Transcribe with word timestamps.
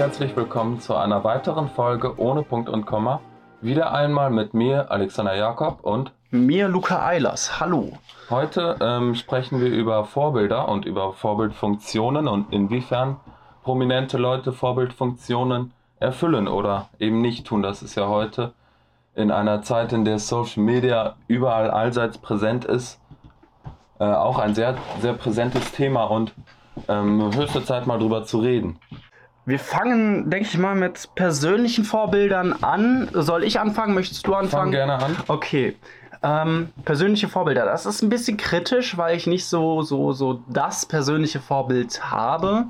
herzlich 0.00 0.34
willkommen 0.34 0.80
zu 0.80 0.94
einer 0.94 1.24
weiteren 1.24 1.68
Folge 1.68 2.18
ohne 2.18 2.42
Punkt 2.42 2.70
und 2.70 2.86
Komma. 2.86 3.20
Wieder 3.60 3.92
einmal 3.92 4.30
mit 4.30 4.54
mir, 4.54 4.90
Alexander 4.90 5.36
Jakob 5.36 5.80
und 5.82 6.10
mir, 6.30 6.68
Luca 6.68 7.04
Eilers. 7.04 7.60
Hallo. 7.60 7.92
Heute 8.30 8.78
ähm, 8.80 9.14
sprechen 9.14 9.60
wir 9.60 9.68
über 9.68 10.06
Vorbilder 10.06 10.70
und 10.70 10.86
über 10.86 11.12
Vorbildfunktionen 11.12 12.28
und 12.28 12.50
inwiefern 12.50 13.18
prominente 13.62 14.16
Leute 14.16 14.52
Vorbildfunktionen 14.52 15.74
erfüllen 15.98 16.48
oder 16.48 16.88
eben 16.98 17.20
nicht 17.20 17.46
tun. 17.46 17.62
Das 17.62 17.82
ist 17.82 17.94
ja 17.94 18.08
heute 18.08 18.54
in 19.14 19.30
einer 19.30 19.60
Zeit, 19.60 19.92
in 19.92 20.06
der 20.06 20.18
Social 20.18 20.62
Media 20.62 21.16
überall 21.28 21.70
allseits 21.70 22.16
präsent 22.16 22.64
ist, 22.64 22.98
äh, 23.98 24.04
auch 24.04 24.38
ein 24.38 24.54
sehr, 24.54 24.78
sehr 25.02 25.12
präsentes 25.12 25.72
Thema 25.72 26.04
und 26.04 26.32
ähm, 26.88 27.30
höchste 27.34 27.62
Zeit 27.62 27.86
mal 27.86 27.98
drüber 27.98 28.24
zu 28.24 28.38
reden. 28.38 28.78
Wir 29.46 29.58
fangen, 29.58 30.30
denke 30.30 30.48
ich 30.48 30.58
mal, 30.58 30.74
mit 30.74 31.08
persönlichen 31.14 31.84
Vorbildern 31.84 32.52
an. 32.62 33.08
Soll 33.12 33.44
ich 33.44 33.58
anfangen? 33.58 33.94
Möchtest 33.94 34.26
du 34.26 34.34
anfangen? 34.34 34.64
Fang 34.64 34.70
gerne 34.70 35.02
an. 35.02 35.16
Okay. 35.28 35.76
Ähm, 36.22 36.68
persönliche 36.84 37.28
Vorbilder, 37.28 37.64
das 37.64 37.86
ist 37.86 38.02
ein 38.02 38.10
bisschen 38.10 38.36
kritisch, 38.36 38.98
weil 38.98 39.16
ich 39.16 39.26
nicht 39.26 39.46
so, 39.46 39.80
so, 39.80 40.12
so 40.12 40.42
das 40.48 40.84
persönliche 40.84 41.40
Vorbild 41.40 42.10
habe. 42.10 42.66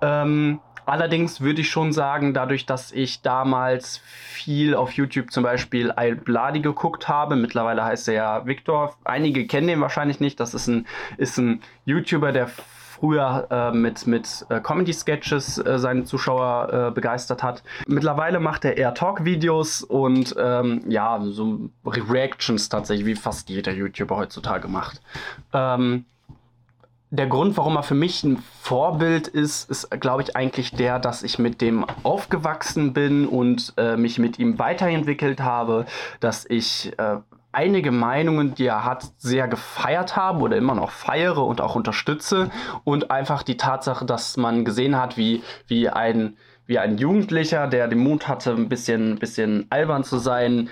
Ähm, 0.00 0.60
allerdings 0.86 1.40
würde 1.40 1.62
ich 1.62 1.70
schon 1.70 1.92
sagen, 1.92 2.34
dadurch, 2.34 2.66
dass 2.66 2.92
ich 2.92 3.20
damals 3.22 3.98
viel 3.98 4.76
auf 4.76 4.92
YouTube 4.92 5.32
zum 5.32 5.42
Beispiel 5.42 5.90
Al 5.90 6.14
Bladi 6.14 6.60
geguckt 6.60 7.08
habe, 7.08 7.34
mittlerweile 7.34 7.84
heißt 7.84 8.06
er 8.08 8.14
ja 8.14 8.46
Victor, 8.46 8.94
einige 9.02 9.48
kennen 9.48 9.66
den 9.66 9.80
wahrscheinlich 9.80 10.20
nicht, 10.20 10.38
das 10.38 10.54
ist 10.54 10.68
ein, 10.68 10.86
ist 11.16 11.36
ein 11.36 11.62
YouTuber, 11.84 12.30
der 12.30 12.48
früher 12.98 13.46
äh, 13.50 13.76
mit, 13.76 14.06
mit 14.06 14.46
äh, 14.48 14.60
Comedy-Sketches 14.60 15.58
äh, 15.58 15.78
seine 15.78 16.04
Zuschauer 16.04 16.88
äh, 16.88 16.90
begeistert 16.90 17.42
hat. 17.42 17.62
Mittlerweile 17.86 18.40
macht 18.40 18.64
er 18.64 18.76
eher 18.76 18.94
Talk-Videos 18.94 19.82
und 19.82 20.34
ähm, 20.38 20.82
ja, 20.88 21.20
so 21.22 21.70
Reactions 21.84 22.68
tatsächlich, 22.68 23.06
wie 23.06 23.14
fast 23.14 23.48
jeder 23.48 23.72
YouTuber 23.72 24.16
heutzutage 24.16 24.68
macht. 24.68 25.00
Ähm, 25.52 26.04
der 27.10 27.26
Grund, 27.26 27.56
warum 27.56 27.76
er 27.76 27.82
für 27.82 27.94
mich 27.94 28.22
ein 28.22 28.42
Vorbild 28.60 29.28
ist, 29.28 29.70
ist, 29.70 29.90
glaube 29.98 30.22
ich, 30.22 30.36
eigentlich 30.36 30.72
der, 30.72 30.98
dass 30.98 31.22
ich 31.22 31.38
mit 31.38 31.62
dem 31.62 31.86
aufgewachsen 32.02 32.92
bin 32.92 33.26
und 33.26 33.72
äh, 33.78 33.96
mich 33.96 34.18
mit 34.18 34.38
ihm 34.38 34.58
weiterentwickelt 34.58 35.40
habe, 35.40 35.86
dass 36.20 36.44
ich 36.44 36.92
äh, 36.98 37.16
einige 37.52 37.90
Meinungen, 37.90 38.54
die 38.54 38.66
er 38.66 38.84
hat, 38.84 39.04
sehr 39.16 39.48
gefeiert 39.48 40.16
habe 40.16 40.40
oder 40.40 40.56
immer 40.56 40.74
noch 40.74 40.90
feiere 40.90 41.44
und 41.44 41.60
auch 41.60 41.74
unterstütze. 41.74 42.50
Und 42.84 43.10
einfach 43.10 43.42
die 43.42 43.56
Tatsache, 43.56 44.04
dass 44.04 44.36
man 44.36 44.64
gesehen 44.64 44.96
hat, 44.96 45.16
wie, 45.16 45.42
wie, 45.66 45.88
ein, 45.88 46.36
wie 46.66 46.78
ein 46.78 46.98
Jugendlicher, 46.98 47.66
der 47.66 47.88
den 47.88 47.98
Mut 47.98 48.28
hatte, 48.28 48.52
ein 48.52 48.68
bisschen, 48.68 49.18
bisschen 49.18 49.66
albern 49.70 50.04
zu 50.04 50.18
sein, 50.18 50.68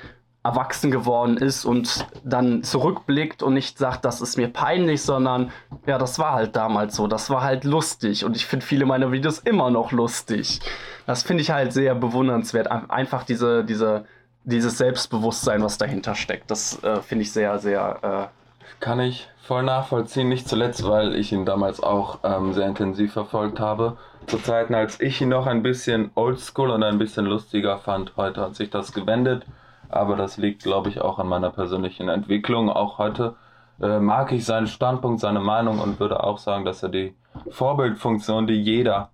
erwachsen 0.46 0.92
geworden 0.92 1.36
ist 1.38 1.64
und 1.64 2.06
dann 2.22 2.62
zurückblickt 2.62 3.42
und 3.42 3.54
nicht 3.54 3.78
sagt, 3.78 4.04
das 4.04 4.20
ist 4.20 4.36
mir 4.36 4.46
peinlich, 4.46 5.02
sondern 5.02 5.50
ja, 5.86 5.98
das 5.98 6.20
war 6.20 6.34
halt 6.34 6.54
damals 6.54 6.94
so, 6.94 7.08
das 7.08 7.30
war 7.30 7.42
halt 7.42 7.64
lustig 7.64 8.24
und 8.24 8.36
ich 8.36 8.46
finde 8.46 8.64
viele 8.64 8.86
meiner 8.86 9.10
Videos 9.10 9.40
immer 9.40 9.70
noch 9.70 9.90
lustig. 9.90 10.60
Das 11.04 11.24
finde 11.24 11.42
ich 11.42 11.50
halt 11.50 11.72
sehr 11.72 11.96
bewundernswert, 11.96 12.70
einfach 12.70 13.24
diese, 13.24 13.64
diese 13.64 14.04
dieses 14.46 14.78
Selbstbewusstsein, 14.78 15.62
was 15.62 15.76
dahinter 15.76 16.14
steckt. 16.14 16.50
Das 16.50 16.82
äh, 16.82 17.02
finde 17.02 17.22
ich 17.22 17.32
sehr, 17.32 17.58
sehr. 17.58 18.30
Äh 18.30 18.74
Kann 18.80 19.00
ich 19.00 19.28
voll 19.42 19.64
nachvollziehen, 19.64 20.28
nicht 20.28 20.48
zuletzt, 20.48 20.86
weil 20.88 21.14
ich 21.14 21.32
ihn 21.32 21.44
damals 21.44 21.82
auch 21.82 22.20
ähm, 22.24 22.52
sehr 22.52 22.66
intensiv 22.66 23.12
verfolgt 23.12 23.60
habe. 23.60 23.96
Zu 24.26 24.38
Zeiten, 24.38 24.74
als 24.74 25.00
ich 25.00 25.20
ihn 25.20 25.28
noch 25.28 25.46
ein 25.46 25.62
bisschen 25.62 26.10
oldschool 26.14 26.70
und 26.70 26.82
ein 26.82 26.98
bisschen 26.98 27.26
lustiger 27.26 27.78
fand. 27.78 28.16
Heute 28.16 28.40
hat 28.40 28.56
sich 28.56 28.70
das 28.70 28.92
gewendet, 28.92 29.44
aber 29.88 30.16
das 30.16 30.36
liegt, 30.36 30.62
glaube 30.62 30.88
ich, 30.88 31.00
auch 31.00 31.18
an 31.18 31.28
meiner 31.28 31.50
persönlichen 31.50 32.08
Entwicklung. 32.08 32.70
Auch 32.70 32.98
heute 32.98 33.36
äh, 33.80 33.98
mag 33.98 34.32
ich 34.32 34.44
seinen 34.44 34.66
Standpunkt, 34.66 35.20
seine 35.20 35.40
Meinung 35.40 35.80
und 35.80 36.00
würde 36.00 36.22
auch 36.22 36.38
sagen, 36.38 36.64
dass 36.64 36.82
er 36.82 36.88
die 36.88 37.14
Vorbildfunktion, 37.50 38.46
die 38.46 38.60
jeder 38.60 39.10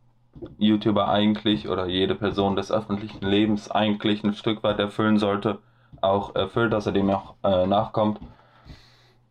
YouTuber 0.59 1.09
eigentlich 1.09 1.69
oder 1.69 1.87
jede 1.87 2.15
Person 2.15 2.57
des 2.57 2.71
öffentlichen 2.71 3.25
Lebens 3.25 3.71
eigentlich 3.71 4.25
ein 4.25 4.35
Stück 4.35 4.63
weit 4.63 4.79
erfüllen 4.79 5.19
sollte, 5.19 5.59
auch 6.01 6.35
erfüllt, 6.35 6.73
dass 6.73 6.87
er 6.87 6.93
dem 6.93 7.11
auch 7.11 7.35
äh, 7.43 7.67
nachkommt. 7.67 8.19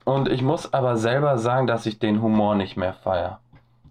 Und 0.04 0.30
ich 0.30 0.42
muss 0.42 0.74
aber 0.74 0.98
selber 0.98 1.38
sagen, 1.38 1.68
dass 1.68 1.86
ich 1.86 2.00
den 2.00 2.22
Humor 2.22 2.56
nicht 2.56 2.78
mehr 2.78 2.94
feiere. 2.94 3.40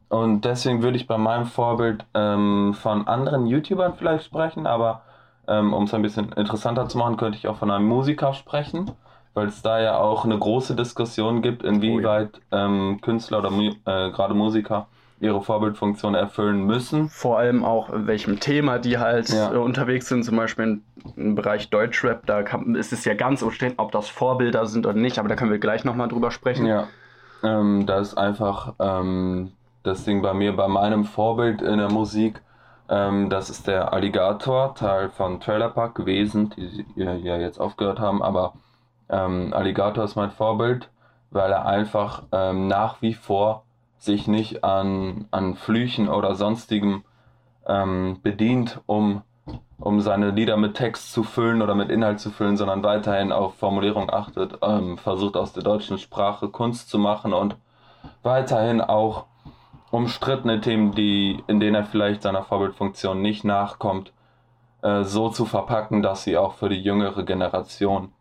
Und 0.09 0.44
deswegen 0.44 0.82
würde 0.82 0.97
ich 0.97 1.06
bei 1.06 1.19
meinem 1.19 1.47
Vorbild 1.47 2.04
ähm, 2.14 2.75
von 2.75 3.06
anderen 3.06 3.47
YouTubern 3.47 3.94
vielleicht 3.94 4.25
sprechen, 4.25 4.66
aber 4.66 5.03
ähm, 5.47 5.72
um 5.72 5.84
es 5.84 5.94
ein 5.94 6.03
bisschen 6.03 6.32
interessanter 6.32 6.88
zu 6.88 6.98
machen, 6.98 7.16
könnte 7.16 7.38
ich 7.38 7.47
auch 7.47 7.56
von 7.56 7.70
einem 7.70 7.86
Musiker 7.86 8.34
sprechen, 8.34 8.91
weil 9.34 9.47
es 9.47 9.62
da 9.62 9.80
ja 9.80 9.98
auch 9.98 10.25
eine 10.25 10.36
große 10.36 10.75
Diskussion 10.75 11.42
gibt, 11.42 11.62
inwieweit 11.62 12.41
ähm, 12.50 13.00
Künstler 13.00 13.38
oder 13.38 13.53
äh, 13.53 14.10
gerade 14.10 14.34
Musiker 14.34 14.88
ihre 15.20 15.42
Vorbildfunktion 15.42 16.14
erfüllen 16.14 16.64
müssen. 16.64 17.10
Vor 17.10 17.38
allem 17.38 17.64
auch 17.64 17.91
in 17.91 18.06
welchem 18.06 18.41
Thema 18.41 18.78
die 18.78 18.98
halt 18.98 19.28
ja. 19.28 19.53
Äh, 19.53 19.58
unterwegs 19.58 20.08
sind, 20.08 20.25
zum 20.25 20.36
Beispiel 20.36 20.81
im 21.16 21.34
Bereich 21.34 21.69
Deutschrap, 21.69 22.26
da 22.26 22.42
kann, 22.42 22.75
ist 22.75 22.92
es 22.92 23.04
ja 23.04 23.14
ganz 23.14 23.42
umstritten, 23.42 23.75
ob 23.78 23.92
das 23.92 24.09
Vorbilder 24.09 24.66
sind 24.66 24.86
oder 24.86 24.98
nicht, 24.98 25.19
aber 25.19 25.28
da 25.28 25.36
können 25.36 25.50
wir 25.50 25.59
gleich 25.59 25.84
nochmal 25.84 26.09
drüber 26.09 26.30
sprechen. 26.30 26.66
Ja, 26.66 26.88
ähm, 27.42 27.86
da 27.86 27.98
ist 27.98 28.16
einfach 28.16 28.75
ähm, 28.80 29.53
das 29.82 30.04
Ding 30.04 30.22
bei 30.22 30.32
mir, 30.32 30.56
bei 30.56 30.69
meinem 30.69 31.04
Vorbild 31.04 31.60
in 31.60 31.78
der 31.78 31.91
Musik, 31.91 32.41
ähm, 32.88 33.28
das 33.28 33.50
ist 33.50 33.66
der 33.66 33.92
Alligator, 33.92 34.75
Teil 34.75 35.10
von 35.10 35.38
Trailer 35.41 35.69
Park 35.69 35.94
gewesen, 35.94 36.50
die 36.56 36.84
ja 36.97 37.36
jetzt 37.36 37.60
aufgehört 37.60 38.00
haben, 38.00 38.22
aber 38.22 38.54
ähm, 39.10 39.53
Alligator 39.53 40.04
ist 40.04 40.16
mein 40.16 40.30
Vorbild, 40.30 40.88
weil 41.30 41.53
er 41.53 41.66
einfach 41.66 42.22
ähm, 42.32 42.69
nach 42.69 43.03
wie 43.03 43.14
vor 43.14 43.64
sich 44.00 44.27
nicht 44.27 44.65
an, 44.65 45.27
an 45.31 45.55
Flüchen 45.55 46.09
oder 46.09 46.34
sonstigem 46.34 47.05
ähm, 47.66 48.19
bedient, 48.22 48.81
um, 48.87 49.22
um 49.78 50.00
seine 50.00 50.31
Lieder 50.31 50.56
mit 50.56 50.75
Text 50.75 51.12
zu 51.12 51.22
füllen 51.22 51.61
oder 51.62 51.75
mit 51.75 51.91
Inhalt 51.91 52.19
zu 52.19 52.31
füllen, 52.31 52.56
sondern 52.56 52.83
weiterhin 52.83 53.31
auf 53.31 53.55
Formulierung 53.56 54.10
achtet, 54.10 54.59
ähm, 54.62 54.97
versucht 54.97 55.37
aus 55.37 55.53
der 55.53 55.62
deutschen 55.62 55.99
Sprache 55.99 56.49
Kunst 56.49 56.89
zu 56.89 56.99
machen 56.99 57.34
und 57.34 57.56
weiterhin 58.22 58.81
auch 58.81 59.27
umstrittene 59.91 60.60
Themen, 60.62 60.93
die, 60.93 61.43
in 61.47 61.60
denen 61.60 61.75
er 61.75 61.84
vielleicht 61.84 62.22
seiner 62.22 62.43
Vorbildfunktion 62.43 63.21
nicht 63.21 63.44
nachkommt, 63.44 64.12
äh, 64.83 65.05
so 65.05 65.28
zu 65.28 65.44
verpacken, 65.44 66.03
dass 66.03 66.25
sie 66.25 66.39
auch 66.39 66.55
für 66.55 66.71
die 66.71 66.81
jüngere 66.81 67.25
Generation 67.25 68.12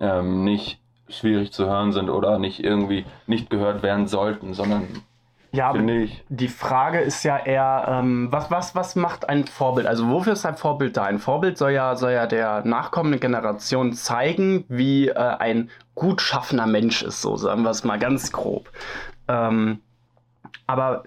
ähm, 0.00 0.42
nicht 0.42 0.80
schwierig 1.08 1.52
zu 1.52 1.66
hören 1.66 1.92
sind 1.92 2.10
oder 2.10 2.38
nicht 2.38 2.64
irgendwie 2.64 3.04
nicht 3.26 3.50
gehört 3.50 3.82
werden 3.82 4.08
sollten, 4.08 4.54
sondern 4.54 4.88
ja, 5.52 5.68
aber 5.68 5.82
die 6.30 6.48
Frage 6.48 7.00
ist 7.00 7.24
ja 7.24 7.36
eher, 7.36 7.84
ähm, 7.86 8.28
was, 8.30 8.50
was, 8.50 8.74
was 8.74 8.96
macht 8.96 9.28
ein 9.28 9.46
Vorbild? 9.46 9.86
Also 9.86 10.08
wofür 10.08 10.32
ist 10.32 10.46
ein 10.46 10.56
Vorbild 10.56 10.96
da? 10.96 11.04
Ein 11.04 11.18
Vorbild 11.18 11.58
soll 11.58 11.72
ja, 11.72 11.94
soll 11.94 12.12
ja 12.12 12.26
der 12.26 12.64
nachkommenden 12.64 13.20
Generation 13.20 13.92
zeigen, 13.92 14.64
wie 14.68 15.08
äh, 15.08 15.14
ein 15.14 15.70
gut 15.94 16.22
schaffender 16.22 16.66
Mensch 16.66 17.02
ist, 17.02 17.20
so 17.20 17.36
sagen 17.36 17.64
wir 17.64 17.70
es 17.70 17.84
mal 17.84 17.98
ganz 17.98 18.32
grob. 18.32 18.70
Ähm, 19.28 19.80
aber 20.66 21.04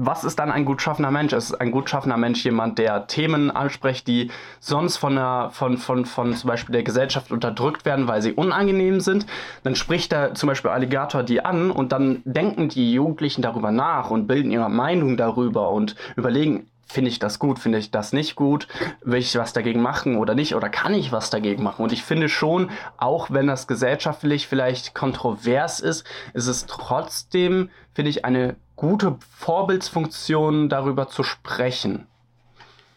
was 0.00 0.22
ist 0.22 0.38
dann 0.38 0.52
ein 0.52 0.64
gut 0.64 0.80
schaffender 0.80 1.10
Mensch? 1.10 1.32
Ist 1.32 1.60
ein 1.60 1.72
gut 1.72 1.90
schaffender 1.90 2.16
Mensch 2.16 2.44
jemand, 2.44 2.78
der 2.78 3.08
Themen 3.08 3.50
anspricht, 3.50 4.06
die 4.06 4.30
sonst 4.60 4.96
von, 4.96 5.16
der, 5.16 5.50
von, 5.52 5.76
von, 5.76 6.06
von 6.06 6.34
zum 6.34 6.48
Beispiel 6.48 6.72
der 6.72 6.84
Gesellschaft 6.84 7.32
unterdrückt 7.32 7.84
werden, 7.84 8.06
weil 8.06 8.22
sie 8.22 8.32
unangenehm 8.32 9.00
sind? 9.00 9.26
Dann 9.64 9.74
spricht 9.74 10.12
er 10.12 10.34
zum 10.34 10.46
Beispiel 10.46 10.70
Alligator 10.70 11.24
die 11.24 11.44
an 11.44 11.72
und 11.72 11.90
dann 11.90 12.22
denken 12.24 12.68
die 12.68 12.92
Jugendlichen 12.92 13.42
darüber 13.42 13.72
nach 13.72 14.10
und 14.10 14.28
bilden 14.28 14.52
ihre 14.52 14.70
Meinung 14.70 15.16
darüber 15.16 15.70
und 15.70 15.96
überlegen, 16.16 16.68
finde 16.86 17.10
ich 17.10 17.18
das 17.18 17.40
gut, 17.40 17.58
finde 17.58 17.78
ich 17.78 17.90
das 17.90 18.12
nicht 18.12 18.36
gut, 18.36 18.68
will 19.02 19.18
ich 19.18 19.36
was 19.36 19.52
dagegen 19.52 19.82
machen 19.82 20.16
oder 20.16 20.36
nicht 20.36 20.54
oder 20.54 20.68
kann 20.68 20.94
ich 20.94 21.10
was 21.10 21.28
dagegen 21.28 21.64
machen? 21.64 21.82
Und 21.82 21.92
ich 21.92 22.04
finde 22.04 22.28
schon, 22.28 22.70
auch 22.98 23.32
wenn 23.32 23.48
das 23.48 23.66
gesellschaftlich 23.66 24.46
vielleicht 24.46 24.94
kontrovers 24.94 25.80
ist, 25.80 26.06
ist 26.34 26.46
es 26.46 26.66
trotzdem, 26.66 27.68
finde 27.94 28.10
ich, 28.10 28.24
eine 28.24 28.54
gute 28.78 29.16
Vorbildsfunktion, 29.36 30.70
darüber 30.70 31.08
zu 31.08 31.22
sprechen. 31.22 32.06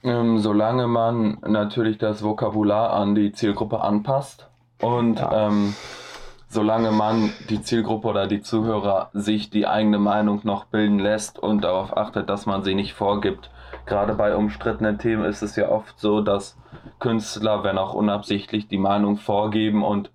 Ähm, 0.03 0.39
solange 0.39 0.87
man 0.87 1.39
natürlich 1.45 1.97
das 1.97 2.23
Vokabular 2.23 2.93
an 2.93 3.13
die 3.13 3.33
Zielgruppe 3.33 3.81
anpasst 3.81 4.47
und 4.79 5.19
ja. 5.19 5.47
ähm, 5.47 5.75
solange 6.47 6.91
man 6.91 7.31
die 7.49 7.61
Zielgruppe 7.61 8.07
oder 8.07 8.27
die 8.27 8.41
Zuhörer 8.41 9.09
sich 9.13 9.49
die 9.49 9.67
eigene 9.67 9.99
Meinung 9.99 10.39
noch 10.43 10.65
bilden 10.65 10.97
lässt 10.97 11.37
und 11.37 11.63
darauf 11.63 11.95
achtet, 11.97 12.29
dass 12.29 12.45
man 12.45 12.63
sie 12.63 12.73
nicht 12.73 12.93
vorgibt 12.93 13.51
gerade 13.85 14.13
bei 14.13 14.35
umstrittenen 14.35 14.97
Themen 14.97 15.25
ist 15.25 15.41
es 15.41 15.55
ja 15.55 15.69
oft 15.69 15.99
so, 15.99 16.21
dass 16.21 16.57
Künstler, 16.99 17.63
wenn 17.63 17.77
auch 17.77 17.93
unabsichtlich, 17.93 18.67
die 18.67 18.77
Meinung 18.77 19.17
vorgeben 19.17 19.83
und 19.83 20.11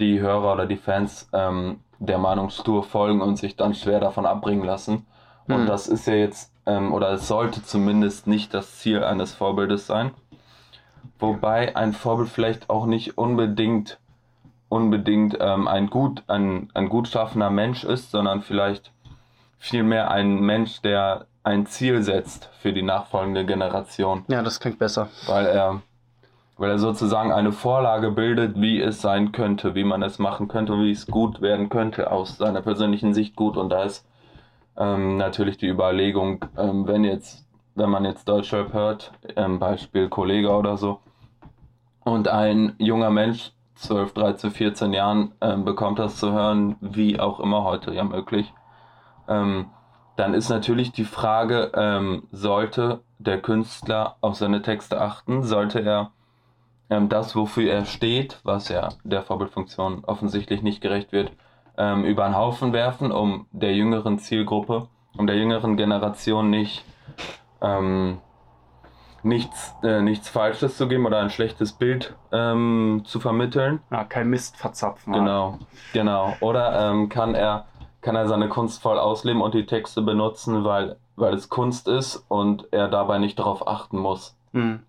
die 0.00 0.20
Hörer 0.20 0.54
oder 0.54 0.66
die 0.66 0.76
Fans 0.76 1.28
ähm, 1.32 1.80
der 2.06 2.18
Meinungstour 2.18 2.82
folgen 2.84 3.20
und 3.20 3.36
sich 3.36 3.56
dann 3.56 3.74
schwer 3.74 4.00
davon 4.00 4.26
abbringen 4.26 4.64
lassen. 4.64 5.06
Und 5.48 5.62
mhm. 5.62 5.66
das 5.66 5.88
ist 5.88 6.06
ja 6.06 6.14
jetzt 6.14 6.52
ähm, 6.66 6.92
oder 6.92 7.12
es 7.12 7.28
sollte 7.28 7.62
zumindest 7.62 8.26
nicht 8.26 8.54
das 8.54 8.78
Ziel 8.78 9.02
eines 9.04 9.34
Vorbildes 9.34 9.86
sein. 9.86 10.12
Wobei 11.18 11.76
ein 11.76 11.92
Vorbild 11.92 12.28
vielleicht 12.28 12.70
auch 12.70 12.86
nicht 12.86 13.18
unbedingt 13.18 13.98
unbedingt 14.68 15.36
ähm, 15.38 15.68
ein 15.68 15.90
gut 15.90 16.22
ein, 16.28 16.70
ein 16.74 16.88
gut 16.88 17.08
schaffender 17.08 17.50
Mensch 17.50 17.84
ist, 17.84 18.10
sondern 18.10 18.42
vielleicht 18.42 18.92
vielmehr 19.58 20.10
ein 20.10 20.40
Mensch, 20.40 20.80
der 20.80 21.26
ein 21.44 21.66
Ziel 21.66 22.02
setzt 22.02 22.48
für 22.58 22.72
die 22.72 22.82
nachfolgende 22.82 23.44
Generation. 23.44 24.24
Ja, 24.28 24.42
das 24.42 24.60
klingt 24.60 24.78
besser. 24.78 25.08
Weil 25.26 25.46
er, 25.46 25.82
weil 26.62 26.70
er 26.70 26.78
sozusagen 26.78 27.32
eine 27.32 27.50
Vorlage 27.50 28.12
bildet, 28.12 28.60
wie 28.60 28.80
es 28.80 29.00
sein 29.00 29.32
könnte, 29.32 29.74
wie 29.74 29.82
man 29.82 30.00
es 30.00 30.20
machen 30.20 30.46
könnte, 30.46 30.78
wie 30.78 30.92
es 30.92 31.08
gut 31.08 31.40
werden 31.40 31.68
könnte, 31.70 32.12
aus 32.12 32.38
seiner 32.38 32.62
persönlichen 32.62 33.14
Sicht 33.14 33.34
gut. 33.34 33.56
Und 33.56 33.70
da 33.70 33.82
ist 33.82 34.06
ähm, 34.76 35.16
natürlich 35.16 35.56
die 35.56 35.66
Überlegung, 35.66 36.44
ähm, 36.56 36.86
wenn 36.86 37.02
jetzt, 37.02 37.48
wenn 37.74 37.90
man 37.90 38.04
jetzt 38.04 38.28
Deutschrap 38.28 38.72
hört, 38.72 39.10
ähm, 39.34 39.58
Beispiel 39.58 40.08
Kollege 40.08 40.50
oder 40.50 40.76
so, 40.76 41.00
und 42.04 42.28
ein 42.28 42.76
junger 42.78 43.10
Mensch, 43.10 43.50
12, 43.74 44.14
13, 44.14 44.50
14 44.52 44.92
Jahren, 44.92 45.32
ähm, 45.40 45.64
bekommt 45.64 45.98
das 45.98 46.18
zu 46.18 46.30
hören, 46.32 46.76
wie 46.80 47.18
auch 47.18 47.40
immer 47.40 47.64
heute 47.64 47.92
ja 47.92 48.04
möglich, 48.04 48.54
ähm, 49.26 49.66
dann 50.14 50.32
ist 50.32 50.48
natürlich 50.48 50.92
die 50.92 51.06
Frage, 51.06 51.72
ähm, 51.74 52.28
sollte 52.30 53.00
der 53.18 53.42
Künstler 53.42 54.14
auf 54.20 54.36
seine 54.36 54.62
Texte 54.62 55.00
achten? 55.00 55.42
Sollte 55.42 55.80
er 55.80 56.12
ähm, 56.92 57.08
das, 57.08 57.34
wofür 57.34 57.70
er 57.70 57.84
steht, 57.86 58.38
was 58.44 58.68
ja 58.68 58.90
der 59.02 59.22
Vorbildfunktion 59.22 60.04
offensichtlich 60.04 60.62
nicht 60.62 60.80
gerecht 60.80 61.12
wird, 61.12 61.32
ähm, 61.78 62.04
über 62.04 62.24
einen 62.24 62.36
Haufen 62.36 62.72
werfen, 62.72 63.10
um 63.10 63.46
der 63.52 63.74
jüngeren 63.74 64.18
Zielgruppe, 64.18 64.88
um 65.16 65.26
der 65.26 65.36
jüngeren 65.36 65.76
Generation 65.76 66.50
nicht 66.50 66.84
ähm, 67.62 68.18
nichts, 69.22 69.74
äh, 69.82 70.02
nichts 70.02 70.28
Falsches 70.28 70.76
zu 70.76 70.86
geben 70.88 71.06
oder 71.06 71.20
ein 71.20 71.30
schlechtes 71.30 71.72
Bild 71.72 72.14
ähm, 72.30 73.02
zu 73.04 73.20
vermitteln. 73.20 73.80
Ja, 73.90 74.04
kein 74.04 74.28
Mist 74.28 74.56
verzapfen. 74.56 75.14
Genau, 75.14 75.58
genau. 75.92 76.36
Oder 76.40 76.90
ähm, 76.90 77.08
kann 77.08 77.34
er 77.34 77.66
kann 78.02 78.16
er 78.16 78.26
seine 78.26 78.48
Kunst 78.48 78.82
voll 78.82 78.98
ausleben 78.98 79.40
und 79.40 79.54
die 79.54 79.64
Texte 79.64 80.02
benutzen, 80.02 80.64
weil, 80.64 80.96
weil 81.14 81.34
es 81.34 81.48
Kunst 81.48 81.86
ist 81.86 82.16
und 82.28 82.66
er 82.72 82.88
dabei 82.88 83.18
nicht 83.18 83.38
darauf 83.38 83.66
achten 83.66 83.96
muss. 83.96 84.36
Mhm. 84.50 84.80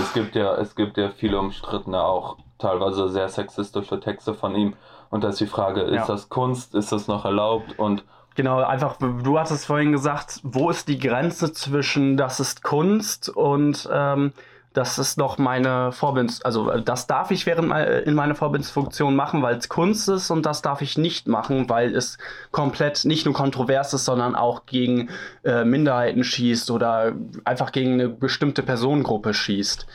Es 0.00 0.12
gibt 0.12 0.34
ja, 0.34 0.54
es 0.56 0.74
gibt 0.74 0.96
ja 0.96 1.10
viele 1.10 1.38
umstrittene, 1.38 2.02
auch 2.02 2.38
teilweise 2.58 3.08
sehr 3.08 3.28
sexistische 3.28 4.00
Texte 4.00 4.34
von 4.34 4.54
ihm. 4.54 4.74
Und 5.10 5.24
da 5.24 5.28
ist 5.28 5.40
die 5.40 5.46
Frage, 5.46 5.82
ist 5.82 5.94
ja. 5.94 6.06
das 6.06 6.28
Kunst, 6.28 6.74
ist 6.74 6.92
das 6.92 7.08
noch 7.08 7.24
erlaubt 7.24 7.78
und 7.78 8.04
Genau, 8.34 8.58
einfach, 8.58 8.98
du 8.98 9.38
hast 9.38 9.50
es 9.50 9.64
vorhin 9.64 9.92
gesagt, 9.92 10.40
wo 10.42 10.68
ist 10.68 10.88
die 10.88 10.98
Grenze 10.98 11.54
zwischen 11.54 12.18
das 12.18 12.38
ist 12.38 12.62
Kunst 12.62 13.30
und 13.30 13.88
ähm, 13.90 14.32
das 14.76 14.98
ist 14.98 15.16
noch 15.16 15.38
meine 15.38 15.90
Vorbild, 15.90 16.44
also 16.44 16.70
äh, 16.70 16.82
das 16.82 17.06
darf 17.06 17.30
ich 17.30 17.46
während 17.46 17.72
in 18.06 18.14
meiner 18.14 18.34
Vorbildsfunktion 18.34 19.16
machen, 19.16 19.40
weil 19.40 19.56
es 19.56 19.70
Kunst 19.70 20.08
ist 20.10 20.30
und 20.30 20.44
das 20.44 20.60
darf 20.60 20.82
ich 20.82 20.98
nicht 20.98 21.28
machen, 21.28 21.70
weil 21.70 21.96
es 21.96 22.18
komplett 22.50 23.06
nicht 23.06 23.24
nur 23.24 23.34
kontrovers 23.34 23.94
ist, 23.94 24.04
sondern 24.04 24.34
auch 24.34 24.66
gegen 24.66 25.08
äh, 25.44 25.64
Minderheiten 25.64 26.24
schießt 26.24 26.70
oder 26.70 27.14
einfach 27.44 27.72
gegen 27.72 27.94
eine 27.94 28.10
bestimmte 28.10 28.62
Personengruppe 28.62 29.32
schießt. 29.32 29.86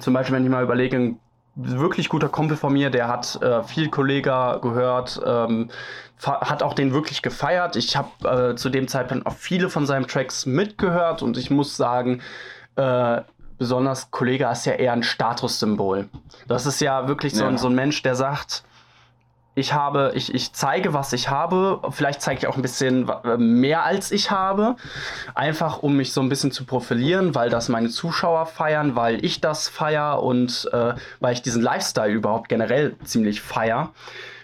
Zum 0.00 0.14
Beispiel, 0.14 0.36
wenn 0.36 0.44
ich 0.44 0.50
mal 0.50 0.64
überlege, 0.64 0.96
ein 0.96 1.20
wirklich 1.54 2.08
guter 2.08 2.30
Kumpel 2.30 2.56
von 2.56 2.72
mir, 2.72 2.88
der 2.88 3.08
hat 3.08 3.40
äh, 3.42 3.62
viel 3.62 3.90
Kollega 3.90 4.56
gehört, 4.56 5.20
ähm, 5.24 5.68
hat 6.22 6.62
auch 6.62 6.72
den 6.72 6.94
wirklich 6.94 7.20
gefeiert. 7.20 7.76
Ich 7.76 7.94
habe 7.94 8.52
äh, 8.52 8.56
zu 8.56 8.70
dem 8.70 8.88
Zeitpunkt 8.88 9.26
auch 9.26 9.34
viele 9.34 9.68
von 9.68 9.84
seinen 9.84 10.06
Tracks 10.06 10.46
mitgehört 10.46 11.20
und 11.22 11.36
ich 11.36 11.50
muss 11.50 11.76
sagen, 11.76 12.22
äh, 12.76 13.20
besonders 13.64 14.10
Kollege 14.10 14.46
ist 14.52 14.66
ja 14.66 14.74
eher 14.74 14.92
ein 14.92 15.02
Statussymbol. 15.02 16.10
Das 16.46 16.66
ist 16.66 16.82
ja 16.82 17.08
wirklich 17.08 17.34
so, 17.34 17.44
ja. 17.44 17.48
Ein, 17.48 17.56
so 17.56 17.68
ein 17.68 17.74
Mensch, 17.74 18.02
der 18.02 18.14
sagt, 18.14 18.62
ich 19.54 19.72
habe, 19.72 20.12
ich, 20.14 20.34
ich 20.34 20.52
zeige, 20.52 20.92
was 20.92 21.14
ich 21.14 21.30
habe. 21.30 21.80
Vielleicht 21.90 22.20
zeige 22.20 22.40
ich 22.40 22.46
auch 22.46 22.56
ein 22.56 22.62
bisschen 22.62 23.08
äh, 23.08 23.38
mehr 23.38 23.82
als 23.84 24.10
ich 24.10 24.30
habe. 24.30 24.76
Einfach 25.34 25.82
um 25.82 25.96
mich 25.96 26.12
so 26.12 26.20
ein 26.20 26.28
bisschen 26.28 26.52
zu 26.52 26.66
profilieren, 26.66 27.34
weil 27.34 27.48
das 27.48 27.70
meine 27.70 27.88
Zuschauer 27.88 28.44
feiern, 28.44 28.96
weil 28.96 29.24
ich 29.24 29.40
das 29.40 29.70
feier 29.70 30.22
und 30.22 30.68
äh, 30.74 30.92
weil 31.20 31.32
ich 31.32 31.40
diesen 31.40 31.62
Lifestyle 31.62 32.12
überhaupt 32.12 32.50
generell 32.50 32.96
ziemlich 33.04 33.40
feier. 33.40 33.92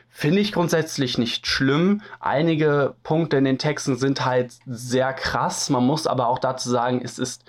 Finde 0.08 0.40
ich 0.40 0.52
grundsätzlich 0.52 1.18
nicht 1.18 1.46
schlimm. 1.46 2.00
Einige 2.20 2.94
Punkte 3.02 3.36
in 3.36 3.44
den 3.44 3.58
Texten 3.58 3.96
sind 3.96 4.24
halt 4.24 4.54
sehr 4.64 5.12
krass. 5.12 5.68
Man 5.68 5.84
muss 5.84 6.06
aber 6.06 6.28
auch 6.28 6.38
dazu 6.38 6.70
sagen, 6.70 7.02
es 7.04 7.18
ist 7.18 7.44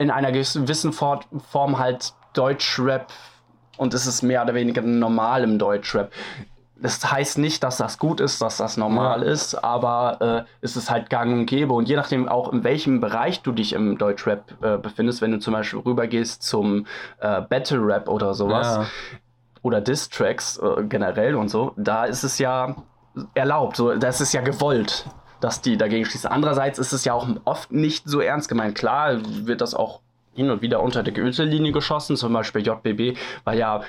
in 0.00 0.10
einer 0.10 0.32
gewissen 0.32 0.92
Form 0.94 1.78
halt 1.78 2.14
Deutschrap 2.32 3.12
und 3.76 3.92
es 3.92 4.06
ist 4.06 4.22
mehr 4.22 4.42
oder 4.42 4.54
weniger 4.54 4.80
normal 4.80 5.44
im 5.44 5.58
Deutschrap. 5.58 6.10
Das 6.76 7.12
heißt 7.12 7.36
nicht, 7.36 7.62
dass 7.62 7.76
das 7.76 7.98
gut 7.98 8.20
ist, 8.20 8.40
dass 8.40 8.56
das 8.56 8.78
normal 8.78 9.22
ja. 9.22 9.30
ist, 9.30 9.54
aber 9.62 10.46
äh, 10.48 10.50
es 10.62 10.76
ist 10.78 10.90
halt 10.90 11.10
gang 11.10 11.30
und 11.32 11.44
gäbe. 11.44 11.74
Und 11.74 11.86
je 11.86 11.96
nachdem 11.96 12.26
auch, 12.30 12.50
in 12.50 12.64
welchem 12.64 13.00
Bereich 13.00 13.42
du 13.42 13.52
dich 13.52 13.74
im 13.74 13.98
Deutschrap 13.98 14.54
äh, 14.62 14.78
befindest, 14.78 15.20
wenn 15.20 15.32
du 15.32 15.38
zum 15.38 15.52
Beispiel 15.52 15.80
rübergehst 15.80 16.42
zum 16.42 16.86
äh, 17.18 17.42
Battle 17.42 17.86
Rap 17.86 18.08
oder 18.08 18.32
sowas, 18.32 18.76
ja. 18.76 18.86
oder 19.60 19.82
Diss-Tracks 19.82 20.56
äh, 20.58 20.84
generell 20.84 21.34
und 21.34 21.50
so, 21.50 21.74
da 21.76 22.06
ist 22.06 22.22
es 22.22 22.38
ja 22.38 22.74
erlaubt, 23.34 23.76
so, 23.76 23.94
das 23.96 24.22
ist 24.22 24.32
ja 24.32 24.40
gewollt 24.40 25.04
dass 25.40 25.60
die 25.60 25.76
dagegen 25.76 26.04
schließen. 26.04 26.30
Andererseits 26.30 26.78
ist 26.78 26.92
es 26.92 27.04
ja 27.04 27.14
auch 27.14 27.26
oft 27.44 27.72
nicht 27.72 28.08
so 28.08 28.20
ernst 28.20 28.48
gemeint. 28.48 28.76
Klar 28.76 29.18
wird 29.24 29.60
das 29.60 29.74
auch 29.74 30.00
hin 30.34 30.50
und 30.50 30.62
wieder 30.62 30.82
unter 30.82 31.02
der 31.02 31.12
Gürtellinie 31.12 31.72
geschossen, 31.72 32.16
zum 32.16 32.32
Beispiel 32.32 32.66
JBB 32.66 33.18
war 33.44 33.54
ja 33.54 33.82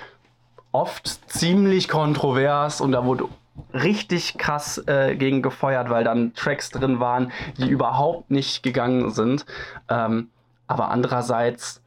oft 0.72 1.08
ziemlich 1.30 1.88
kontrovers 1.88 2.82
und 2.82 2.94
da 2.94 3.06
wurde 3.06 3.26
richtig 3.74 4.38
krass 4.38 4.82
äh, 4.88 5.16
gegen 5.16 5.42
gefeuert, 5.42 5.90
weil 5.90 6.04
dann 6.04 6.34
Tracks 6.34 6.70
drin 6.70 7.00
waren, 7.00 7.32
die 7.58 7.68
überhaupt 7.68 8.32
nicht 8.32 8.64
gegangen 8.64 9.12
sind. 9.12 9.46
Ähm, 9.90 10.30
aber 10.68 10.90
andererseits 10.90 11.82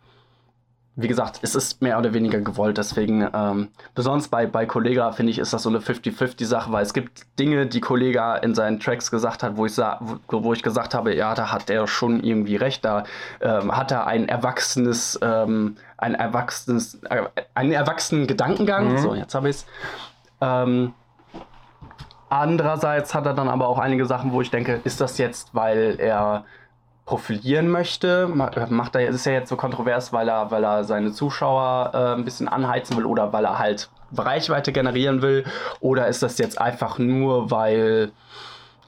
wie 0.96 1.08
gesagt, 1.08 1.40
es 1.42 1.56
ist 1.56 1.82
mehr 1.82 1.98
oder 1.98 2.14
weniger 2.14 2.40
gewollt, 2.40 2.78
deswegen, 2.78 3.28
ähm, 3.34 3.68
besonders 3.96 4.28
bei, 4.28 4.46
bei 4.46 4.64
Kollega, 4.64 5.10
finde 5.10 5.32
ich, 5.32 5.38
ist 5.40 5.52
das 5.52 5.64
so 5.64 5.68
eine 5.68 5.80
50-50-Sache, 5.80 6.70
weil 6.70 6.84
es 6.84 6.94
gibt 6.94 7.26
Dinge, 7.38 7.66
die 7.66 7.80
Kollega 7.80 8.36
in 8.36 8.54
seinen 8.54 8.78
Tracks 8.78 9.10
gesagt 9.10 9.42
hat, 9.42 9.56
wo 9.56 9.66
ich, 9.66 9.76
wo, 9.76 10.44
wo 10.44 10.52
ich 10.52 10.62
gesagt 10.62 10.94
habe, 10.94 11.14
ja, 11.14 11.34
da 11.34 11.50
hat 11.50 11.68
er 11.68 11.88
schon 11.88 12.22
irgendwie 12.22 12.54
recht, 12.54 12.84
da 12.84 13.02
ähm, 13.40 13.76
hat 13.76 13.90
er 13.90 14.06
ein 14.06 14.28
erwachsenes, 14.28 15.18
ähm, 15.20 15.76
ein 15.96 16.14
erwachsenes, 16.14 17.00
äh, 17.10 17.22
einen 17.54 17.72
erwachsenen 17.72 18.28
Gedankengang, 18.28 18.92
mhm. 18.92 18.98
so, 18.98 19.14
jetzt 19.16 19.34
habe 19.34 19.48
ich 19.48 19.56
es. 19.56 19.66
Ähm, 20.40 20.94
andererseits 22.28 23.14
hat 23.14 23.26
er 23.26 23.34
dann 23.34 23.48
aber 23.48 23.66
auch 23.66 23.80
einige 23.80 24.06
Sachen, 24.06 24.32
wo 24.32 24.40
ich 24.40 24.50
denke, 24.50 24.80
ist 24.84 25.00
das 25.00 25.18
jetzt, 25.18 25.56
weil 25.56 25.96
er 25.98 26.44
profilieren 27.04 27.68
möchte. 27.68 28.28
Macht 28.28 28.94
er, 28.96 29.08
ist 29.08 29.26
ja 29.26 29.32
jetzt 29.32 29.48
so 29.48 29.56
kontrovers, 29.56 30.12
weil 30.12 30.28
er, 30.28 30.50
weil 30.50 30.64
er 30.64 30.84
seine 30.84 31.12
Zuschauer 31.12 31.90
äh, 31.92 32.18
ein 32.18 32.24
bisschen 32.24 32.48
anheizen 32.48 32.96
will 32.96 33.04
oder 33.04 33.32
weil 33.32 33.44
er 33.44 33.58
halt 33.58 33.90
Reichweite 34.16 34.72
generieren 34.72 35.22
will? 35.22 35.44
Oder 35.80 36.08
ist 36.08 36.22
das 36.22 36.38
jetzt 36.38 36.60
einfach 36.60 36.98
nur, 36.98 37.50
weil 37.50 38.12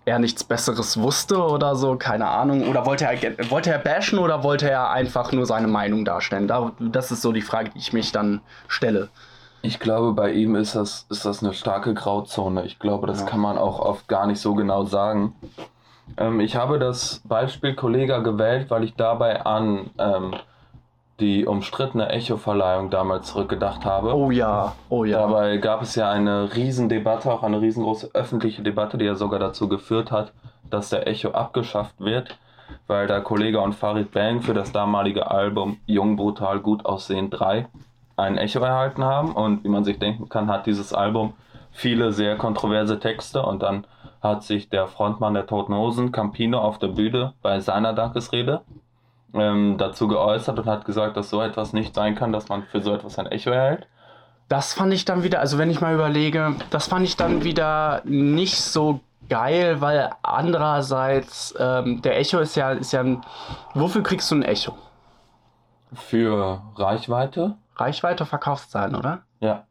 er 0.04 0.18
nichts 0.18 0.44
Besseres 0.44 0.98
wusste 1.00 1.38
oder 1.38 1.74
so? 1.74 1.96
Keine 1.96 2.28
Ahnung. 2.28 2.68
Oder 2.68 2.86
wollte 2.86 3.04
er, 3.04 3.50
wollte 3.50 3.70
er 3.70 3.78
bashen 3.78 4.18
oder 4.18 4.42
wollte 4.42 4.70
er 4.70 4.90
einfach 4.90 5.32
nur 5.32 5.44
seine 5.44 5.68
Meinung 5.68 6.04
darstellen? 6.04 6.50
Das 6.80 7.10
ist 7.10 7.22
so 7.22 7.32
die 7.32 7.42
Frage, 7.42 7.70
die 7.70 7.78
ich 7.78 7.92
mich 7.92 8.12
dann 8.12 8.40
stelle. 8.68 9.08
Ich 9.62 9.80
glaube, 9.80 10.12
bei 10.12 10.30
ihm 10.30 10.54
ist 10.54 10.76
das, 10.76 11.06
ist 11.10 11.24
das 11.24 11.42
eine 11.42 11.52
starke 11.52 11.92
Grauzone. 11.92 12.64
Ich 12.64 12.78
glaube, 12.78 13.06
das 13.06 13.20
ja. 13.20 13.26
kann 13.26 13.40
man 13.40 13.58
auch 13.58 13.80
oft 13.80 14.06
gar 14.06 14.26
nicht 14.26 14.40
so 14.40 14.54
genau 14.54 14.84
sagen. 14.84 15.34
Ähm, 16.16 16.40
ich 16.40 16.56
habe 16.56 16.78
das 16.78 17.22
Beispiel 17.24 17.74
Kollega 17.74 18.18
gewählt, 18.18 18.70
weil 18.70 18.84
ich 18.84 18.94
dabei 18.94 19.44
an 19.44 19.90
ähm, 19.98 20.34
die 21.20 21.46
umstrittene 21.46 22.08
Echo-Verleihung 22.10 22.90
damals 22.90 23.28
zurückgedacht 23.28 23.84
habe. 23.84 24.14
Oh 24.14 24.30
ja, 24.30 24.74
oh 24.90 25.04
ja. 25.04 25.20
Dabei 25.20 25.56
gab 25.56 25.82
es 25.82 25.94
ja 25.94 26.10
eine 26.10 26.54
Riesendebatte, 26.54 27.32
auch 27.32 27.42
eine 27.42 27.60
riesengroße 27.60 28.10
öffentliche 28.12 28.62
Debatte, 28.62 28.98
die 28.98 29.06
ja 29.06 29.14
sogar 29.14 29.38
dazu 29.38 29.68
geführt 29.68 30.10
hat, 30.10 30.32
dass 30.68 30.90
der 30.90 31.06
Echo 31.06 31.30
abgeschafft 31.30 31.94
wird, 31.98 32.36
weil 32.86 33.06
der 33.06 33.22
Kollege 33.22 33.60
und 33.60 33.74
Farid 33.74 34.12
Bang 34.12 34.42
für 34.42 34.52
das 34.54 34.72
damalige 34.72 35.30
Album 35.30 35.78
Jung, 35.86 36.16
Brutal, 36.16 36.60
Gut 36.60 36.84
Aussehen 36.84 37.30
3 37.30 37.66
ein 38.16 38.36
Echo 38.36 38.60
erhalten 38.60 39.04
haben. 39.04 39.32
Und 39.32 39.64
wie 39.64 39.68
man 39.68 39.84
sich 39.84 39.98
denken 39.98 40.28
kann, 40.28 40.50
hat 40.50 40.66
dieses 40.66 40.92
Album 40.92 41.32
viele 41.72 42.12
sehr 42.12 42.36
kontroverse 42.36 42.98
Texte 42.98 43.42
und 43.42 43.62
dann 43.62 43.86
hat 44.22 44.42
sich 44.42 44.68
der 44.68 44.86
Frontmann 44.86 45.34
der 45.34 45.46
Toten 45.46 45.74
Hosen, 45.74 46.12
Campino, 46.12 46.58
auf 46.58 46.78
der 46.78 46.88
Bühne 46.88 47.34
bei 47.42 47.60
seiner 47.60 47.92
Dankesrede 47.92 48.62
ähm, 49.34 49.76
dazu 49.78 50.08
geäußert 50.08 50.58
und 50.58 50.66
hat 50.66 50.84
gesagt, 50.84 51.16
dass 51.16 51.30
so 51.30 51.40
etwas 51.40 51.72
nicht 51.72 51.94
sein 51.94 52.14
kann, 52.14 52.32
dass 52.32 52.48
man 52.48 52.64
für 52.64 52.80
so 52.80 52.92
etwas 52.92 53.18
ein 53.18 53.26
Echo 53.26 53.50
erhält. 53.50 53.86
Das 54.48 54.74
fand 54.74 54.92
ich 54.92 55.04
dann 55.04 55.22
wieder, 55.22 55.40
also 55.40 55.58
wenn 55.58 55.70
ich 55.70 55.80
mal 55.80 55.94
überlege, 55.94 56.54
das 56.70 56.86
fand 56.86 57.04
ich 57.04 57.16
dann 57.16 57.42
wieder 57.42 58.02
nicht 58.04 58.60
so 58.60 59.00
geil, 59.28 59.80
weil 59.80 60.10
andererseits 60.22 61.54
ähm, 61.58 62.00
der 62.02 62.18
Echo 62.18 62.38
ist 62.38 62.54
ja, 62.54 62.72
ist 62.72 62.92
ja 62.92 63.00
ein, 63.00 63.22
wofür 63.74 64.02
kriegst 64.02 64.30
du 64.30 64.36
ein 64.36 64.42
Echo? 64.42 64.76
Für 65.92 66.62
Reichweite? 66.76 67.56
Reichweite, 67.76 68.24
Verkaufszahlen, 68.24 68.94
oder? 68.94 69.22
Ja. 69.40 69.65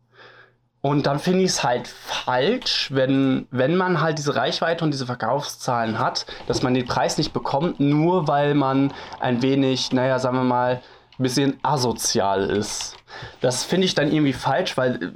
Und 0.86 1.08
dann 1.08 1.18
finde 1.18 1.40
ich 1.40 1.50
es 1.50 1.64
halt 1.64 1.88
falsch, 1.88 2.90
wenn, 2.94 3.48
wenn 3.50 3.76
man 3.76 4.02
halt 4.02 4.20
diese 4.20 4.36
Reichweite 4.36 4.86
und 4.86 4.92
diese 4.92 5.08
Verkaufszahlen 5.08 5.98
hat, 5.98 6.28
dass 6.46 6.62
man 6.62 6.76
den 6.76 6.86
Preis 6.86 7.18
nicht 7.18 7.34
bekommt, 7.34 7.80
nur 7.80 8.28
weil 8.28 8.54
man 8.54 8.94
ein 9.20 9.42
wenig, 9.42 9.92
naja, 9.94 10.20
sagen 10.20 10.38
wir 10.38 10.44
mal, 10.44 10.84
ein 11.18 11.24
bisschen 11.24 11.58
asozial 11.64 12.52
ist. 12.52 12.98
Das 13.42 13.64
finde 13.64 13.86
ich 13.86 13.96
dann 13.96 14.12
irgendwie 14.12 14.34
falsch, 14.34 14.78
weil 14.78 15.02
äh, 15.02 15.08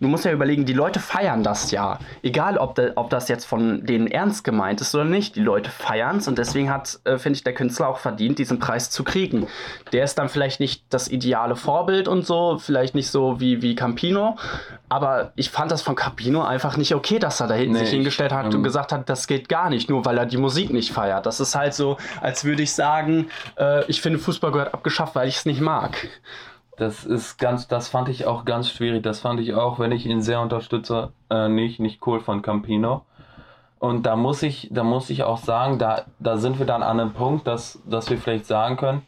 du 0.00 0.08
musst 0.08 0.24
ja 0.24 0.32
überlegen, 0.32 0.64
die 0.64 0.72
Leute 0.72 1.00
feiern 1.00 1.42
das 1.42 1.70
ja. 1.70 1.98
Egal, 2.22 2.58
ob, 2.58 2.74
de, 2.74 2.92
ob 2.94 3.10
das 3.10 3.28
jetzt 3.28 3.44
von 3.44 3.84
denen 3.84 4.06
ernst 4.06 4.44
gemeint 4.44 4.80
ist 4.80 4.94
oder 4.94 5.04
nicht. 5.04 5.36
Die 5.36 5.40
Leute 5.40 5.70
feiern 5.70 6.18
es 6.18 6.28
und 6.28 6.38
deswegen 6.38 6.70
hat, 6.70 7.00
äh, 7.04 7.18
finde 7.18 7.36
ich, 7.36 7.44
der 7.44 7.54
Künstler 7.54 7.88
auch 7.88 7.98
verdient, 7.98 8.38
diesen 8.38 8.58
Preis 8.58 8.90
zu 8.90 9.04
kriegen. 9.04 9.48
Der 9.92 10.04
ist 10.04 10.16
dann 10.16 10.28
vielleicht 10.28 10.60
nicht 10.60 10.84
das 10.90 11.08
ideale 11.08 11.56
Vorbild 11.56 12.06
und 12.06 12.26
so, 12.26 12.58
vielleicht 12.58 12.94
nicht 12.94 13.10
so 13.10 13.40
wie, 13.40 13.62
wie 13.62 13.74
Campino, 13.74 14.36
aber 14.88 15.32
ich 15.36 15.50
fand 15.50 15.70
das 15.70 15.82
von 15.82 15.96
Campino 15.96 16.42
einfach 16.42 16.76
nicht 16.76 16.94
okay, 16.94 17.18
dass 17.18 17.40
er 17.40 17.48
da 17.48 17.54
hinten 17.54 17.72
Nee, 17.72 17.80
sich 17.80 17.90
hingestellt 17.90 18.32
hat 18.32 18.46
ich, 18.46 18.54
und 18.54 18.60
ähm, 18.60 18.62
gesagt 18.62 18.92
hat, 18.92 19.08
das 19.08 19.26
geht 19.26 19.48
gar 19.48 19.68
nicht, 19.68 19.90
nur 19.90 20.04
weil 20.04 20.16
er 20.16 20.26
die 20.26 20.36
Musik 20.36 20.70
nicht 20.70 20.92
feiert. 20.92 21.26
Das 21.26 21.40
ist 21.40 21.54
halt 21.54 21.74
so, 21.74 21.96
als 22.20 22.44
würde 22.44 22.62
ich 22.62 22.72
sagen, 22.72 23.28
äh, 23.58 23.84
ich 23.86 24.00
finde 24.00 24.18
Fußball 24.18 24.52
gehört 24.52 24.74
abgeschafft, 24.74 25.14
weil 25.14 25.28
ich 25.28 25.36
es 25.36 25.46
nicht 25.46 25.60
mag. 25.60 26.08
Das 26.78 27.04
ist 27.04 27.38
ganz, 27.38 27.66
das 27.66 27.88
fand 27.88 28.08
ich 28.08 28.26
auch 28.26 28.44
ganz 28.44 28.70
schwierig. 28.70 29.02
Das 29.02 29.20
fand 29.20 29.40
ich 29.40 29.54
auch, 29.54 29.78
wenn 29.78 29.92
ich 29.92 30.06
ihn 30.06 30.22
sehr 30.22 30.40
unterstütze, 30.40 31.12
äh, 31.28 31.48
nicht, 31.48 31.80
nicht 31.80 32.06
cool 32.06 32.20
von 32.20 32.40
Campino. 32.40 33.02
Und 33.80 34.06
da 34.06 34.16
muss 34.16 34.42
ich, 34.42 34.68
da 34.72 34.84
muss 34.84 35.10
ich 35.10 35.24
auch 35.24 35.38
sagen, 35.38 35.78
da, 35.78 36.04
da 36.18 36.36
sind 36.36 36.58
wir 36.58 36.66
dann 36.66 36.82
an 36.82 37.00
einem 37.00 37.12
Punkt, 37.12 37.46
dass, 37.46 37.80
dass 37.84 38.10
wir 38.10 38.18
vielleicht 38.18 38.46
sagen 38.46 38.76
können, 38.76 39.06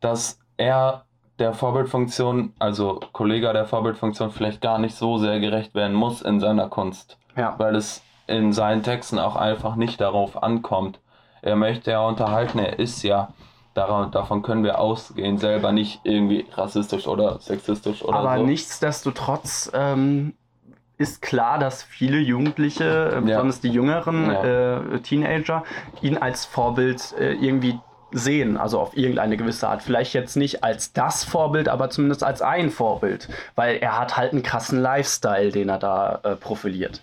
dass 0.00 0.38
er 0.58 1.04
der 1.38 1.54
Vorbildfunktion, 1.54 2.52
also 2.58 3.00
Kollege 3.12 3.52
der 3.52 3.64
Vorbildfunktion, 3.64 4.30
vielleicht 4.30 4.60
gar 4.60 4.78
nicht 4.78 4.94
so 4.94 5.18
sehr 5.18 5.40
gerecht 5.40 5.74
werden 5.74 5.94
muss 5.94 6.22
in 6.22 6.40
seiner 6.40 6.68
Kunst. 6.68 7.18
Ja. 7.36 7.54
Weil 7.58 7.76
es 7.76 8.02
in 8.26 8.52
seinen 8.52 8.82
Texten 8.82 9.18
auch 9.18 9.36
einfach 9.36 9.76
nicht 9.76 10.00
darauf 10.00 10.42
ankommt. 10.42 11.00
Er 11.40 11.56
möchte 11.56 11.92
ja 11.92 12.06
unterhalten, 12.06 12.58
er 12.58 12.78
ist 12.78 13.02
ja, 13.02 13.28
daran, 13.74 14.10
davon 14.10 14.42
können 14.42 14.64
wir 14.64 14.78
ausgehen, 14.80 15.38
selber 15.38 15.72
nicht 15.72 16.00
irgendwie 16.04 16.46
rassistisch 16.52 17.06
oder 17.06 17.38
sexistisch 17.40 18.02
oder 18.04 18.18
Aber 18.18 18.38
so. 18.38 18.44
nichtsdestotrotz 18.46 19.70
ähm, 19.74 20.34
ist 20.96 21.22
klar, 21.22 21.58
dass 21.58 21.82
viele 21.82 22.18
Jugendliche, 22.18 23.12
äh, 23.16 23.20
besonders 23.20 23.60
die 23.60 23.70
jüngeren 23.70 24.30
Ja. 24.30 24.44
äh, 24.94 25.00
Teenager, 25.00 25.64
ihn 26.02 26.18
als 26.18 26.44
Vorbild 26.44 27.14
äh, 27.18 27.34
irgendwie 27.34 27.78
sehen, 28.10 28.56
also 28.56 28.80
auf 28.80 28.96
irgendeine 28.96 29.36
gewisse 29.36 29.68
Art. 29.68 29.82
Vielleicht 29.82 30.14
jetzt 30.14 30.36
nicht 30.36 30.64
als 30.64 30.92
das 30.92 31.24
Vorbild, 31.24 31.68
aber 31.68 31.90
zumindest 31.90 32.24
als 32.24 32.40
ein 32.42 32.70
Vorbild, 32.70 33.28
weil 33.54 33.76
er 33.76 33.98
hat 33.98 34.16
halt 34.16 34.32
einen 34.32 34.42
krassen 34.42 34.80
Lifestyle, 34.80 35.52
den 35.52 35.68
er 35.68 35.78
da 35.78 36.20
äh, 36.22 36.34
profiliert. 36.34 37.02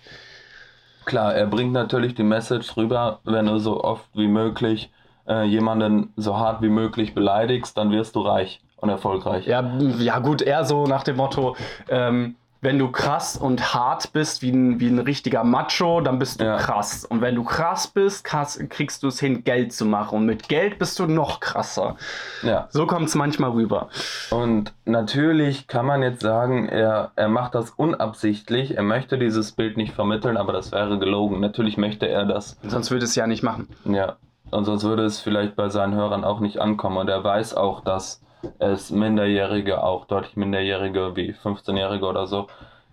Klar, 1.04 1.34
er 1.34 1.46
bringt 1.46 1.72
natürlich 1.72 2.14
die 2.16 2.24
Message 2.24 2.76
rüber, 2.76 3.20
wenn 3.24 3.46
du 3.46 3.58
so 3.58 3.82
oft 3.84 4.08
wie 4.14 4.26
möglich 4.26 4.90
äh, 5.28 5.44
jemanden 5.44 6.12
so 6.16 6.36
hart 6.36 6.62
wie 6.62 6.68
möglich 6.68 7.14
beleidigst, 7.14 7.76
dann 7.76 7.90
wirst 7.90 8.16
du 8.16 8.20
reich 8.20 8.60
und 8.76 8.88
erfolgreich. 8.90 9.46
Ja, 9.46 9.62
ja 9.98 10.18
gut, 10.18 10.42
eher 10.42 10.64
so 10.64 10.86
nach 10.86 11.02
dem 11.04 11.16
Motto, 11.16 11.56
ähm, 11.88 12.36
wenn 12.62 12.78
du 12.78 12.90
krass 12.90 13.36
und 13.36 13.74
hart 13.74 14.12
bist 14.12 14.42
wie 14.42 14.50
ein, 14.50 14.80
wie 14.80 14.88
ein 14.88 14.98
richtiger 14.98 15.44
Macho, 15.44 16.00
dann 16.00 16.18
bist 16.18 16.40
du 16.40 16.46
Ja. 16.46 16.56
krass. 16.56 17.04
Und 17.04 17.20
wenn 17.20 17.34
du 17.36 17.44
krass 17.44 17.86
bist, 17.86 18.24
krass, 18.24 18.58
kriegst 18.70 19.02
du 19.02 19.08
es 19.08 19.20
hin, 19.20 19.44
Geld 19.44 19.72
zu 19.72 19.84
machen. 19.84 20.16
Und 20.16 20.26
mit 20.26 20.48
Geld 20.48 20.78
bist 20.78 20.98
du 20.98 21.06
noch 21.06 21.38
krasser. 21.40 21.96
Ja. 22.42 22.66
So 22.70 22.86
kommt 22.86 23.08
es 23.08 23.14
manchmal 23.14 23.50
rüber. 23.50 23.88
Und 24.30 24.72
natürlich 24.84 25.68
kann 25.68 25.86
man 25.86 26.02
jetzt 26.02 26.22
sagen, 26.22 26.68
er, 26.68 27.12
er 27.14 27.28
macht 27.28 27.54
das 27.54 27.70
unabsichtlich, 27.70 28.76
er 28.76 28.82
möchte 28.82 29.18
dieses 29.18 29.52
Bild 29.52 29.76
nicht 29.76 29.92
vermitteln, 29.94 30.36
aber 30.36 30.52
das 30.52 30.72
wäre 30.72 30.98
gelogen. 30.98 31.40
Natürlich 31.40 31.76
möchte 31.76 32.08
er 32.08 32.24
das. 32.24 32.58
Sonst 32.66 32.90
würde 32.90 33.04
es 33.04 33.14
ja 33.14 33.26
nicht 33.26 33.42
machen. 33.42 33.68
Ja. 33.84 34.16
Und 34.50 34.64
sonst 34.64 34.84
würde 34.84 35.04
es 35.04 35.20
vielleicht 35.20 35.56
bei 35.56 35.68
seinen 35.68 35.94
Hörern 35.94 36.24
auch 36.24 36.40
nicht 36.40 36.60
ankommen. 36.60 36.98
Und 36.98 37.08
er 37.08 37.22
weiß 37.22 37.54
auch, 37.54 37.80
dass 37.80 38.22
es 38.58 38.90
Minderjährige, 38.90 39.82
auch 39.82 40.06
deutlich 40.06 40.36
Minderjährige 40.36 41.16
wie 41.16 41.32
15-Jährige 41.32 42.06
oder 42.06 42.26
so, 42.26 42.46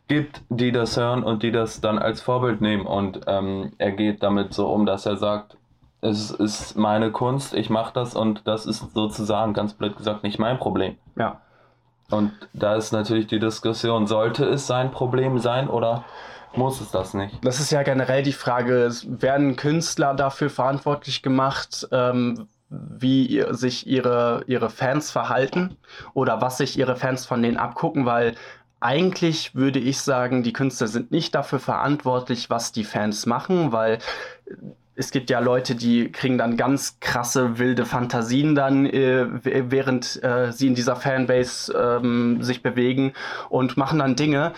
gibt, 0.07 0.41
die 0.49 0.71
das 0.71 0.97
hören 0.97 1.23
und 1.23 1.43
die 1.43 1.51
das 1.51 1.81
dann 1.81 1.99
als 1.99 2.21
Vorbild 2.21 2.61
nehmen. 2.61 2.85
Und 2.85 3.21
ähm, 3.27 3.73
er 3.77 3.91
geht 3.91 4.23
damit 4.23 4.53
so 4.53 4.67
um, 4.67 4.85
dass 4.85 5.05
er 5.05 5.17
sagt, 5.17 5.57
es 6.01 6.31
ist 6.31 6.75
meine 6.75 7.11
Kunst, 7.11 7.53
ich 7.53 7.69
mache 7.69 7.93
das 7.93 8.13
und 8.13 8.45
das 8.45 8.65
ist 8.65 8.93
sozusagen, 8.93 9.53
ganz 9.53 9.73
blöd 9.73 9.95
gesagt, 9.95 10.23
nicht 10.23 10.37
mein 10.37 10.59
Problem. 10.59 10.97
Ja. 11.15 11.39
Und 12.11 12.33
da 12.53 12.75
ist 12.75 12.91
natürlich 12.91 13.27
die 13.27 13.39
Diskussion, 13.39 14.05
sollte 14.05 14.45
es 14.45 14.67
sein 14.67 14.91
Problem 14.91 15.39
sein 15.39 15.69
oder 15.69 16.03
muss 16.55 16.81
es 16.81 16.91
das 16.91 17.13
nicht? 17.13 17.43
Das 17.43 17.59
ist 17.59 17.71
ja 17.71 17.83
generell 17.83 18.23
die 18.23 18.33
Frage, 18.33 18.91
werden 19.05 19.55
Künstler 19.55 20.13
dafür 20.13 20.49
verantwortlich 20.49 21.21
gemacht, 21.21 21.87
ähm, 21.91 22.47
wie 22.69 23.43
sich 23.51 23.85
ihre, 23.87 24.43
ihre 24.47 24.69
Fans 24.69 25.11
verhalten 25.11 25.77
oder 26.13 26.41
was 26.41 26.57
sich 26.57 26.77
ihre 26.77 26.95
Fans 26.95 27.25
von 27.25 27.41
denen 27.41 27.57
abgucken, 27.57 28.05
weil 28.05 28.35
eigentlich 28.79 29.55
würde 29.55 29.79
ich 29.79 30.01
sagen, 30.01 30.43
die 30.43 30.53
Künstler 30.53 30.87
sind 30.87 31.11
nicht 31.11 31.35
dafür 31.35 31.59
verantwortlich, 31.59 32.49
was 32.49 32.71
die 32.71 32.83
Fans 32.83 33.25
machen, 33.25 33.71
weil 33.71 33.99
es 34.95 35.11
gibt 35.11 35.29
ja 35.29 35.39
Leute, 35.39 35.75
die 35.75 36.11
kriegen 36.11 36.37
dann 36.37 36.57
ganz 36.57 36.99
krasse, 36.99 37.57
wilde 37.57 37.85
Fantasien 37.85 38.55
dann, 38.55 38.85
äh, 38.85 39.25
während 39.43 40.21
äh, 40.23 40.51
sie 40.51 40.67
in 40.67 40.75
dieser 40.75 40.95
Fanbase 40.95 41.73
ähm, 41.73 42.43
sich 42.43 42.61
bewegen 42.61 43.13
und 43.49 43.77
machen 43.77 43.99
dann 43.99 44.15
Dinge, 44.15 44.53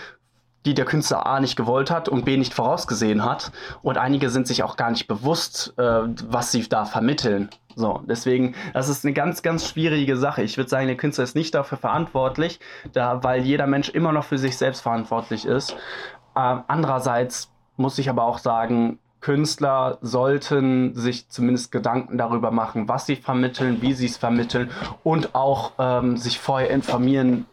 die 0.66 0.74
der 0.74 0.84
Künstler 0.84 1.24
A 1.26 1.40
nicht 1.40 1.56
gewollt 1.56 1.90
hat 1.90 2.08
und 2.08 2.24
B 2.24 2.36
nicht 2.36 2.52
vorausgesehen 2.52 3.24
hat. 3.24 3.52
Und 3.82 3.98
einige 3.98 4.28
sind 4.28 4.46
sich 4.46 4.62
auch 4.62 4.76
gar 4.76 4.90
nicht 4.90 5.06
bewusst, 5.06 5.72
äh, 5.78 5.82
was 5.82 6.52
sie 6.52 6.68
da 6.68 6.84
vermitteln. 6.84 7.48
So, 7.76 8.02
deswegen, 8.08 8.54
das 8.74 8.88
ist 8.88 9.04
eine 9.04 9.12
ganz, 9.14 9.42
ganz 9.42 9.68
schwierige 9.68 10.16
Sache. 10.16 10.42
Ich 10.42 10.56
würde 10.56 10.68
sagen, 10.68 10.86
der 10.86 10.96
Künstler 10.96 11.24
ist 11.24 11.36
nicht 11.36 11.54
dafür 11.54 11.78
verantwortlich, 11.78 12.58
da, 12.92 13.22
weil 13.22 13.42
jeder 13.42 13.66
Mensch 13.66 13.90
immer 13.90 14.12
noch 14.12 14.24
für 14.24 14.38
sich 14.38 14.56
selbst 14.56 14.80
verantwortlich 14.80 15.46
ist. 15.46 15.76
Ähm, 16.34 16.62
andererseits 16.66 17.50
muss 17.76 17.98
ich 17.98 18.08
aber 18.08 18.24
auch 18.24 18.38
sagen, 18.38 18.98
Künstler 19.20 19.98
sollten 20.02 20.94
sich 20.94 21.28
zumindest 21.28 21.72
Gedanken 21.72 22.16
darüber 22.18 22.50
machen, 22.50 22.88
was 22.88 23.06
sie 23.06 23.16
vermitteln, 23.16 23.82
wie 23.82 23.92
sie 23.92 24.06
es 24.06 24.16
vermitteln 24.16 24.70
und 25.04 25.34
auch 25.34 25.72
ähm, 25.78 26.16
sich 26.16 26.38
vorher 26.38 26.70
informieren, 26.70 27.46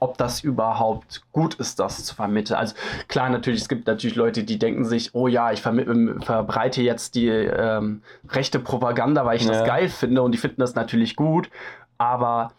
ob 0.00 0.18
das 0.18 0.42
überhaupt 0.42 1.22
gut 1.30 1.54
ist, 1.54 1.78
das 1.78 2.04
zu 2.04 2.14
vermitteln. 2.14 2.56
Also 2.56 2.74
klar, 3.06 3.28
natürlich, 3.28 3.60
es 3.60 3.68
gibt 3.68 3.86
natürlich 3.86 4.16
Leute, 4.16 4.42
die 4.42 4.58
denken 4.58 4.84
sich, 4.84 5.14
oh 5.14 5.28
ja, 5.28 5.52
ich 5.52 5.60
vermi- 5.60 6.24
verbreite 6.24 6.82
jetzt 6.82 7.14
die 7.14 7.28
ähm, 7.28 8.02
rechte 8.28 8.58
Propaganda, 8.58 9.24
weil 9.24 9.36
ich 9.36 9.46
das 9.46 9.58
Ja. 9.58 9.66
geil 9.66 9.88
finde 9.88 10.22
und 10.22 10.32
die 10.32 10.38
finden 10.38 10.60
das 10.60 10.74
natürlich 10.74 11.16
gut, 11.16 11.50
aber 11.98 12.52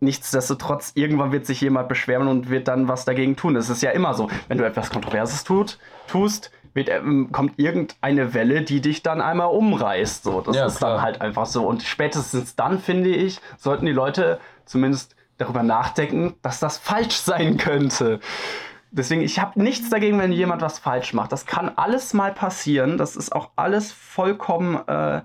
nichtsdestotrotz, 0.00 0.92
irgendwann 0.94 1.30
wird 1.30 1.46
sich 1.46 1.60
jemand 1.60 1.88
beschweren 1.88 2.26
und 2.26 2.50
wird 2.50 2.68
dann 2.68 2.88
was 2.88 3.04
dagegen 3.04 3.36
tun. 3.36 3.54
Es 3.56 3.68
ist 3.68 3.82
ja 3.82 3.90
immer 3.90 4.14
so, 4.14 4.28
wenn 4.48 4.58
du 4.58 4.64
etwas 4.64 4.90
Kontroverses 4.90 5.44
tut, 5.44 5.78
tust, 6.06 6.50
wird, 6.72 6.88
ähm, 6.88 7.30
kommt 7.32 7.58
irgendeine 7.58 8.32
Welle, 8.32 8.62
die 8.62 8.80
dich 8.80 9.02
dann 9.02 9.20
einmal 9.20 9.48
umreißt. 9.48 10.24
So, 10.24 10.40
das 10.40 10.56
Ja, 10.56 10.66
ist 10.66 10.78
klar. 10.78 10.94
dann 10.94 11.02
halt 11.02 11.20
einfach 11.20 11.46
so. 11.46 11.66
Und 11.66 11.82
spätestens 11.82 12.56
dann, 12.56 12.78
finde 12.78 13.10
ich, 13.10 13.40
sollten 13.58 13.86
die 13.86 13.92
Leute 13.92 14.40
zumindest 14.64 15.16
darüber 15.40 15.62
nachdenken, 15.62 16.34
dass 16.42 16.60
das 16.60 16.78
falsch 16.78 17.16
sein 17.16 17.56
könnte. 17.56 18.20
Deswegen, 18.92 19.22
ich 19.22 19.38
habe 19.38 19.60
nichts 19.62 19.88
dagegen, 19.88 20.18
wenn 20.18 20.32
jemand 20.32 20.62
was 20.62 20.78
falsch 20.78 21.14
macht. 21.14 21.32
Das 21.32 21.46
kann 21.46 21.70
alles 21.76 22.12
mal 22.12 22.32
passieren. 22.32 22.98
Das 22.98 23.16
ist 23.16 23.32
auch 23.32 23.50
alles 23.56 23.92
vollkommen 23.92 24.76
äh, 24.88 25.22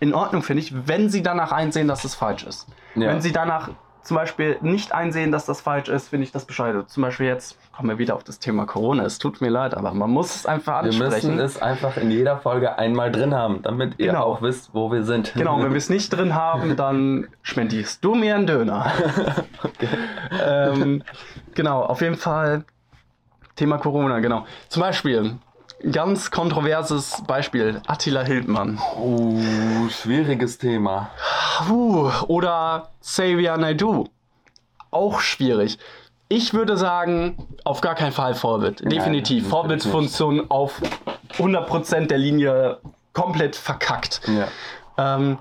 in 0.00 0.14
Ordnung, 0.14 0.42
finde 0.42 0.62
ich, 0.62 0.88
wenn 0.88 1.08
sie 1.08 1.22
danach 1.22 1.52
einsehen, 1.52 1.86
dass 1.88 2.04
es 2.04 2.14
falsch 2.14 2.44
ist. 2.44 2.66
Ja. 2.96 3.08
Wenn 3.08 3.20
sie 3.20 3.32
danach 3.32 3.70
zum 4.04 4.16
Beispiel 4.16 4.58
nicht 4.60 4.92
einsehen, 4.92 5.32
dass 5.32 5.46
das 5.46 5.60
falsch 5.62 5.88
ist, 5.88 6.08
finde 6.08 6.24
ich 6.24 6.32
das 6.32 6.44
bescheuert. 6.44 6.90
Zum 6.90 7.02
Beispiel 7.02 7.26
jetzt 7.26 7.58
kommen 7.74 7.88
wir 7.88 7.98
wieder 7.98 8.14
auf 8.14 8.22
das 8.22 8.38
Thema 8.38 8.66
Corona. 8.66 9.04
Es 9.04 9.18
tut 9.18 9.40
mir 9.40 9.48
leid, 9.48 9.74
aber 9.74 9.92
man 9.94 10.10
muss 10.10 10.34
es 10.36 10.46
einfach 10.46 10.82
Wir 10.82 10.88
ansprechen. 10.90 11.12
müssen 11.34 11.38
es 11.40 11.60
einfach 11.60 11.96
in 11.96 12.10
jeder 12.10 12.36
Folge 12.38 12.78
einmal 12.78 13.10
drin 13.10 13.34
haben, 13.34 13.62
damit 13.62 13.94
ihr 13.98 14.08
Genau. 14.08 14.24
auch 14.24 14.42
wisst, 14.42 14.70
wo 14.74 14.92
wir 14.92 15.02
sind. 15.04 15.32
Genau, 15.34 15.60
wenn 15.62 15.70
wir 15.70 15.78
es 15.78 15.88
nicht 15.90 16.10
drin 16.10 16.34
haben, 16.34 16.76
dann 16.76 17.28
schmentierst 17.42 18.04
du 18.04 18.14
mir 18.14 18.34
einen 18.36 18.46
Döner. 18.46 18.92
ähm, 20.46 21.02
genau, 21.54 21.82
auf 21.82 22.00
jeden 22.00 22.16
Fall 22.16 22.64
Thema 23.56 23.78
Corona, 23.78 24.20
genau. 24.20 24.44
Zum 24.68 24.82
Beispiel, 24.82 25.36
ganz 25.90 26.30
kontroverses 26.30 27.22
Beispiel, 27.26 27.80
Attila 27.86 28.22
Hildmann. 28.22 28.78
Oh, 28.98 29.38
schwieriges 29.88 30.58
Thema. 30.58 31.10
Oder 32.28 32.90
Xavier 33.00 33.56
Naidoo. 33.56 34.08
Auch 34.90 35.20
schwierig. 35.20 35.78
Ich 36.28 36.54
würde 36.54 36.76
sagen, 36.76 37.36
auf 37.64 37.80
gar 37.80 37.94
keinen 37.94 38.12
Fall 38.12 38.34
Vorbild. 38.34 38.80
Definitiv. 38.80 39.10
natürlich 39.10 39.46
Vorbildfunktion 39.46 40.50
auf 40.50 40.80
100% 41.38 42.06
der 42.06 42.18
Linie 42.18 42.78
komplett 43.12 43.56
verkackt. 43.56 44.20
Ja. 44.26 45.16
Ähm, 45.16 45.38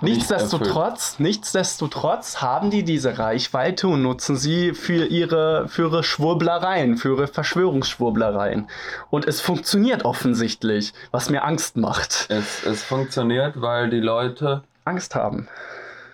nichtsdestotrotz, 0.00 1.18
nichtsdestotrotz 1.18 2.40
haben 2.40 2.70
die 2.70 2.84
diese 2.84 3.18
Reichweite 3.18 3.88
und 3.88 4.02
nutzen 4.02 4.36
sie 4.36 4.74
für 4.74 5.06
ihre, 5.06 5.68
für 5.68 5.88
ihre 5.88 6.02
Schwurblereien, 6.02 6.96
für 6.96 7.14
ihre 7.14 7.26
Verschwörungsschwurblereien. 7.26 8.68
Und 9.10 9.26
es 9.26 9.40
funktioniert 9.40 10.04
offensichtlich, 10.04 10.92
was 11.10 11.30
mir 11.30 11.44
Angst 11.44 11.76
macht. 11.76 12.26
Es, 12.30 12.64
es 12.64 12.82
funktioniert, 12.82 13.60
weil 13.60 13.90
die 13.90 14.00
Leute 14.00 14.62
Angst 14.84 15.14
haben. 15.14 15.48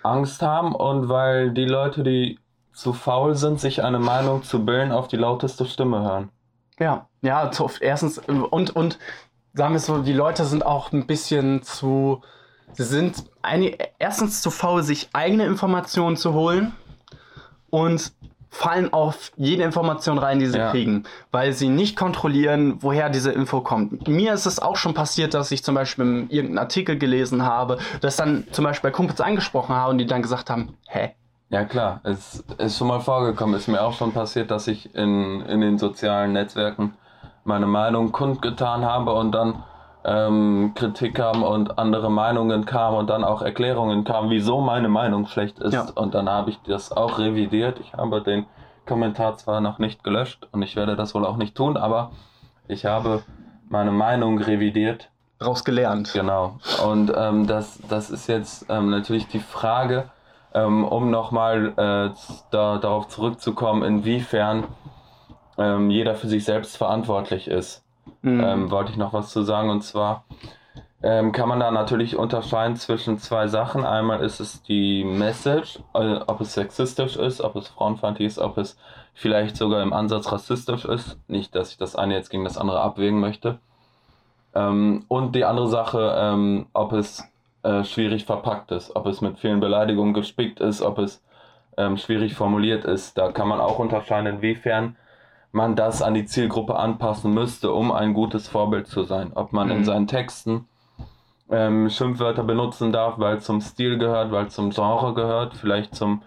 Angst 0.03 0.41
haben 0.41 0.75
und 0.75 1.09
weil 1.09 1.51
die 1.51 1.65
Leute, 1.65 2.03
die 2.03 2.39
zu 2.73 2.93
faul 2.93 3.35
sind, 3.35 3.59
sich 3.59 3.83
eine 3.83 3.99
Meinung 3.99 4.43
zu 4.43 4.65
bilden, 4.65 4.91
auf 4.91 5.07
die 5.07 5.17
lauteste 5.17 5.65
Stimme 5.65 6.01
hören. 6.01 6.29
Ja, 6.77 7.07
ja, 7.21 7.49
zu, 7.51 7.69
erstens, 7.79 8.19
und, 8.19 8.75
und 8.75 8.99
sagen 9.53 9.73
wir 9.73 9.77
es 9.77 9.85
so, 9.85 9.99
die 9.99 10.13
Leute 10.13 10.43
sind 10.43 10.65
auch 10.65 10.91
ein 10.91 11.07
bisschen 11.07 11.63
zu, 11.63 12.21
sie 12.73 12.83
sind 12.83 13.23
eine, 13.41 13.77
erstens 13.99 14.41
zu 14.41 14.51
faul, 14.51 14.83
sich 14.83 15.09
eigene 15.13 15.45
Informationen 15.45 16.17
zu 16.17 16.33
holen 16.33 16.73
und 17.69 18.11
fallen 18.49 18.93
auf 18.93 19.33
jede 19.35 19.63
Information 19.63 20.17
rein, 20.17 20.39
die 20.39 20.45
sie 20.45 20.57
Ja. 20.57 20.71
kriegen, 20.71 21.03
weil 21.31 21.51
sie 21.51 21.67
nicht 21.67 21.97
kontrollieren, 21.97 22.77
woher 22.81 23.09
diese 23.09 23.31
Info 23.31 23.59
kommt. 23.59 24.07
Mir 24.07 24.33
ist 24.33 24.45
es 24.45 24.59
auch 24.59 24.77
schon 24.77 24.93
passiert, 24.93 25.33
dass 25.33 25.51
ich 25.51 25.61
zum 25.61 25.75
Beispiel 25.75 26.25
irgendeinen 26.29 26.59
Artikel 26.59 26.97
gelesen 26.97 27.43
habe, 27.43 27.79
das 27.99 28.15
dann 28.15 28.45
zum 28.51 28.63
Beispiel 28.63 28.91
bei 28.91 28.95
Kumpels 28.95 29.19
angesprochen 29.19 29.75
habe 29.75 29.91
und 29.91 29.97
die 29.97 30.05
dann 30.05 30.21
gesagt 30.21 30.49
haben, 30.49 30.77
hä? 30.87 31.13
Ja 31.49 31.65
klar, 31.65 31.99
es 32.03 32.43
ist 32.57 32.77
schon 32.77 32.87
mal 32.87 33.01
vorgekommen, 33.01 33.55
ist 33.55 33.67
mir 33.67 33.81
auch 33.81 33.93
schon 33.93 34.13
passiert, 34.13 34.51
dass 34.51 34.67
ich 34.67 34.95
in, 34.95 35.41
in 35.41 35.59
den 35.59 35.77
sozialen 35.77 36.31
Netzwerken 36.31 36.93
meine 37.43 37.67
Meinung 37.67 38.11
kundgetan 38.13 38.85
habe 38.85 39.13
und 39.13 39.31
dann 39.33 39.63
ähm, 40.05 40.73
Kritik 40.75 41.15
kam 41.15 41.43
und 41.43 41.77
andere 41.77 42.11
Meinungen 42.11 42.65
kamen 42.65 42.97
und 42.97 43.09
dann 43.09 43.23
auch 43.23 43.41
Erklärungen 43.41 44.03
kamen, 44.03 44.29
wieso 44.29 44.61
meine 44.61 44.87
Meinung 44.87 45.25
schlecht 45.27 45.59
ist. 45.59 45.73
Ja. 45.73 45.87
Und 45.95 46.13
dann 46.13 46.29
habe 46.29 46.51
ich 46.51 46.61
das 46.61 46.91
auch 46.91 47.17
revidiert. 47.17 47.79
Ich 47.79 47.93
habe 47.93 48.21
den 48.21 48.45
Kommentar 48.85 49.35
zwar 49.37 49.61
noch 49.61 49.79
nicht 49.79 50.03
gelöscht 50.03 50.47
und 50.51 50.61
ich 50.61 50.75
werde 50.75 50.95
das 50.95 51.15
wohl 51.15 51.25
auch 51.25 51.37
nicht 51.37 51.55
tun, 51.55 51.75
aber 51.75 52.11
ich 52.67 52.85
habe 52.85 53.23
meine 53.67 53.91
Meinung 53.91 54.37
revidiert 54.37 55.09
Daraus 55.37 55.65
gelernt. 55.65 56.13
Genau. 56.13 56.59
Und 56.85 57.11
ähm, 57.15 57.45
das, 57.45 57.79
das 57.89 58.09
ist 58.09 58.27
jetzt 58.27 58.67
ähm, 58.69 58.89
natürlich 58.89 59.27
die 59.27 59.39
Frage, 59.39 60.09
ähm, 60.53 60.85
um 60.85 61.11
nochmal 61.11 61.73
äh, 61.75 62.09
da, 62.51 62.77
darauf 62.77 63.09
zurückzukommen, 63.09 63.83
inwiefern 63.83 64.63
ähm, 65.57 65.89
jeder 65.89 66.15
für 66.15 66.27
sich 66.27 66.45
selbst 66.45 66.77
verantwortlich 66.77 67.49
ist. 67.49 67.84
Mhm. 68.25 68.43
Ähm, 68.43 68.71
wollte 68.71 68.91
ich 68.91 68.97
noch 68.97 69.13
was 69.13 69.29
zu 69.29 69.43
sagen. 69.43 69.69
Und 69.69 69.83
zwar 69.83 70.25
ähm, 71.03 71.31
kann 71.31 71.47
man 71.47 71.59
da 71.59 71.69
natürlich 71.69 72.17
unterscheiden 72.17 72.75
zwischen 72.75 73.19
zwei 73.19 73.47
Sachen. 73.47 73.85
Einmal 73.85 74.23
ist 74.23 74.39
es 74.39 74.63
die 74.63 75.03
Message, 75.03 75.79
äh, 75.93 76.15
ob 76.25 76.41
es 76.41 76.55
sexistisch 76.55 77.17
ist, 77.17 77.39
ob 77.41 77.55
es 77.55 77.67
frauenfeindlich 77.67 78.25
ist, 78.27 78.39
ob 78.39 78.57
es 78.57 78.77
vielleicht 79.13 79.57
sogar 79.57 79.83
im 79.83 79.93
Ansatz 79.93 80.31
rassistisch 80.31 80.85
ist. 80.85 81.19
Nicht, 81.27 81.53
dass 81.53 81.69
ich 81.69 81.77
das 81.77 81.95
eine 81.95 82.15
jetzt 82.15 82.31
gegen 82.31 82.43
das 82.43 82.57
andere 82.57 82.81
abwägen 82.81 83.19
möchte. 83.19 83.59
Ähm, 84.55 85.05
und 85.07 85.35
die 85.35 85.45
andere 85.45 85.67
Sache, 85.67 86.15
ähm, 86.17 86.65
ob 86.73 86.93
es 86.93 87.23
äh, 87.61 87.83
schwierig 87.83 88.25
verpackt 88.25 88.71
ist, 88.71 88.95
ob 88.95 89.05
es 89.05 89.21
mit 89.21 89.37
vielen 89.37 89.59
Beleidigungen 89.59 90.15
gespickt 90.15 90.59
ist, 90.59 90.81
ob 90.81 90.97
es 90.97 91.23
ähm, 91.77 91.97
schwierig 91.97 92.33
formuliert 92.33 92.85
ist. 92.85 93.19
Da 93.19 93.31
kann 93.31 93.47
man 93.47 93.59
auch 93.59 93.77
unterscheiden, 93.77 94.25
inwiefern 94.25 94.95
man 95.55 95.75
das 95.75 96.01
an 96.01 96.13
die 96.13 96.25
Zielgruppe 96.25 96.75
anpassen 96.75 97.33
müsste, 97.33 97.71
um 97.71 97.91
ein 97.91 98.13
gutes 98.13 98.47
Vorbild 98.47 98.87
zu 98.87 99.03
sein. 99.03 99.31
Ob 99.35 99.53
man 99.53 99.71
in 99.71 99.79
Mhm. 99.79 99.83
seinen 99.85 100.07
Texten 100.07 100.67
ähm, 101.49 101.89
Schimpfwörter 101.89 102.43
benutzen 102.43 102.91
darf, 102.91 103.19
weil 103.19 103.37
es 103.37 103.45
zum 103.45 103.61
Stil 103.61 103.97
gehört, 103.97 104.31
weil 104.31 104.47
es 104.47 104.53
zum 104.55 104.71
Genre 104.71 105.13
gehört, 105.13 105.55
vielleicht 105.55 105.95
zum, 105.95 106.23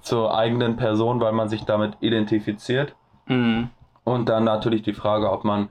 zur 0.00 0.36
eigenen 0.36 0.76
Person, 0.76 1.20
weil 1.20 1.32
man 1.32 1.48
sich 1.48 1.64
damit 1.64 1.96
identifiziert. 2.00 2.94
Mhm. 3.26 3.70
Und 4.04 4.28
dann 4.28 4.44
natürlich 4.44 4.82
die 4.82 4.92
Frage, 4.94 5.30
ob 5.30 5.44
man 5.44 5.68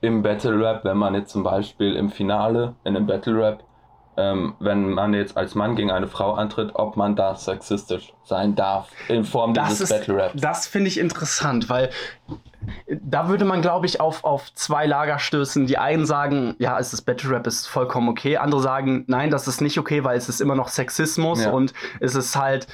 im 0.00 0.22
Battle 0.22 0.58
Rap, 0.58 0.84
wenn 0.84 0.96
man 0.96 1.14
jetzt 1.14 1.32
zum 1.32 1.42
Beispiel 1.42 1.94
im 1.96 2.08
Finale 2.10 2.74
in 2.84 2.96
einem 2.96 3.06
Battle 3.06 3.36
Rap, 3.36 3.64
ähm, 4.18 4.54
wenn 4.58 4.90
man 4.90 5.14
jetzt 5.14 5.36
als 5.36 5.54
Mann 5.54 5.76
gegen 5.76 5.92
eine 5.92 6.08
Frau 6.08 6.34
antritt, 6.34 6.72
ob 6.74 6.96
man 6.96 7.14
da 7.14 7.36
sexistisch 7.36 8.12
sein 8.24 8.56
darf 8.56 8.88
in 9.08 9.22
Form 9.24 9.54
Das 9.54 9.68
dieses 9.68 9.90
ist, 9.90 9.98
Battle 10.00 10.22
Raps. 10.24 10.40
das 10.40 10.66
finde 10.66 10.88
ich 10.88 10.98
interessant, 10.98 11.70
weil 11.70 11.90
da 12.88 13.28
würde 13.28 13.44
man, 13.44 13.62
glaube 13.62 13.86
ich, 13.86 14.00
auf, 14.00 14.24
auf 14.24 14.52
zwei 14.54 14.86
Lager 14.86 15.20
stößen. 15.20 15.66
Die 15.68 15.78
einen 15.78 16.04
sagen, 16.04 16.56
ja, 16.58 16.78
es 16.78 16.92
ist 16.92 17.02
Battle 17.02 17.30
Rap, 17.30 17.46
ist 17.46 17.68
vollkommen 17.68 18.08
okay. 18.08 18.36
Andere 18.36 18.60
sagen, 18.60 19.04
nein, 19.06 19.30
das 19.30 19.46
ist 19.46 19.60
nicht 19.60 19.78
okay, 19.78 20.02
weil 20.02 20.18
es 20.18 20.28
ist 20.28 20.40
immer 20.40 20.56
noch 20.56 20.68
Sexismus 20.68 21.44
Ja. 21.44 21.50
und 21.52 21.72
es 22.00 22.16
ist 22.16 22.34
halt, 22.34 22.66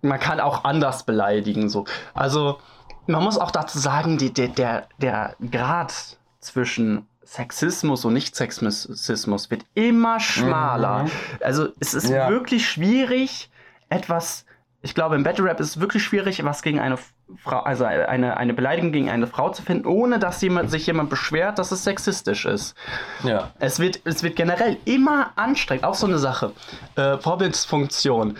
man 0.00 0.18
kann 0.18 0.40
auch 0.40 0.64
anders 0.64 1.04
beleidigen. 1.04 1.68
So. 1.68 1.84
Also, 2.14 2.58
man 3.06 3.22
muss 3.22 3.36
auch 3.38 3.50
dazu 3.50 3.78
sagen, 3.78 4.16
die, 4.16 4.32
der, 4.32 4.48
der, 4.48 4.88
der 4.98 5.36
Grad 5.52 5.92
zwischen 6.40 7.06
Sexismus 7.26 8.04
und 8.04 8.14
Nicht-Sexismus 8.14 9.50
wird 9.50 9.64
immer 9.74 10.20
schmaler. 10.20 11.04
Mhm. 11.04 11.10
Also, 11.42 11.68
es 11.80 11.92
ist 11.94 12.08
Ja. 12.08 12.28
wirklich 12.30 12.68
schwierig, 12.68 13.50
etwas 13.88 14.46
ich 14.82 14.94
glaube, 14.94 15.16
im 15.16 15.24
Battle 15.24 15.44
Rap 15.44 15.58
ist 15.58 15.70
es 15.70 15.80
wirklich 15.80 16.04
schwierig, 16.04 16.44
was 16.44 16.62
gegen 16.62 16.78
eine 16.78 16.96
Frau, 17.42 17.58
also 17.60 17.84
eine, 17.84 18.36
eine 18.36 18.54
Beleidigung 18.54 18.92
gegen 18.92 19.10
eine 19.10 19.26
Frau 19.26 19.50
zu 19.50 19.62
finden, 19.62 19.84
ohne 19.86 20.20
dass 20.20 20.40
jemand, 20.42 20.70
sich 20.70 20.86
jemand 20.86 21.10
beschwert, 21.10 21.58
dass 21.58 21.72
es 21.72 21.82
sexistisch 21.82 22.44
ist. 22.44 22.76
Ja. 23.24 23.50
Es 23.58 23.80
wird, 23.80 24.00
es 24.04 24.22
wird 24.22 24.36
generell 24.36 24.76
immer 24.84 25.32
anstrengend. 25.34 25.84
Auch 25.84 25.94
so 25.96 26.06
eine 26.06 26.18
Sache. 26.18 26.52
Äh, 26.94 27.18
Vorbildsfunktion. 27.18 28.36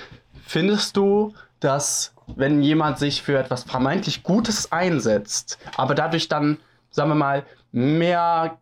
Findest 0.46 0.96
du, 0.96 1.34
dass 1.58 2.14
wenn 2.36 2.62
jemand 2.62 2.98
sich 2.98 3.22
für 3.22 3.38
etwas 3.38 3.64
vermeintlich 3.64 4.22
Gutes 4.22 4.70
einsetzt, 4.70 5.58
aber 5.76 5.96
dadurch 5.96 6.28
dann, 6.28 6.58
sagen 6.90 7.10
wir 7.10 7.14
mal, 7.16 7.44
mehr 7.72 8.56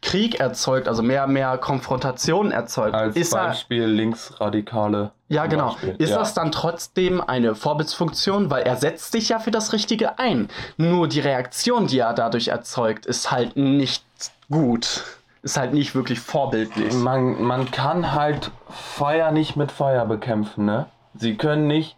Krieg 0.00 0.40
erzeugt, 0.40 0.88
also 0.88 1.02
mehr, 1.02 1.26
mehr 1.26 1.58
Konfrontation 1.58 2.52
erzeugt, 2.52 2.94
Als 2.94 3.16
ist 3.16 3.32
er, 3.32 3.48
Beispiel 3.48 3.84
linksradikale. 3.84 5.10
ja, 5.28 5.46
genau. 5.46 5.70
Beispiel. 5.70 5.96
Ist 5.98 6.10
ja. 6.10 6.18
das 6.18 6.34
dann 6.34 6.52
trotzdem 6.52 7.20
eine 7.20 7.54
Vorbildsfunktion? 7.54 8.50
Weil 8.50 8.62
er 8.62 8.76
setzt 8.76 9.12
sich 9.12 9.28
ja 9.30 9.38
für 9.38 9.50
das 9.50 9.72
Richtige 9.72 10.18
ein. 10.18 10.48
Nur 10.76 11.08
die 11.08 11.20
Reaktion, 11.20 11.86
die 11.86 11.98
er 11.98 12.14
dadurch 12.14 12.48
erzeugt, 12.48 13.04
ist 13.04 13.30
halt 13.30 13.56
nicht 13.56 14.04
gut. 14.50 15.02
Ist 15.42 15.58
halt 15.58 15.74
nicht 15.74 15.94
wirklich 15.94 16.20
vorbildlich. 16.20 16.94
Man, 16.94 17.42
man 17.42 17.70
kann 17.70 18.12
halt 18.12 18.50
Feuer 18.70 19.30
nicht 19.30 19.56
mit 19.56 19.70
Feuer 19.72 20.06
bekämpfen, 20.06 20.64
ne? 20.64 20.86
Sie 21.14 21.36
können 21.36 21.66
nicht 21.66 21.96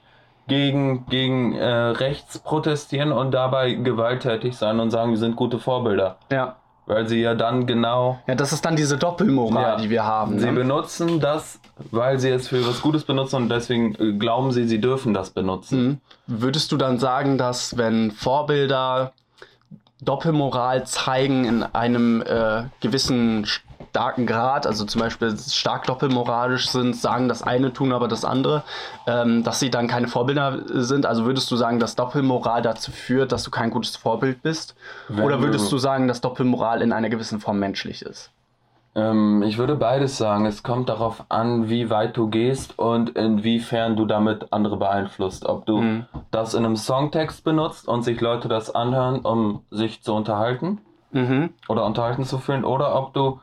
gegen, 0.48 1.06
gegen 1.06 1.54
äh, 1.54 1.64
rechts 1.64 2.38
protestieren 2.38 3.12
und 3.12 3.32
dabei 3.32 3.72
gewalttätig 3.74 4.56
sein 4.56 4.80
und 4.80 4.90
sagen, 4.90 5.12
wir 5.12 5.18
sind 5.18 5.36
gute 5.36 5.58
Vorbilder. 5.58 6.16
Ja. 6.30 6.56
Weil 6.86 7.08
sie 7.08 7.20
ja 7.20 7.34
dann 7.34 7.66
genau. 7.66 8.20
Ja, 8.28 8.36
das 8.36 8.52
ist 8.52 8.64
dann 8.64 8.76
diese 8.76 8.96
Doppelmoral, 8.96 9.62
Ja. 9.62 9.76
die 9.76 9.90
wir 9.90 10.04
haben. 10.04 10.38
Sie 10.38 10.46
Ne? 10.46 10.52
benutzen 10.52 11.18
das, 11.18 11.58
weil 11.90 12.18
sie 12.20 12.30
es 12.30 12.46
für 12.48 12.64
was 12.66 12.80
Gutes 12.80 13.02
benutzen 13.04 13.36
und 13.36 13.48
deswegen 13.48 13.94
äh, 13.96 14.12
glauben 14.16 14.52
sie, 14.52 14.68
sie 14.68 14.80
dürfen 14.80 15.12
das 15.12 15.30
benutzen. 15.30 16.00
Mhm. 16.28 16.40
Würdest 16.40 16.70
du 16.70 16.76
dann 16.76 16.98
sagen, 17.00 17.38
dass 17.38 17.76
wenn 17.76 18.12
Vorbilder 18.12 19.12
Doppelmoral 20.02 20.86
zeigen 20.86 21.44
in 21.44 21.62
einem 21.62 22.22
äh, 22.22 22.64
gewissen 22.80 23.46
starken 23.90 24.26
Grad, 24.26 24.66
also 24.66 24.84
zum 24.84 25.00
Beispiel 25.00 25.36
stark 25.38 25.84
doppelmoralisch 25.84 26.68
sind, 26.68 26.96
sagen 26.96 27.28
das 27.28 27.42
eine, 27.42 27.72
tun 27.72 27.92
aber 27.92 28.08
das 28.08 28.24
andere, 28.24 28.62
ähm, 29.06 29.42
dass 29.42 29.60
sie 29.60 29.70
dann 29.70 29.86
keine 29.88 30.08
Vorbilder 30.08 30.60
sind? 30.66 31.06
Also 31.06 31.24
würdest 31.24 31.50
du 31.50 31.56
sagen, 31.56 31.78
dass 31.78 31.96
Doppelmoral 31.96 32.62
dazu 32.62 32.90
führt, 32.92 33.32
dass 33.32 33.42
du 33.42 33.50
kein 33.50 33.70
gutes 33.70 33.96
Vorbild 33.96 34.42
bist? 34.42 34.74
Wenn 35.08 35.24
Oder 35.24 35.40
würdest 35.42 35.70
du- 35.72 35.78
sagen, 35.78 36.08
dass 36.08 36.20
Doppelmoral 36.20 36.82
in 36.82 36.92
einer 36.92 37.08
gewissen 37.08 37.40
Form 37.40 37.58
menschlich 37.58 38.02
ist? 38.02 38.30
Ähm, 38.94 39.42
ich 39.42 39.58
würde 39.58 39.74
beides 39.76 40.16
sagen. 40.16 40.46
Es 40.46 40.62
kommt 40.62 40.88
darauf 40.88 41.24
an, 41.28 41.68
wie 41.68 41.90
weit 41.90 42.16
du 42.16 42.28
gehst 42.28 42.78
und 42.78 43.10
inwiefern 43.10 43.94
du 43.96 44.06
damit 44.06 44.52
andere 44.52 44.78
beeinflusst. 44.78 45.44
Ob 45.44 45.66
du 45.66 45.80
Mhm. 45.82 46.06
das 46.30 46.54
in 46.54 46.64
einem 46.64 46.76
Songtext 46.76 47.44
benutzt 47.44 47.86
und 47.88 48.02
sich 48.04 48.20
Leute 48.22 48.48
das 48.48 48.74
anhören, 48.74 49.20
um 49.20 49.62
sich 49.70 50.02
zu 50.02 50.14
unterhalten 50.14 50.78
Mhm. 51.12 51.50
oder 51.68 51.84
unterhalten 51.84 52.24
zu 52.24 52.38
fühlen, 52.38 52.64
oder 52.64 52.94
ob 52.94 53.12
du 53.14 53.38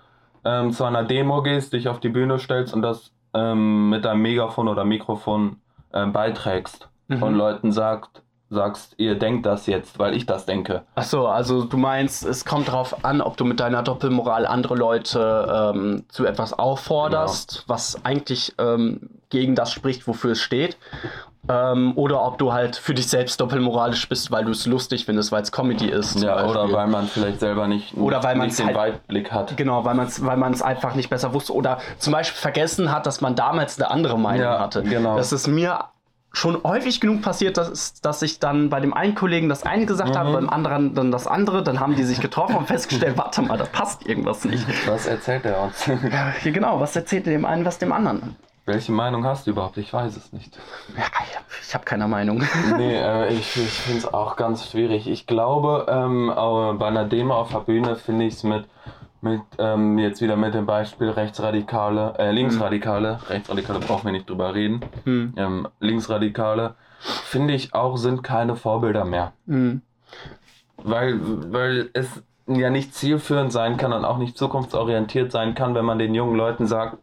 ähm, 0.46 0.72
zu 0.72 0.84
einer 0.86 1.04
Demo 1.04 1.42
gehst, 1.42 1.74
dich 1.74 1.88
auf 1.88 2.00
die 2.00 2.10
Bühne 2.10 2.40
stellst 2.40 2.74
und 2.74 2.82
das 2.82 3.12
ähm, 3.34 3.90
mit 3.90 4.06
deinem 4.06 4.22
Megafon 4.22 4.68
oder 4.68 4.84
Mikrofon 4.86 5.58
ähm, 5.94 6.12
beiträgst 6.14 6.88
Mhm. 7.10 7.22
und 7.22 7.36
Leuten 7.36 7.72
sagt, 7.74 8.22
sagst, 8.50 8.96
ihr 8.98 9.16
denkt 9.16 9.46
das 9.46 9.66
jetzt, 9.68 10.00
weil 10.00 10.16
ich 10.16 10.26
das 10.26 10.46
denke. 10.46 10.84
Ach 10.96 11.04
so, 11.04 11.28
also 11.28 11.66
du 11.66 11.76
meinst, 11.76 12.24
es 12.26 12.46
kommt 12.46 12.70
darauf 12.70 13.04
an, 13.04 13.20
ob 13.22 13.36
du 13.36 13.44
mit 13.44 13.60
deiner 13.60 13.84
Doppelmoral 13.84 14.46
andere 14.46 14.76
Leute 14.76 15.72
ähm, 15.76 16.06
zu 16.08 16.26
etwas 16.26 16.54
aufforderst, 16.54 17.66
was 17.68 18.06
eigentlich 18.06 18.54
ähm, 18.58 19.10
gegen 19.30 19.56
das 19.56 19.72
spricht, 19.74 20.08
wofür 20.08 20.32
es 20.32 20.40
steht. 20.40 20.78
Ähm, 21.50 21.92
oder 21.98 22.22
ob 22.24 22.38
du 22.38 22.54
halt 22.54 22.78
für 22.78 22.94
dich 22.94 23.08
selbst 23.08 23.42
doppelmoralisch 23.42 24.08
bist, 24.08 24.32
weil 24.32 24.46
du 24.46 24.52
es 24.52 24.66
lustig 24.66 25.06
findest, 25.06 25.32
weil 25.34 25.42
es 25.42 25.52
Comedy 25.52 25.90
ist. 25.90 26.22
Ja, 26.24 26.46
oder 26.46 26.72
weil 26.72 26.88
man 26.88 27.08
vielleicht 27.08 27.42
selber 27.42 27.68
nicht, 27.68 27.94
Oder 27.98 28.24
weil 28.24 28.38
nicht 28.38 28.58
den 28.58 28.68
halt- 28.68 28.78
Weitblick 28.78 29.32
hat. 29.34 29.58
Genau, 29.58 29.84
weil 29.84 29.94
man 29.96 30.08
es 30.08 30.26
weil 30.26 30.38
man's 30.38 30.62
einfach 30.62 30.96
nicht 30.96 31.10
besser 31.10 31.34
wusste. 31.34 31.54
Oder 31.54 31.80
zum 31.98 32.14
Beispiel 32.14 32.40
vergessen 32.40 32.92
hat, 32.94 33.06
dass 33.06 33.20
man 33.20 33.36
damals 33.36 33.78
eine 33.80 33.92
andere 33.92 34.18
Meinung 34.18 34.44
Ja, 34.46 34.60
hatte. 34.60 34.84
genau. 34.84 35.18
Das 35.18 35.34
ist 35.34 35.48
mir 35.48 35.86
schon 36.32 36.64
häufig 36.64 37.02
genug 37.02 37.22
passiert, 37.22 37.58
dass, 37.58 38.00
dass 38.02 38.22
ich 38.22 38.40
dann 38.40 38.70
bei 38.70 38.80
dem 38.80 38.94
einen 38.94 39.14
Kollegen 39.14 39.50
das 39.50 39.64
eine 39.64 39.86
gesagt 39.86 40.16
Mhm. 40.16 40.18
habe, 40.18 40.32
beim 40.32 40.50
anderen 40.50 40.96
dann 40.96 41.12
das 41.12 41.28
andere. 41.28 41.62
Dann 41.62 41.82
haben 41.82 41.96
die 41.96 42.04
sich 42.04 42.22
getroffen 42.22 42.56
und 42.56 42.68
festgestellt, 42.68 43.18
warte 43.18 43.42
mal, 43.42 43.58
da 43.58 43.66
passt 43.66 44.08
irgendwas 44.08 44.46
nicht. 44.46 44.66
Was 44.88 45.08
erzählt 45.08 45.44
er 45.44 45.62
uns? 45.62 45.86
Ja, 45.88 46.34
genau, 46.52 46.80
was 46.80 46.96
erzählt 46.96 47.26
dem 47.26 47.44
einen, 47.44 47.66
was 47.66 47.80
dem 47.80 47.92
anderen? 47.92 48.38
Welche 48.66 48.94
Meinung 48.94 49.26
hast 49.26 49.46
du 49.46 49.52
überhaupt? 49.52 49.78
Ich 49.78 49.92
weiß 49.92 50.16
es 50.16 50.32
nicht. 50.34 50.58
Ja, 50.98 51.04
ich 51.62 51.74
habe 51.74 51.86
keine 51.86 52.08
Meinung. 52.08 52.42
Nee, 52.78 52.96
äh, 52.96 53.34
ich, 53.34 53.58
ich 53.58 53.70
finde 53.72 54.00
es 54.00 54.14
auch 54.14 54.36
ganz 54.36 54.70
schwierig. 54.70 55.08
Ich 55.08 55.28
glaube, 55.28 55.86
ähm, 55.90 56.32
bei 56.80 56.88
einer 56.88 57.06
Demo 57.06 57.36
auf 57.36 57.52
der 57.52 57.60
Bühne 57.60 57.96
finde 57.96 58.26
ich 58.26 58.36
es 58.36 58.44
mit, 58.44 58.66
mit 59.22 59.42
ähm, 59.58 59.98
jetzt 59.98 60.22
wieder 60.22 60.36
mit 60.36 60.54
dem 60.54 60.66
Beispiel 60.66 61.10
Rechtsradikale, 61.10 62.14
äh, 62.18 62.32
Linksradikale, 62.32 63.20
Rechtsradikale 63.30 63.80
brauchen 63.80 64.06
wir 64.06 64.12
nicht 64.12 64.30
drüber 64.30 64.54
reden, 64.54 64.82
Hm. 65.06 65.34
ähm, 65.38 65.68
Linksradikale, 65.80 66.76
finde 67.00 67.54
ich 67.54 67.74
auch, 67.74 67.98
sind 67.98 68.24
keine 68.24 68.56
Vorbilder 68.56 69.04
mehr. 69.06 69.34
Hm. 69.48 69.82
Weil, 70.78 71.20
weil 71.52 71.90
es 71.94 72.22
ja 72.48 72.70
nicht 72.70 72.94
zielführend 72.94 73.52
sein 73.52 73.78
kann 73.78 73.94
und 73.94 74.04
auch 74.06 74.18
nicht 74.18 74.38
zukunftsorientiert 74.38 75.32
sein 75.32 75.56
kann, 75.56 75.76
wenn 75.76 75.86
man 75.86 75.98
den 76.00 76.14
jungen 76.14 76.36
Leuten 76.36 76.68
sagt, 76.68 76.98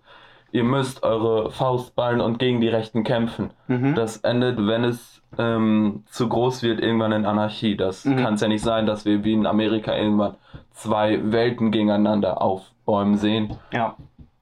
ihr 0.52 0.64
müsst 0.64 1.02
eure 1.02 1.50
Faust 1.50 1.94
ballen 1.94 2.20
und 2.20 2.38
gegen 2.38 2.60
die 2.60 2.68
Rechten 2.68 3.04
kämpfen. 3.04 3.50
Mhm. 3.68 3.94
Das 3.94 4.18
endet, 4.18 4.58
wenn 4.66 4.84
es 4.84 5.22
ähm, 5.38 6.02
zu 6.10 6.28
groß 6.28 6.62
wird, 6.62 6.80
irgendwann 6.80 7.12
in 7.12 7.26
Anarchie. 7.26 7.76
Das 7.76 8.04
Mhm. 8.04 8.16
kann 8.16 8.34
es 8.34 8.40
ja 8.40 8.48
nicht 8.48 8.64
sein, 8.64 8.86
dass 8.86 9.04
wir 9.04 9.22
wie 9.24 9.32
in 9.32 9.46
Amerika 9.46 9.94
irgendwann 9.96 10.34
zwei 10.72 11.20
Welten 11.32 11.70
gegeneinander 11.70 12.42
aufbäumen 12.42 13.16
sehen. 13.16 13.56
Ja. 13.72 13.96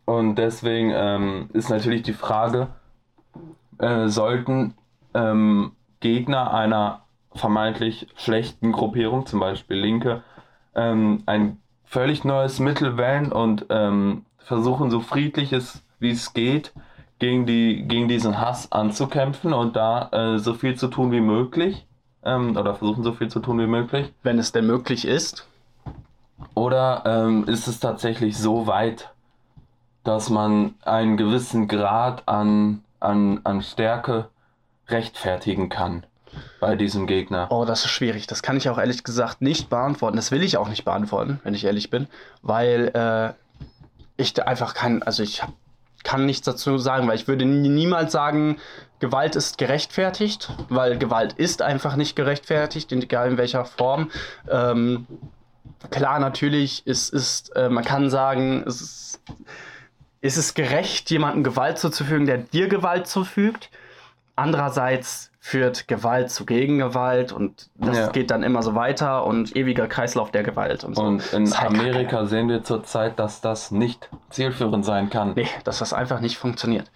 Und 0.06 0.36
deswegen 0.36 0.92
ähm, 0.94 1.50
ist 1.52 1.68
natürlich 1.68 2.02
die 2.02 2.14
Frage, 2.14 2.68
äh, 3.78 4.08
sollten 4.08 4.74
ähm, 5.14 5.72
Gegner 6.00 6.54
einer 6.54 7.02
vermeintlich 7.34 8.06
schlechten 8.16 8.72
Gruppierung, 8.72 9.26
zum 9.26 9.40
Beispiel 9.40 9.76
Linke, 9.76 10.22
ähm, 10.74 11.22
ein 11.26 11.58
völlig 11.84 12.24
neues 12.24 12.58
Mittel 12.60 12.96
wählen 12.96 13.30
und 13.32 13.66
ähm, 13.68 14.24
versuchen, 14.38 14.90
so 14.90 15.00
friedlich 15.00 15.52
es 15.52 15.84
wie 15.98 16.10
es 16.10 16.32
geht, 16.32 16.72
gegen, 17.18 17.46
die, 17.46 17.84
gegen 17.86 18.08
diesen 18.08 18.40
Hass 18.40 18.70
anzukämpfen 18.70 19.52
und 19.52 19.76
da 19.76 20.08
äh, 20.12 20.38
so 20.38 20.54
viel 20.54 20.76
zu 20.76 20.88
tun 20.88 21.12
wie 21.12 21.20
möglich. 21.20 21.84
Ähm, 22.24 22.56
oder 22.56 22.74
versuchen, 22.74 23.02
so 23.02 23.12
viel 23.12 23.28
zu 23.28 23.40
tun 23.40 23.58
wie 23.58 23.66
möglich. 23.66 24.12
Wenn 24.22 24.38
es 24.38 24.52
denn 24.52 24.66
möglich 24.66 25.06
ist. 25.06 25.46
Oder 26.54 27.02
ähm, 27.06 27.44
ist 27.44 27.66
es 27.66 27.80
tatsächlich 27.80 28.36
so 28.36 28.66
weit, 28.66 29.10
dass 30.04 30.30
man 30.30 30.74
einen 30.82 31.16
gewissen 31.16 31.68
Grad 31.68 32.22
an, 32.26 32.82
an, 33.00 33.40
an 33.44 33.62
Stärke 33.62 34.28
rechtfertigen 34.88 35.68
kann 35.68 36.04
bei 36.60 36.76
diesem 36.76 37.06
Gegner? 37.06 37.48
Oh, 37.50 37.64
das 37.64 37.84
ist 37.84 37.90
schwierig. 37.90 38.26
Das 38.26 38.42
kann 38.42 38.56
ich 38.56 38.68
auch 38.68 38.78
ehrlich 38.78 39.04
gesagt 39.04 39.42
nicht 39.42 39.70
beantworten. 39.70 40.16
Das 40.16 40.30
will 40.30 40.42
ich 40.42 40.56
auch 40.56 40.68
nicht 40.68 40.84
beantworten, 40.84 41.40
wenn 41.44 41.54
ich 41.54 41.64
ehrlich 41.64 41.90
bin, 41.90 42.06
weil 42.42 42.90
äh, 42.94 43.32
ich 44.16 44.34
da 44.34 44.44
einfach 44.44 44.74
kein, 44.74 45.02
also 45.02 45.22
ich 45.22 45.42
hab, 45.42 45.52
kann 46.08 46.24
nichts 46.24 46.46
dazu 46.46 46.78
sagen, 46.78 47.06
weil 47.06 47.16
ich 47.16 47.28
würde 47.28 47.44
nie, 47.44 47.68
niemals 47.68 48.12
sagen, 48.12 48.56
Gewalt 48.98 49.36
ist 49.36 49.58
gerechtfertigt, 49.58 50.50
weil 50.70 50.96
Gewalt 50.96 51.34
ist 51.34 51.60
einfach 51.60 51.96
nicht 51.96 52.16
gerechtfertigt, 52.16 52.90
egal 52.92 53.32
in 53.32 53.36
welcher 53.36 53.66
Form. 53.66 54.10
Ähm, 54.50 55.06
klar, 55.90 56.18
natürlich, 56.18 56.82
es 56.86 57.10
ist, 57.10 57.54
äh, 57.56 57.68
man 57.68 57.84
kann 57.84 58.08
sagen, 58.08 58.64
es 58.66 58.80
ist, 58.80 59.20
ist 60.22 60.38
es 60.38 60.54
gerecht, 60.54 61.10
jemandem 61.10 61.44
Gewalt 61.44 61.78
zuzufügen, 61.78 62.24
der 62.24 62.38
dir 62.38 62.68
Gewalt 62.68 63.06
zufügt. 63.06 63.68
Andererseits 64.34 65.30
führt 65.40 65.86
Gewalt 65.88 66.30
zu 66.30 66.44
Gegengewalt 66.44 67.32
und 67.32 67.70
das 67.76 67.96
Ja. 67.96 68.08
geht 68.08 68.30
dann 68.30 68.42
immer 68.42 68.62
so 68.62 68.74
weiter 68.74 69.24
und 69.24 69.54
ewiger 69.56 69.86
Kreislauf 69.86 70.30
der 70.32 70.42
Gewalt 70.42 70.82
und 70.84 70.96
so. 70.96 71.02
Und 71.02 71.32
in 71.32 71.50
halt 71.56 71.68
Amerika 71.70 72.26
sehen 72.26 72.48
wir 72.48 72.64
zurzeit, 72.64 73.18
dass 73.18 73.40
das 73.40 73.70
nicht 73.70 74.10
zielführend 74.30 74.84
sein 74.84 75.10
kann. 75.10 75.32
Nee, 75.36 75.46
dass 75.64 75.78
das 75.78 75.92
einfach 75.92 76.20
nicht 76.20 76.36
funktioniert. 76.38 76.90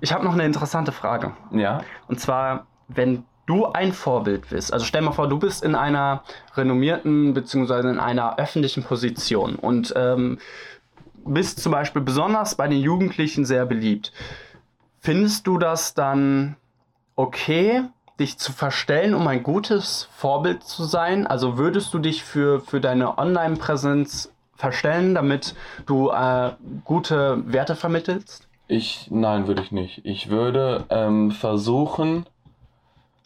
Ich 0.00 0.12
habe 0.12 0.24
noch 0.24 0.34
eine 0.34 0.44
interessante 0.44 0.92
Frage. 0.92 1.32
Ja, 1.50 1.82
Und 2.08 2.20
zwar, 2.20 2.66
wenn 2.88 3.24
du 3.46 3.66
ein 3.66 3.92
Vorbild 3.92 4.48
bist, 4.48 4.72
also 4.72 4.84
stell 4.86 5.02
mal 5.02 5.12
vor, 5.12 5.28
du 5.28 5.38
bist 5.38 5.64
in 5.64 5.74
einer 5.74 6.22
renommierten 6.54 7.34
beziehungsweise 7.34 7.90
in 7.90 7.98
einer 7.98 8.38
öffentlichen 8.38 8.84
Position 8.84 9.56
und 9.56 9.92
ähm, 9.96 10.38
bist 11.26 11.60
zum 11.60 11.72
Beispiel 11.72 12.00
besonders 12.02 12.54
bei 12.54 12.68
den 12.68 12.78
Jugendlichen 12.80 13.44
sehr 13.44 13.66
beliebt. 13.66 14.12
Findest 15.00 15.46
du 15.46 15.58
das 15.58 15.92
dann 15.94 16.56
okay, 17.20 17.82
dich 18.18 18.38
zu 18.38 18.52
verstellen, 18.52 19.14
um 19.14 19.26
ein 19.28 19.42
gutes 19.42 20.08
Vorbild 20.12 20.62
zu 20.64 20.84
sein? 20.84 21.26
Also 21.26 21.58
würdest 21.58 21.92
du 21.94 21.98
dich 21.98 22.22
für, 22.24 22.60
für 22.60 22.80
deine 22.80 23.18
Online-Präsenz 23.18 24.32
verstellen, 24.56 25.14
damit 25.14 25.54
du 25.86 26.10
äh, 26.10 26.52
gute 26.84 27.42
Werte 27.46 27.76
vermittelst? 27.76 28.46
ich, 28.68 29.08
nein, 29.10 29.48
würde 29.48 29.62
ich 29.62 29.72
nicht. 29.72 30.02
Ich 30.04 30.30
würde 30.30 30.84
ähm, 30.90 31.32
versuchen, 31.32 32.24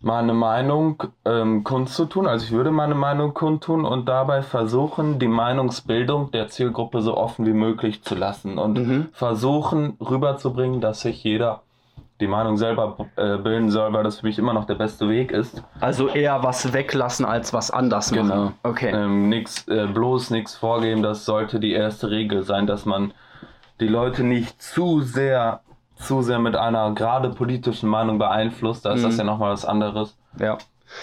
meine 0.00 0.33
Meinung 0.33 1.02
ähm, 1.26 1.64
kundzutun. 1.64 2.26
Also 2.26 2.46
ich 2.46 2.52
würde 2.52 2.70
meine 2.70 2.94
Meinung 2.94 3.35
kundtun 3.35 3.85
und 3.85 4.07
dabei 4.09 4.40
versuchen, 4.42 5.18
die 5.18 5.28
Meinungsbildung 5.28 6.30
der 6.30 6.48
Zielgruppe 6.48 7.02
so 7.02 7.16
offen 7.16 7.44
wie 7.46 7.52
möglich 7.52 8.02
zu 8.02 8.14
lassen 8.14 8.57
und 8.59 8.78
Mhm. 8.78 9.09
versuchen 9.12 9.98
rüberzubringen, 10.00 10.80
dass 10.80 11.00
sich 11.02 11.22
jeder 11.24 11.63
die 12.24 12.30
Meinung 12.30 12.56
selber 12.56 12.96
äh, 13.16 13.37
bilden 13.37 13.70
soll, 13.70 13.92
weil 13.92 14.02
das 14.02 14.20
für 14.20 14.26
mich 14.26 14.38
immer 14.38 14.54
noch 14.54 14.64
der 14.64 14.76
beste 14.76 15.08
Weg 15.10 15.30
ist. 15.30 15.62
Also 15.80 16.08
eher 16.08 16.42
was 16.42 16.72
weglassen 16.72 17.26
als 17.26 17.52
was 17.52 17.70
anders 17.70 18.10
machen. 18.12 18.28
Genau. 18.30 18.52
Okay. 18.62 18.90
Ähm, 18.90 19.28
nix, 19.28 19.68
äh, 19.68 19.87
bloß 19.87 20.30
nichts 20.30 20.56
vorgeben, 20.56 21.02
das 21.02 21.26
sollte 21.26 21.60
die 21.60 21.72
erste 21.72 22.10
Regel 22.10 22.42
sein, 22.42 22.66
dass 22.66 22.87
man 22.87 23.12
die 23.80 23.88
Leute 23.88 24.24
nicht 24.24 24.62
zu 24.62 25.02
sehr, 25.02 25.60
zu 25.96 26.22
sehr 26.22 26.38
mit 26.38 26.56
einer 26.56 26.92
gerade 26.94 27.28
politischen 27.30 27.90
Meinung 27.90 28.18
beeinflusst. 28.18 28.87
Da 28.87 28.94
ist 28.94 29.04
das 29.04 29.12
Mhm. 29.14 29.18
ja 29.18 29.24
nochmal 29.24 29.52
was 29.52 29.66
anderes. 29.66 30.16
Ja. 30.38 30.56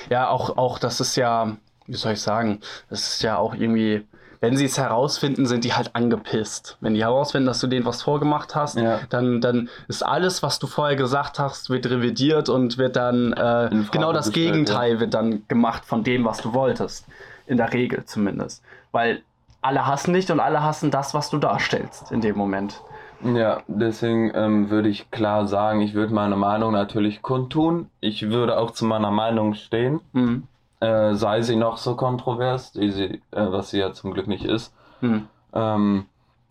Ja, 0.10 0.29
auch, 0.29 0.57
auch 0.57 0.79
das 0.79 0.99
ist 1.01 1.15
ja, 1.17 1.55
wie 1.86 1.95
soll 1.95 2.13
ich 2.13 2.21
sagen, 2.21 2.62
das 2.89 3.01
ist 3.13 3.21
ja 3.23 3.38
auch 3.38 3.53
irgendwie, 3.53 4.07
wenn 4.41 4.58
sie 4.58 4.65
es 4.65 4.77
herausfinden, 4.77 5.45
sind 5.45 5.63
die 5.63 5.73
halt 5.73 5.95
angepisst. 5.95 6.77
Wenn 6.82 6.95
die 6.95 7.04
herausfinden, 7.04 7.45
dass 7.47 7.60
du 7.62 7.67
denen 7.67 7.86
was 7.86 8.01
vorgemacht 8.01 8.56
hast, 8.56 8.77
Ja. 8.77 8.99
dann, 9.10 9.39
dann 9.39 9.69
ist 9.88 10.04
alles, 10.04 10.43
was 10.43 10.60
du 10.60 10.67
vorher 10.67 10.95
gesagt 10.97 11.39
hast, 11.39 11.69
wird 11.69 11.86
revidiert 11.89 12.49
und 12.49 12.77
wird 12.77 12.95
dann 12.95 13.34
äh, 13.34 13.69
genau 13.91 14.12
das 14.12 14.27
gestellt, 14.27 14.51
Gegenteil 14.54 14.99
wird 14.99 15.13
dann 15.13 15.47
gemacht 15.47 15.86
von 15.86 16.04
dem, 16.04 16.25
was 16.25 16.39
du 16.41 16.54
wolltest. 16.54 17.06
In 17.47 17.58
der 17.58 17.71
Regel 17.71 18.04
zumindest. 18.06 18.63
Weil 18.91 19.21
alle 19.62 19.86
hassen 19.86 20.13
dich 20.13 20.32
und 20.32 20.39
alle 20.39 20.63
hassen 20.63 20.89
das, 20.89 21.13
was 21.13 21.30
du 21.30 21.38
darstellst 21.38 22.12
in 22.12 22.21
dem 22.21 22.36
Moment. 22.36 22.82
Ja, 23.23 23.62
deswegen 23.67 24.32
ähm, 24.34 24.71
würde 24.71 24.89
ich 24.89 25.12
klar 25.12 25.45
sagen, 25.45 25.82
ich 25.82 25.93
würde 25.93 26.12
meine 26.13 26.36
Meinung 26.36 26.71
natürlich 26.73 27.21
kundtun. 27.21 27.88
Ich 27.99 28.30
würde 28.32 28.58
auch 28.58 28.71
zu 28.71 28.86
meiner 28.86 29.12
Meinung 29.12 29.54
stehen, 29.54 29.99
Mhm. 30.13 30.47
Äh, 30.82 31.13
sei 31.13 31.41
sie 31.41 31.56
noch 31.56 31.78
so 31.78 31.96
kontrovers, 31.96 32.74
sie, 32.74 32.89
äh, 32.89 33.20
was 33.32 33.70
sie 33.70 33.80
ja 33.80 33.94
zum 33.94 34.13
Glück 34.13 34.28
nicht 34.28 34.46
ist. 34.46 34.74
Mhm. 35.00 35.28
Ähm, 35.54 36.06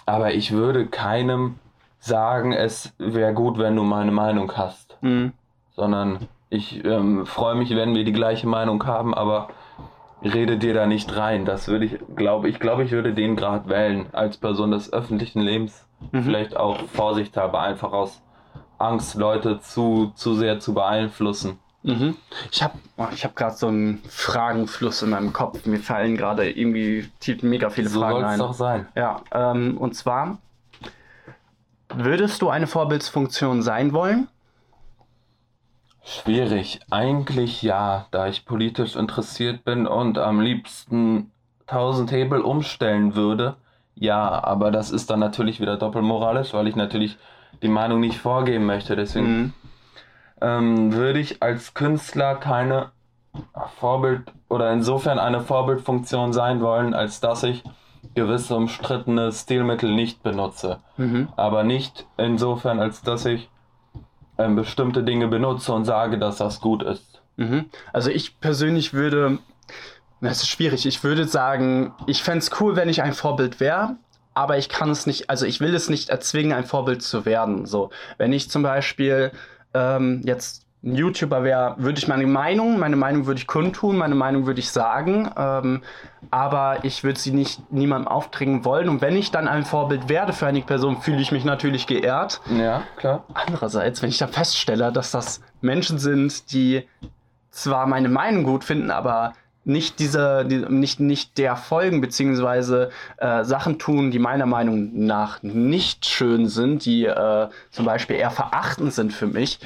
aber 0.07 0.35
ich 0.35 0.53
würde 0.53 0.87
keinem 0.87 1.57
sagen, 1.99 2.53
es 2.53 2.95
wäre 2.99 3.35
gut, 3.35 3.59
wenn 3.59 3.77
du 3.77 3.83
meine 3.83 4.13
Meinung 4.13 4.53
hast. 4.57 4.97
Mhm. 5.03 5.33
Sondern 5.73 6.29
ich 6.49 6.85
ähm, 6.85 7.27
freue 7.27 7.55
mich, 7.55 7.75
wenn 7.77 7.95
wir 7.95 8.05
die 8.05 8.13
gleiche 8.13 8.47
Meinung 8.47 8.85
haben, 8.87 9.15
aber 9.15 9.49
rede 10.23 10.59
dir 10.59 10.75
da 10.75 10.87
nicht 10.87 11.17
rein. 11.17 11.45
Das 11.45 11.69
würde 11.69 11.87
ich, 11.87 11.99
glaube 12.17 12.49
ich, 12.49 12.59
glaube 12.59 12.85
ich 12.85 12.93
würde 12.93 13.15
den 13.15 13.37
Grad 13.37 13.69
wählen 13.69 14.07
als 14.13 14.37
Person 14.37 14.71
des 14.71 14.93
öffentlichen 14.93 15.41
Lebens. 15.41 15.87
Mhm. 16.13 16.23
Vielleicht 16.23 16.57
auch 16.57 16.79
vorsichtshalber, 16.93 17.61
einfach 17.61 17.93
aus 17.93 18.23
Angst, 18.79 19.15
Leute 19.17 19.61
zu, 19.61 20.13
zu 20.15 20.35
sehr 20.35 20.59
zu 20.59 20.75
beeinflussen. 20.75 21.59
Mhm. 21.83 22.17
Ich 22.53 22.63
habe 22.63 22.75
ich 23.15 23.25
hab 23.25 23.35
gerade 23.37 23.57
so 23.57 23.69
einen 23.69 24.03
Fragenfluss 24.09 25.03
in 25.03 25.11
meinem 25.11 25.33
Kopf. 25.33 25.65
Mir 25.67 25.79
fallen 25.81 26.17
gerade 26.17 26.51
irgendwie 26.51 27.09
mega 27.43 27.71
viele 27.71 27.89
So 27.89 28.01
Fragen 28.01 28.15
soll 28.17 28.25
es 28.25 28.31
ein. 28.33 28.39
doch 28.39 28.53
sein. 28.55 28.89
Ja, 28.95 29.23
ähm, 29.33 29.79
und 29.79 29.95
zwar, 29.95 30.39
würdest 31.95 32.43
du 32.43 32.51
eine 32.51 32.67
Vorbildsfunktion 32.67 33.63
sein 33.63 33.93
wollen? 33.95 34.29
Schwierig. 36.05 36.81
Eigentlich 36.91 37.63
ja, 37.63 38.07
da 38.11 38.27
ich 38.27 38.45
politisch 38.45 38.97
interessiert 38.97 39.65
bin 39.65 39.87
und 39.87 40.19
am 40.19 40.41
liebsten 40.41 41.31
1000 41.67 42.11
Hebel 42.11 42.41
umstellen 42.41 43.15
würde. 43.15 43.57
Ja, 43.95 44.43
aber 44.45 44.71
das 44.71 44.91
ist 44.91 45.11
dann 45.11 45.21
natürlich 45.21 45.61
wieder 45.61 45.77
doppelmoralisch, 45.77 46.53
weil 46.55 46.69
ich 46.69 46.77
natürlich 46.77 47.17
die 47.63 47.69
Meinung 47.69 48.01
nicht 48.01 48.19
vorgeben 48.19 48.65
möchte. 48.67 48.97
Deswegen 48.97 49.27
Mhm. 49.39 49.53
Ähm, 50.41 50.93
würde 50.93 51.19
ich 51.19 51.43
als 51.43 51.75
Künstler 51.75 52.37
keine 52.37 52.91
Vorbild 53.79 54.33
oder 54.49 54.73
insofern 54.73 55.19
eine 55.19 55.41
Vorbildfunktion 55.41 56.33
sein 56.33 56.61
wollen, 56.61 56.95
als 56.95 57.21
dass 57.21 57.43
ich 57.43 57.63
gewisse 58.15 58.57
umstrittene 58.57 59.31
Stilmittel 59.33 59.95
nicht 59.95 60.23
benutze. 60.23 60.81
Mhm. 60.97 61.29
Aber 61.37 61.63
nicht 61.63 62.07
insofern, 62.17 62.81
als 62.81 63.03
dass 63.03 63.25
ich 63.27 63.49
ähm, 64.39 64.57
bestimmte 64.57 65.05
Dinge 65.05 65.29
benutze 65.29 65.73
und 65.73 65.85
sage, 65.85 66.19
dass 66.19 66.39
das 66.39 66.61
gut 66.61 66.83
ist. 66.83 67.23
Mhm. 67.37 67.67
Also 67.93 68.11
ich 68.11 68.41
persönlich 68.41 68.93
würde, 68.93 69.39
das 70.21 70.39
ist 70.39 70.49
schwierig, 70.49 70.87
ich 70.87 71.05
würde 71.05 71.27
sagen, 71.27 71.95
ich 72.07 72.23
fände 72.23 72.39
es 72.39 72.51
cool, 72.61 72.77
wenn 72.77 72.89
ich 72.89 73.03
ein 73.03 73.13
Vorbild 73.13 73.61
wäre, 73.61 73.97
aber 74.35 74.59
ich 74.59 74.69
kann 74.69 74.91
es 74.91 75.07
nicht, 75.07 75.31
also 75.31 75.47
ich 75.47 75.61
will 75.61 75.75
es 75.75 75.89
nicht 75.89 76.09
erzwingen, 76.09 76.53
ein 76.53 76.65
Vorbild 76.65 77.03
zu 77.03 77.25
werden. 77.25 77.67
So, 77.67 77.91
wenn 78.19 78.33
ich 78.33 78.51
zum 78.51 78.63
Beispiel 78.63 79.33
ähm, 79.75 80.23
jetzt 80.25 80.67
ein 80.83 80.95
YouTuber 80.95 81.45
wäre, 81.45 81.75
würde 81.79 81.99
ich 81.99 82.09
meine 82.09 82.27
Meinung, 82.27 82.79
meine 82.79 82.97
Meinung 82.97 83.27
würde 83.27 83.39
ich 83.39 83.47
kundtun, 83.47 83.99
meine 83.99 84.15
Meinung 84.15 84.47
würde 84.47 84.61
ich 84.61 84.71
sagen, 84.71 85.31
ähm, 85.37 85.83
aber 86.31 86.79
ich 86.85 87.05
würde 87.05 87.19
sie 87.19 87.33
nicht 87.33 87.71
niemandem 87.71 88.09
aufdringen 88.09 88.65
wollen. 88.65 88.89
Und 88.89 89.03
wenn 89.03 89.15
ich 89.15 89.31
dann 89.31 89.47
ein 89.47 89.67
Vorbild 89.67 90.09
werde 90.09 90.33
für 90.33 90.47
einige 90.47 90.67
Personen, 90.67 91.03
fühle 91.03 91.21
ich 91.21 91.33
mich 91.33 91.45
natürlich 91.45 91.87
geehrt. 91.87 92.41
Ja, 92.51 92.83
klar. 92.97 93.25
Andererseits, 93.35 94.01
wenn 94.01 94.09
ich 94.09 94.19
da 94.19 94.27
feststelle, 94.27 94.91
dass 94.91 95.11
das 95.11 95.43
Menschen 95.61 95.99
sind, 95.99 96.51
die 96.53 96.89
zwar 97.51 97.87
meine 97.87 98.09
Meinung 98.09 98.45
gut 98.45 98.65
finden, 98.65 98.91
aber 98.91 99.35
nicht 99.65 99.99
diese, 99.99 100.45
die, 100.47 100.57
nicht, 100.57 101.01
nicht 101.01 101.39
der 101.39 101.57
folgen, 101.57 102.01
beziehungsweise 102.01 102.91
äh, 103.19 103.45
Sachen 103.45 103.79
tun, 103.79 104.11
die 104.11 104.19
meiner 104.19 104.47
Meinung 104.47 105.07
nach 105.07 105.43
nicht 105.43 106.07
schön 106.07 106.49
sind, 106.49 106.85
die 106.85 107.05
äh, 107.05 107.49
zum 107.71 107.85
Beispiel 107.85 108.17
eher 108.17 108.31
verachtend 108.31 108.93
sind 108.93 109.13
für 109.13 109.27
mich, 109.27 109.61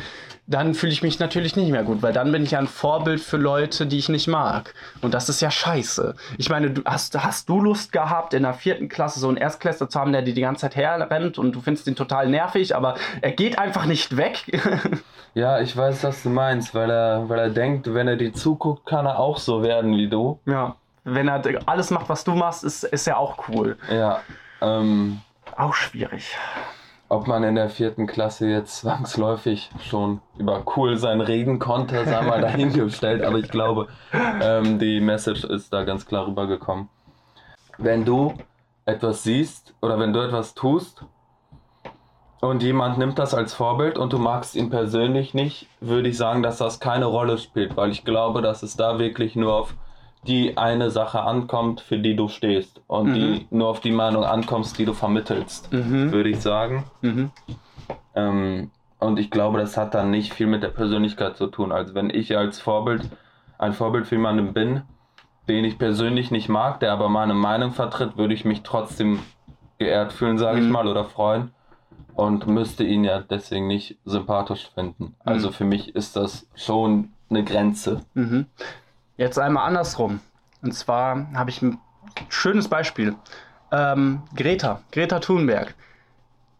dann 0.46 0.74
fühle 0.74 0.92
ich 0.92 1.02
mich 1.02 1.18
natürlich 1.18 1.56
nicht 1.56 1.70
mehr 1.70 1.84
gut, 1.84 2.02
weil 2.02 2.12
dann 2.12 2.30
bin 2.30 2.42
ich 2.42 2.50
ja 2.50 2.58
ein 2.58 2.66
Vorbild 2.66 3.20
für 3.20 3.38
Leute, 3.38 3.86
die 3.86 3.98
ich 3.98 4.08
nicht 4.08 4.28
mag. 4.28 4.74
Und 5.00 5.14
das 5.14 5.28
ist 5.28 5.40
ja 5.40 5.50
scheiße. 5.50 6.14
Ich 6.36 6.50
meine, 6.50 6.70
du, 6.70 6.82
hast, 6.84 7.16
hast 7.22 7.48
du 7.48 7.60
Lust 7.60 7.92
gehabt, 7.92 8.34
in 8.34 8.42
der 8.42 8.52
vierten 8.54 8.88
Klasse 8.88 9.20
so 9.20 9.28
einen 9.28 9.38
Erstklässler 9.38 9.88
zu 9.88 9.98
haben, 9.98 10.12
der 10.12 10.22
dir 10.22 10.34
die 10.34 10.42
ganze 10.42 10.62
Zeit 10.62 10.76
herrennt 10.76 11.38
und 11.38 11.52
du 11.52 11.60
findest 11.60 11.86
ihn 11.86 11.96
total 11.96 12.28
nervig, 12.28 12.76
aber 12.76 12.96
er 13.22 13.32
geht 13.32 13.58
einfach 13.58 13.86
nicht 13.86 14.16
weg? 14.16 14.44
Ja, 15.36 15.58
ich 15.60 15.76
weiß, 15.76 16.04
was 16.04 16.22
du 16.22 16.28
meinst, 16.28 16.76
weil 16.76 16.88
er, 16.88 17.28
weil 17.28 17.40
er 17.40 17.50
denkt, 17.50 17.92
wenn 17.92 18.06
er 18.06 18.14
dir 18.14 18.32
zuguckt, 18.32 18.86
kann 18.86 19.04
er 19.04 19.18
auch 19.18 19.38
so 19.38 19.64
werden 19.64 19.96
wie 19.96 20.08
du. 20.08 20.38
ja. 20.46 20.76
Wenn 21.06 21.28
er 21.28 21.42
alles 21.66 21.90
macht, 21.90 22.08
was 22.08 22.22
du 22.24 22.34
machst, 22.34 22.62
ist, 22.64 22.84
ist 22.84 23.06
ja 23.06 23.16
auch 23.16 23.48
cool. 23.48 23.76
Ja. 23.90 24.20
Ähm, 24.62 25.20
Auch 25.56 25.74
schwierig. 25.74 26.34
Ob 27.08 27.26
man 27.26 27.44
in 27.44 27.54
der 27.54 27.68
vierten 27.68 28.06
Klasse 28.06 28.48
jetzt 28.48 28.78
zwangsläufig 28.78 29.70
schon 29.80 30.20
über 30.38 30.64
cool 30.76 30.96
sein 30.96 31.20
reden 31.20 31.58
konnte, 31.58 32.04
sei 32.04 32.22
mal 32.22 32.40
dahingestellt, 32.40 33.22
aber 33.22 33.38
ich 33.38 33.48
glaube, 33.48 33.88
ähm, 34.12 34.78
die 34.78 35.00
Message 35.00 35.44
ist 35.44 35.72
da 35.72 35.84
ganz 35.84 36.06
klar 36.06 36.26
rübergekommen. 36.26 36.88
Wenn 37.78 38.04
du 38.04 38.34
etwas 38.86 39.22
siehst 39.22 39.74
oder 39.80 39.98
wenn 39.98 40.12
du 40.12 40.20
etwas 40.20 40.54
tust 40.54 41.04
und 42.40 42.62
jemand 42.62 42.98
nimmt 42.98 43.18
das 43.18 43.34
als 43.34 43.54
Vorbild 43.54 43.98
und 43.98 44.12
du 44.12 44.18
magst 44.18 44.54
ihn 44.54 44.70
persönlich 44.70 45.34
nicht, 45.34 45.66
würde 45.80 46.08
ich 46.08 46.16
sagen, 46.16 46.42
dass 46.42 46.58
das 46.58 46.80
keine 46.80 47.06
Rolle 47.06 47.38
spielt, 47.38 47.76
weil 47.76 47.90
ich 47.90 48.04
glaube, 48.04 48.42
dass 48.42 48.62
es 48.62 48.76
da 48.76 48.98
wirklich 48.98 49.36
nur 49.36 49.54
auf 49.54 49.74
die 50.26 50.56
eine 50.56 50.90
Sache 50.90 51.22
ankommt, 51.22 51.80
für 51.80 51.98
die 51.98 52.16
du 52.16 52.28
stehst 52.28 52.80
und 52.86 53.08
Mhm. 53.10 53.14
die 53.14 53.46
nur 53.50 53.68
auf 53.68 53.80
die 53.80 53.90
Meinung 53.92 54.24
ankommst, 54.24 54.78
die 54.78 54.84
du 54.84 54.92
vermittelst, 54.94 55.72
Mhm. 55.72 56.12
würde 56.12 56.30
ich 56.30 56.40
sagen. 56.40 56.84
Mhm. 57.02 57.30
Ähm, 58.14 58.70
und 58.98 59.18
ich 59.18 59.30
glaube, 59.30 59.58
das 59.58 59.76
hat 59.76 59.94
dann 59.94 60.10
nicht 60.10 60.32
viel 60.32 60.46
mit 60.46 60.62
der 60.62 60.68
Persönlichkeit 60.68 61.36
zu 61.36 61.48
tun. 61.48 61.72
Also 61.72 61.94
wenn 61.94 62.10
ich 62.10 62.36
als 62.36 62.60
Vorbild 62.60 63.02
ein 63.58 63.72
Vorbild 63.72 64.06
für 64.06 64.14
jemanden 64.14 64.52
bin, 64.52 64.82
den 65.48 65.64
ich 65.64 65.78
persönlich 65.78 66.30
nicht 66.30 66.48
mag, 66.48 66.80
der 66.80 66.92
aber 66.92 67.08
meine 67.08 67.34
Meinung 67.34 67.72
vertritt, 67.72 68.16
würde 68.16 68.32
ich 68.34 68.44
mich 68.46 68.62
trotzdem 68.62 69.18
geehrt 69.78 70.12
fühlen, 70.12 70.38
sage 70.38 70.60
ich 70.60 70.64
Mhm. 70.66 70.72
mal, 70.72 70.86
oder 70.88 71.04
freuen. 71.04 71.50
Und 72.14 72.46
müsste 72.46 72.84
ihn 72.84 73.04
ja 73.04 73.20
deswegen 73.20 73.66
nicht 73.66 73.98
sympathisch 74.04 74.70
finden. 74.74 75.16
Also 75.24 75.48
Mhm. 75.48 75.52
für 75.52 75.64
mich 75.64 75.94
ist 75.96 76.16
das 76.16 76.48
schon 76.54 77.10
eine 77.28 77.42
Grenze. 77.44 78.02
Mhm. 78.14 78.46
Jetzt 79.16 79.38
einmal 79.38 79.66
andersrum. 79.66 80.20
Und 80.62 80.72
zwar 80.72 81.26
habe 81.34 81.50
ich 81.50 81.62
ein 81.62 81.78
schönes 82.28 82.68
Beispiel. 82.68 83.14
Ähm, 83.70 84.22
Greta, 84.34 84.80
Greta 84.92 85.20
Thunberg. 85.20 85.74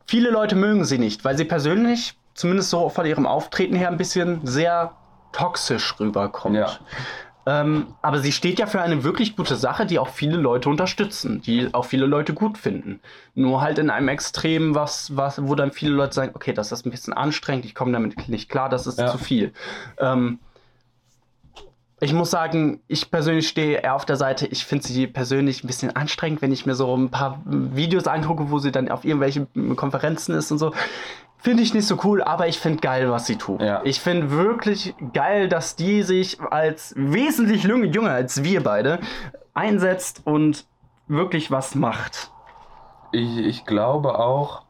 Viele 0.07 0.31
Leute 0.31 0.55
mögen 0.57 0.85
sie 0.85 0.99
nicht, 0.99 1.25
weil 1.25 1.37
sie 1.37 1.45
persönlich, 1.45 2.19
zumindest 2.35 2.71
so 2.71 2.89
von 2.89 3.07
ihrem 3.07 3.27
Auftreten 3.27 3.75
her, 3.75 3.89
ein 3.89 3.97
bisschen 3.97 4.47
sehr 4.47 4.93
toxisch 5.33 5.99
rüberkommt. 5.99 6.57
Ja. 6.57 6.71
Ähm, 7.47 7.89
aber 8.01 8.21
sie 8.21 8.33
steht 8.33 8.59
ja 8.59 8.67
für 8.67 8.81
eine 8.81 9.05
wirklich 9.05 9.37
gute 9.37 9.57
Sache, 9.57 9.85
die 9.85 9.99
auch 9.99 10.09
viele 10.09 10.37
Leute 10.37 10.69
unterstützen, 10.71 11.43
die 11.43 11.69
auch 11.75 11.85
viele 11.85 12.07
Leute 12.07 12.33
gut 12.33 12.57
finden. 12.57 13.01
Nur 13.35 13.61
halt 13.61 13.79
in 13.79 13.91
einem 13.91 14.09
Extrem, 14.09 14.75
was, 14.75 15.15
was, 15.17 15.47
wo 15.47 15.55
dann 15.55 15.71
viele 15.71 15.93
Leute 15.93 16.15
sagen, 16.15 16.33
okay, 16.35 16.55
das 16.55 16.73
ist 16.73 16.87
ein 16.87 16.91
bisschen 16.91 17.13
anstrengend, 17.13 17.67
ich 17.67 17.75
komme 17.75 17.93
damit 17.93 18.29
nicht 18.29 18.49
klar, 18.49 18.71
das 18.71 18.87
ist 18.87 18.99
Ja. 18.99 19.09
zu 19.09 19.19
viel. 19.19 19.53
Ähm, 19.99 20.39
ich 22.05 22.13
muss 22.13 22.31
sagen, 22.31 22.81
ich 22.87 23.11
persönlich 23.11 23.49
stehe 23.49 23.79
eher 23.79 23.95
auf 23.95 24.05
der 24.05 24.17
Seite, 24.17 24.47
ich 24.47 24.65
finde 24.65 24.87
sie 24.87 25.07
persönlich 25.07 25.65
ein 25.65 25.67
bisschen 25.67 25.97
anstrengend, 25.97 26.43
wenn 26.43 26.53
ich 26.53 26.67
mir 26.67 26.75
so 26.75 26.95
ein 26.97 27.11
paar 27.11 27.41
Videos 27.47 28.07
angucke, 28.07 28.51
wo 28.51 28.59
sie 28.59 28.71
dann 28.73 28.91
auf 28.91 29.05
irgendwelchen 29.05 29.77
Konferenzen 29.77 30.35
ist 30.35 30.53
und 30.53 30.59
so. 30.59 30.73
Finde 31.39 31.63
ich 31.63 31.75
nicht 31.75 31.87
so 31.87 31.99
cool, 32.05 32.23
aber 32.23 32.47
ich 32.49 32.59
finde 32.59 32.81
geil, 32.81 33.11
was 33.11 33.27
sie 33.27 33.37
tut. 33.37 33.61
Ja. 33.61 33.81
Ich 33.85 34.01
finde 34.01 34.31
wirklich 34.31 34.95
geil, 35.13 35.49
dass 35.49 35.77
die 35.77 36.03
sich 36.03 36.41
als 36.41 36.95
wesentlich 36.97 37.65
jüng- 37.65 37.93
jünger 37.93 38.11
als 38.13 38.45
wir 38.45 38.63
beide 38.63 38.99
einsetzt 39.53 40.23
und 40.25 40.67
wirklich 41.09 41.51
was 41.51 41.75
macht. 41.75 42.31
Ich, 43.13 43.39
ich 43.39 43.65
glaube 43.67 44.19
auch, 44.19 44.63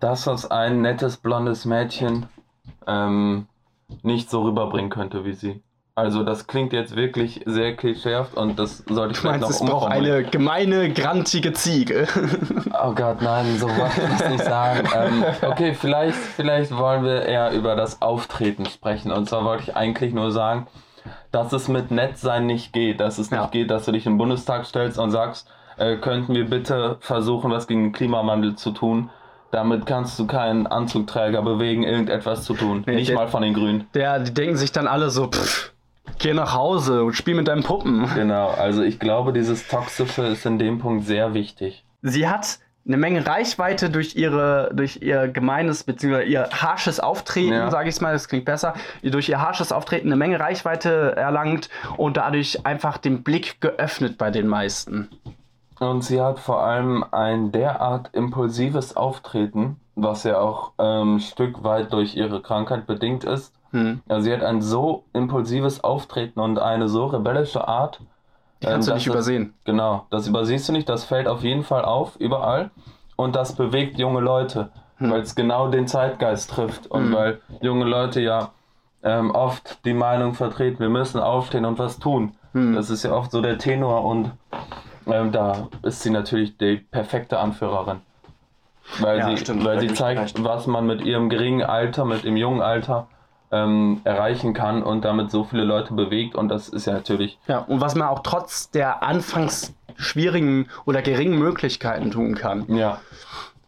dass 0.00 0.24
das 0.24 0.50
ein 0.50 0.80
nettes 0.80 1.16
blondes 1.16 1.64
Mädchen 1.64 2.26
ähm, 2.86 3.46
nicht 4.02 4.28
so 4.30 4.42
rüberbringen 4.42 4.90
könnte 4.90 5.24
wie 5.24 5.34
sie. 5.34 5.62
Also 5.94 6.22
das 6.22 6.46
klingt 6.46 6.72
jetzt 6.72 6.96
wirklich 6.96 7.42
sehr 7.44 7.76
klischeehaft 7.76 8.34
und 8.34 8.58
das 8.58 8.78
sollte 8.88 9.12
ich 9.12 9.18
Du 9.18 9.22
vielleicht 9.28 9.42
meinst, 9.42 9.60
noch 9.62 9.66
es 9.68 9.70
braucht 9.70 9.92
eine 9.92 10.22
gemeine, 10.24 10.90
grantige 10.92 11.52
Ziege. 11.52 12.06
Oh 12.84 12.94
Gott, 12.94 13.20
nein, 13.22 13.58
so 13.58 13.68
wollte 13.68 14.00
ich 14.00 14.18
das 14.18 14.28
nicht 14.30 14.44
sagen. 14.44 14.88
Ähm, 14.96 15.24
okay, 15.48 15.74
vielleicht, 15.74 16.16
vielleicht 16.16 16.76
wollen 16.76 17.04
wir 17.04 17.22
eher 17.22 17.52
über 17.52 17.76
das 17.76 18.00
Auftreten 18.02 18.64
sprechen. 18.66 19.12
Und 19.12 19.28
zwar 19.28 19.44
wollte 19.44 19.64
ich 19.64 19.76
eigentlich 19.76 20.12
nur 20.14 20.32
sagen, 20.32 20.66
dass 21.30 21.52
es 21.52 21.68
mit 21.68 21.90
Nettsein 21.92 22.46
nicht 22.46 22.72
geht. 22.72 22.98
Dass 22.98 23.18
es 23.18 23.30
Ja. 23.30 23.42
nicht 23.42 23.52
geht, 23.52 23.70
dass 23.70 23.84
du 23.84 23.92
dich 23.92 24.06
im 24.06 24.18
Bundestag 24.18 24.64
stellst 24.66 24.98
und 24.98 25.10
sagst, 25.12 25.46
äh, 25.76 25.96
könnten 25.96 26.34
wir 26.34 26.48
bitte 26.48 26.96
versuchen, 27.00 27.50
was 27.52 27.66
gegen 27.68 27.84
den 27.84 27.92
Klimawandel 27.92 28.56
zu 28.56 28.70
tun. 28.72 29.10
Damit 29.52 29.84
kannst 29.86 30.18
du 30.18 30.26
keinen 30.26 30.66
Anzugträger 30.66 31.42
bewegen, 31.42 31.82
irgendetwas 31.84 32.42
zu 32.44 32.54
tun. 32.54 32.82
Nee, 32.86 32.94
nicht 32.96 33.10
der- 33.10 33.16
mal 33.16 33.28
von 33.28 33.42
den 33.42 33.52
Grünen. 33.54 33.86
Der, 33.94 34.18
die 34.18 34.32
denken 34.34 34.56
sich 34.56 34.72
dann 34.72 34.88
alle 34.88 35.10
so, 35.10 35.28
pff, 35.28 35.71
geh 36.18 36.34
nach 36.34 36.54
Hause 36.54 37.04
und 37.04 37.14
spiel 37.14 37.34
mit 37.34 37.48
deinen 37.48 37.62
Puppen. 37.62 38.08
Genau, 38.14 38.48
also 38.50 38.82
ich 38.82 38.98
glaube, 38.98 39.32
dieses 39.32 39.66
Toxische 39.68 40.22
ist 40.26 40.46
in 40.46 40.58
dem 40.58 40.78
Punkt 40.78 41.04
sehr 41.06 41.34
wichtig. 41.34 41.84
Sie 42.02 42.28
hat 42.28 42.58
eine 42.84 42.96
Menge 42.96 43.24
Reichweite 43.24 43.90
durch 43.90 44.16
ihre, 44.16 44.70
durch 44.74 44.98
ihr 45.02 45.28
gemeines 45.28 45.84
bzw. 45.84 46.24
ihr 46.24 46.48
harsches 46.50 46.98
Auftreten, 46.98 47.52
Ja. 47.52 47.70
sage 47.70 47.88
ich 47.88 48.00
mal, 48.00 48.12
das 48.12 48.26
klingt 48.28 48.44
besser, 48.44 48.74
durch 49.02 49.28
ihr 49.28 49.40
harsches 49.40 49.70
Auftreten 49.70 50.08
eine 50.08 50.16
Menge 50.16 50.40
Reichweite 50.40 51.14
erlangt 51.16 51.68
und 51.96 52.16
dadurch 52.16 52.66
einfach 52.66 52.98
den 52.98 53.22
Blick 53.22 53.60
geöffnet 53.60 54.18
bei 54.18 54.30
den 54.32 54.48
meisten. 54.48 55.08
Und 55.78 56.02
sie 56.02 56.20
hat 56.20 56.38
vor 56.40 56.62
allem 56.64 57.04
ein 57.12 57.52
derart 57.52 58.10
impulsives 58.14 58.96
Auftreten, 58.96 59.76
was 59.94 60.24
ja 60.24 60.38
auch 60.38 60.72
ähm, 60.78 61.16
ein 61.16 61.20
Stück 61.20 61.62
weit 61.64 61.92
durch 61.92 62.16
ihre 62.16 62.40
Krankheit 62.42 62.86
bedingt 62.86 63.24
ist. 63.24 63.52
Hm. 63.72 64.00
Also 64.08 64.24
sie 64.24 64.32
hat 64.32 64.42
ein 64.42 64.62
so 64.62 65.04
impulsives 65.12 65.82
Auftreten 65.82 66.40
und 66.40 66.58
eine 66.58 66.88
so 66.88 67.06
rebellische 67.06 67.66
Art. 67.66 68.00
Die 68.62 68.66
kannst 68.66 68.88
ähm, 68.88 68.92
du 68.92 68.94
nicht 68.96 69.06
dass 69.08 69.14
es- 69.14 69.28
übersehen. 69.28 69.54
Genau, 69.64 70.06
das 70.10 70.26
übersiehst 70.28 70.68
du 70.68 70.72
nicht, 70.72 70.88
das 70.88 71.04
fällt 71.04 71.26
auf 71.26 71.42
jeden 71.42 71.64
Fall 71.64 71.84
auf, 71.84 72.16
überall. 72.16 72.70
Und 73.16 73.34
das 73.36 73.54
bewegt 73.54 73.98
junge 73.98 74.20
Leute, 74.20 74.70
Hm. 74.98 75.10
weil 75.10 75.20
es 75.20 75.34
genau 75.34 75.68
den 75.68 75.86
Zeitgeist 75.88 76.50
trifft. 76.50 76.86
Und 76.86 77.06
Hm. 77.06 77.12
weil 77.14 77.40
junge 77.60 77.84
Leute 77.84 78.20
ja 78.20 78.50
ähm, 79.04 79.32
oft 79.32 79.84
die 79.84 79.94
Meinung 79.94 80.34
vertreten, 80.34 80.78
wir 80.78 80.88
müssen 80.88 81.18
aufstehen 81.18 81.64
und 81.64 81.78
was 81.78 81.98
tun. 81.98 82.36
Hm. 82.52 82.74
Das 82.74 82.88
ist 82.90 83.02
ja 83.02 83.12
oft 83.12 83.30
so 83.32 83.40
der 83.40 83.58
Tenor 83.58 84.04
und 84.04 84.30
ähm, 85.06 85.32
da 85.32 85.66
ist 85.82 86.02
sie 86.02 86.10
natürlich 86.10 86.56
die 86.58 86.76
perfekte 86.76 87.40
Anführerin. 87.40 88.00
Weil 89.00 89.18
Ja, 89.18 89.30
sie, 89.30 89.36
stimmt, 89.38 89.64
weil 89.64 89.80
sie 89.80 89.92
zeigt, 89.94 90.44
was 90.44 90.66
man 90.66 90.86
mit 90.86 91.02
ihrem 91.02 91.28
geringen 91.30 91.62
Alter, 91.62 92.04
mit 92.04 92.24
dem 92.24 92.36
jungen 92.36 92.60
Alter 92.60 93.08
ähm, 93.52 94.00
erreichen 94.04 94.54
kann 94.54 94.82
und 94.82 95.04
damit 95.04 95.30
so 95.30 95.44
viele 95.44 95.64
Leute 95.64 95.94
bewegt. 95.94 96.34
Und 96.34 96.48
das 96.48 96.68
ist 96.68 96.86
ja 96.86 96.94
natürlich 96.94 97.38
Ja, 97.46 97.58
und 97.58 97.80
was 97.80 97.94
man 97.94 98.08
auch 98.08 98.20
trotz 98.20 98.70
der 98.70 99.02
anfangs 99.02 99.74
schwierigen 99.96 100.68
oder 100.84 101.02
geringen 101.02 101.38
Möglichkeiten 101.38 102.10
tun 102.10 102.34
kann. 102.34 102.64
Ja. 102.74 103.00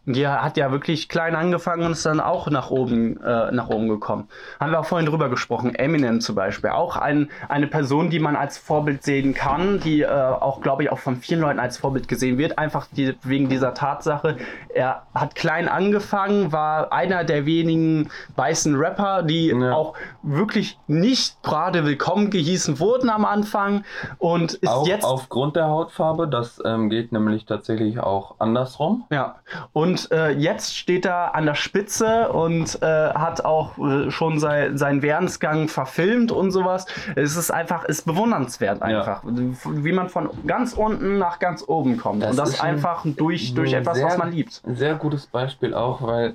Die 0.05 0.27
hat 0.27 0.55
ja 0.57 0.71
wirklich 0.71 1.09
klein 1.09 1.35
angefangen 1.35 1.83
und 1.83 1.91
ist 1.93 2.05
dann 2.05 2.19
auch 2.19 2.47
nach 2.49 2.69
oben, 2.69 3.21
äh, 3.23 3.51
nach 3.51 3.69
oben 3.69 3.87
gekommen. 3.87 4.27
Haben 4.59 4.71
wir 4.71 4.79
auch 4.79 4.85
vorhin 4.85 5.07
drüber 5.07 5.29
gesprochen. 5.29 5.73
Eminem 5.73 6.21
zum 6.21 6.35
Beispiel. 6.35 6.69
Auch 6.69 6.95
ein, 6.95 7.29
eine 7.49 7.67
Person, 7.67 8.11
die 8.11 8.19
man 8.19 8.35
als 8.35 8.57
Vorbild 8.57 9.03
sehen 9.03 9.33
kann, 9.33 9.79
die 9.79 10.01
äh, 10.01 10.07
auch, 10.07 10.61
glaube 10.61 10.83
ich, 10.83 10.91
auch 10.91 10.99
von 10.99 11.17
vielen 11.17 11.41
Leuten 11.41 11.59
als 11.59 11.77
Vorbild 11.77 12.07
gesehen 12.07 12.37
wird. 12.37 12.59
Einfach 12.59 12.87
die, 12.95 13.15
wegen 13.23 13.49
dieser 13.49 13.73
Tatsache. 13.73 14.37
Er 14.73 15.03
hat 15.15 15.33
klein 15.33 15.67
angefangen, 15.67 16.51
war 16.51 16.93
einer 16.93 17.23
der 17.23 17.45
wenigen 17.47 18.09
weißen 18.35 18.75
Rapper, 18.75 19.23
die 19.23 19.47
ja. 19.47 19.71
auch 19.71 19.95
wirklich 20.21 20.77
nicht 20.87 21.41
gerade 21.41 21.85
willkommen 21.85 22.29
gehießen 22.29 22.79
wurden 22.79 23.09
am 23.09 23.25
Anfang. 23.25 23.83
Und 24.19 24.53
ist 24.53 24.69
auch 24.69 24.85
jetzt. 24.85 25.03
Aufgrund 25.03 25.55
der 25.55 25.67
Hautfarbe, 25.67 26.27
das 26.27 26.61
ähm, 26.63 26.89
geht 26.89 27.11
nämlich 27.11 27.45
tatsächlich 27.45 27.99
auch 27.99 28.35
andersrum. 28.39 29.05
Ja. 29.09 29.37
Und 29.73 29.94
und 29.95 30.11
äh, 30.11 30.31
jetzt 30.31 30.75
steht 30.75 31.05
er 31.05 31.35
an 31.35 31.45
der 31.45 31.55
Spitze 31.55 32.27
und 32.29 32.81
äh, 32.81 32.85
hat 32.85 33.45
auch 33.45 33.77
äh, 33.77 34.11
schon 34.11 34.39
sei, 34.39 34.71
seinen 34.75 35.01
Währensgang 35.01 35.69
verfilmt 35.69 36.33
und 36.33 36.51
sowas. 36.51 36.85
Es 37.15 37.37
ist 37.37 37.49
einfach, 37.49 37.85
ist 37.85 38.05
bewundernswert 38.05 38.81
einfach, 38.81 39.23
ja. 39.23 39.31
wie 39.31 39.93
man 39.93 40.09
von 40.09 40.29
ganz 40.45 40.73
unten 40.73 41.17
nach 41.17 41.39
ganz 41.39 41.63
oben 41.65 41.95
kommt. 41.95 42.23
Das 42.23 42.31
und 42.31 42.39
das 42.39 42.59
einfach 42.59 43.05
ein, 43.05 43.15
durch, 43.15 43.53
durch 43.53 43.71
etwas, 43.71 43.97
sehr, 43.97 44.07
was 44.07 44.17
man 44.17 44.31
liebt. 44.31 44.61
Ein 44.65 44.75
sehr 44.75 44.95
gutes 44.95 45.27
Beispiel 45.27 45.73
auch, 45.73 46.01
weil 46.01 46.33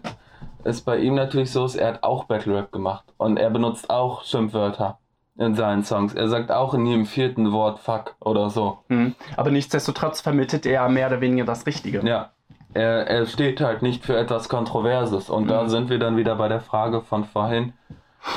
es 0.65 0.81
bei 0.81 0.97
ihm 0.97 1.15
natürlich 1.15 1.53
so 1.53 1.67
ist, 1.67 1.77
er 1.77 1.89
hat 1.89 2.03
auch 2.03 2.25
Battle 2.25 2.57
Rap 2.57 2.73
gemacht 2.73 3.05
und 3.19 3.37
er 3.37 3.51
benutzt 3.51 3.91
auch 3.91 4.25
Schimpfwörter 4.25 4.99
in 5.37 5.55
seinen 5.55 5.85
Songs. 5.85 6.15
Er 6.15 6.29
sagt 6.29 6.51
auch 6.51 6.73
in 6.73 6.87
jedem 6.87 7.05
vierten 7.05 7.53
Wort 7.53 7.79
Fuck 7.79 8.17
oder 8.21 8.49
so. 8.49 8.79
Mhm. 8.89 9.15
Aber 9.37 9.51
nichtsdestotrotz 9.51 10.23
vermittelt 10.23 10.65
er 10.65 10.89
mehr 10.89 11.09
oder 11.09 11.21
weniger 11.21 11.45
das 11.45 11.67
Richtige. 11.67 12.01
Ja, 12.07 12.31
er, 12.75 13.07
er 13.07 13.27
steht 13.27 13.61
halt 13.61 13.83
nicht 13.83 14.05
für 14.05 14.17
etwas 14.17 14.49
Kontroverses. 14.49 15.31
Und 15.31 15.45
mhm. 15.45 15.49
da 15.49 15.69
sind 15.69 15.91
wir 15.91 15.99
dann 15.99 16.17
wieder 16.17 16.37
bei 16.37 16.49
der 16.49 16.61
Frage 16.61 17.03
von 17.03 17.25
vorhin. 17.25 17.73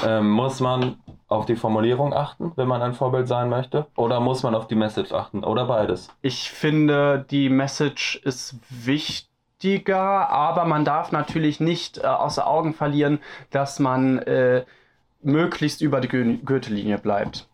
Ähm, 0.06 0.30
muss 0.30 0.60
man 0.62 0.96
auf 1.28 1.46
die 1.46 1.56
Formulierung 1.56 2.14
achten, 2.14 2.54
wenn 2.56 2.68
man 2.68 2.82
ein 2.82 2.94
Vorbild 2.94 3.28
sein 3.28 3.50
möchte? 3.50 3.88
Oder 3.96 4.20
muss 4.20 4.44
man 4.44 4.56
auf 4.56 4.68
die 4.68 4.76
Message 4.76 5.12
achten? 5.12 5.44
Oder 5.44 5.66
beides? 5.66 6.10
Ich 6.22 6.50
finde, 6.50 7.26
die 7.30 7.50
Message 7.50 8.22
ist 8.24 8.56
wichtiger, 8.70 10.30
aber 10.30 10.66
man 10.66 10.86
darf 10.86 11.12
natürlich 11.12 11.60
nicht 11.60 11.98
äh, 11.98 12.08
außer 12.08 12.48
Augen 12.48 12.74
verlieren, 12.74 13.20
dass 13.52 13.80
man 13.80 14.20
äh, 14.20 14.64
möglichst 15.22 15.82
über 15.82 16.02
die 16.02 16.08
Gürtellinie 16.08 16.98
bleibt. 16.98 17.48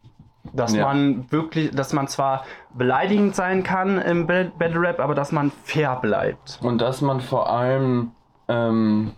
Dass 0.53 0.73
ja. 0.73 0.85
man 0.85 1.31
wirklich, 1.31 1.71
dass 1.71 1.93
man 1.93 2.07
zwar 2.07 2.45
beleidigend 2.73 3.35
sein 3.35 3.63
kann 3.63 3.99
im 3.99 4.25
Battle 4.25 4.81
Rap, 4.81 4.99
aber 4.99 5.13
dass 5.13 5.31
man 5.31 5.51
fair 5.63 5.97
bleibt. 5.97 6.59
Und 6.61 6.79
dass 6.79 7.01
man 7.01 7.19
vor 7.19 7.49
allem 7.49 8.11
ähm, 8.47 9.11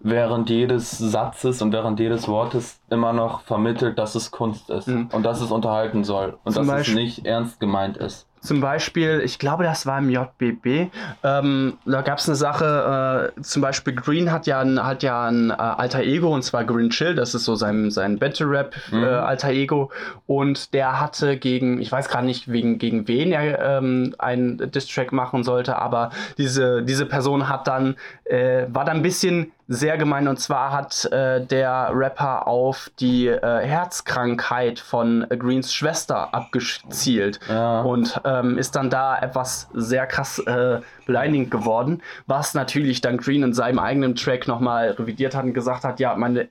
während 0.00 0.50
jedes 0.50 0.96
Satzes 0.98 1.60
und 1.62 1.72
während 1.72 1.98
jedes 2.00 2.28
Wortes 2.28 2.80
immer 2.90 3.12
noch 3.12 3.42
vermittelt, 3.42 3.98
dass 3.98 4.14
es 4.14 4.30
Kunst 4.30 4.70
ist 4.70 4.88
mhm. 4.88 5.08
und 5.12 5.24
dass 5.24 5.40
es 5.40 5.50
unterhalten 5.50 6.04
soll 6.04 6.38
und 6.44 6.52
Zum 6.52 6.66
dass 6.66 6.76
Beispiel, 6.76 6.98
es 6.98 7.00
nicht 7.00 7.26
ernst 7.26 7.60
gemeint 7.60 7.96
ist. 7.96 8.27
Zum 8.40 8.60
Beispiel, 8.60 9.20
ich 9.24 9.38
glaube, 9.38 9.64
das 9.64 9.86
war 9.86 9.98
im 9.98 10.10
JBB. 10.10 10.90
Ähm, 11.22 11.78
da 11.84 12.02
gab 12.02 12.18
es 12.18 12.28
eine 12.28 12.36
Sache, 12.36 13.32
äh, 13.36 13.40
zum 13.42 13.62
Beispiel 13.62 13.94
Green 13.94 14.30
hat 14.32 14.46
ja 14.46 14.60
ein, 14.60 14.84
hat 14.84 15.02
ja 15.02 15.26
ein 15.26 15.50
äh, 15.50 15.54
alter 15.54 16.00
Ego 16.00 16.34
und 16.34 16.42
zwar 16.42 16.64
Green 16.64 16.90
Chill, 16.90 17.14
das 17.14 17.34
ist 17.34 17.44
so 17.44 17.54
sein, 17.54 17.90
sein 17.90 18.18
Battle 18.18 18.48
Rap 18.48 18.74
mhm. 18.90 19.02
äh, 19.02 19.06
alter 19.06 19.50
Ego. 19.50 19.90
Und 20.26 20.74
der 20.74 21.00
hatte 21.00 21.36
gegen, 21.36 21.80
ich 21.80 21.90
weiß 21.90 22.08
gerade 22.08 22.26
nicht, 22.26 22.50
wegen, 22.50 22.78
gegen 22.78 23.08
wen 23.08 23.32
er 23.32 23.78
ähm, 23.78 24.14
einen 24.18 24.70
Distrack 24.70 25.12
machen 25.12 25.44
sollte, 25.44 25.76
aber 25.76 26.10
diese, 26.36 26.82
diese 26.82 27.06
Person 27.06 27.48
hat 27.48 27.66
dann, 27.66 27.96
äh, 28.24 28.66
war 28.68 28.84
dann 28.84 28.98
ein 28.98 29.02
bisschen 29.02 29.52
sehr 29.68 29.98
gemein 29.98 30.28
und 30.28 30.40
zwar 30.40 30.72
hat 30.72 31.04
äh, 31.12 31.44
der 31.44 31.90
Rapper 31.92 32.46
auf 32.46 32.90
die 33.00 33.28
äh, 33.28 33.60
Herzkrankheit 33.66 34.78
von 34.78 35.26
Greens 35.28 35.74
Schwester 35.74 36.34
abgezielt 36.34 37.38
ja. 37.48 37.82
und 37.82 38.18
ähm, 38.24 38.56
ist 38.56 38.74
dann 38.76 38.88
da 38.88 39.18
etwas 39.18 39.68
sehr 39.74 40.06
krass 40.06 40.38
äh, 40.38 40.80
beleidigend 41.04 41.50
geworden, 41.50 42.02
was 42.26 42.54
natürlich 42.54 43.02
dann 43.02 43.18
Green 43.18 43.42
in 43.42 43.52
seinem 43.52 43.78
eigenen 43.78 44.14
Track 44.14 44.48
nochmal 44.48 44.92
revidiert 44.92 45.34
hat 45.34 45.44
und 45.44 45.52
gesagt 45.52 45.84
hat, 45.84 46.00
ja, 46.00 46.16
meine 46.16 46.48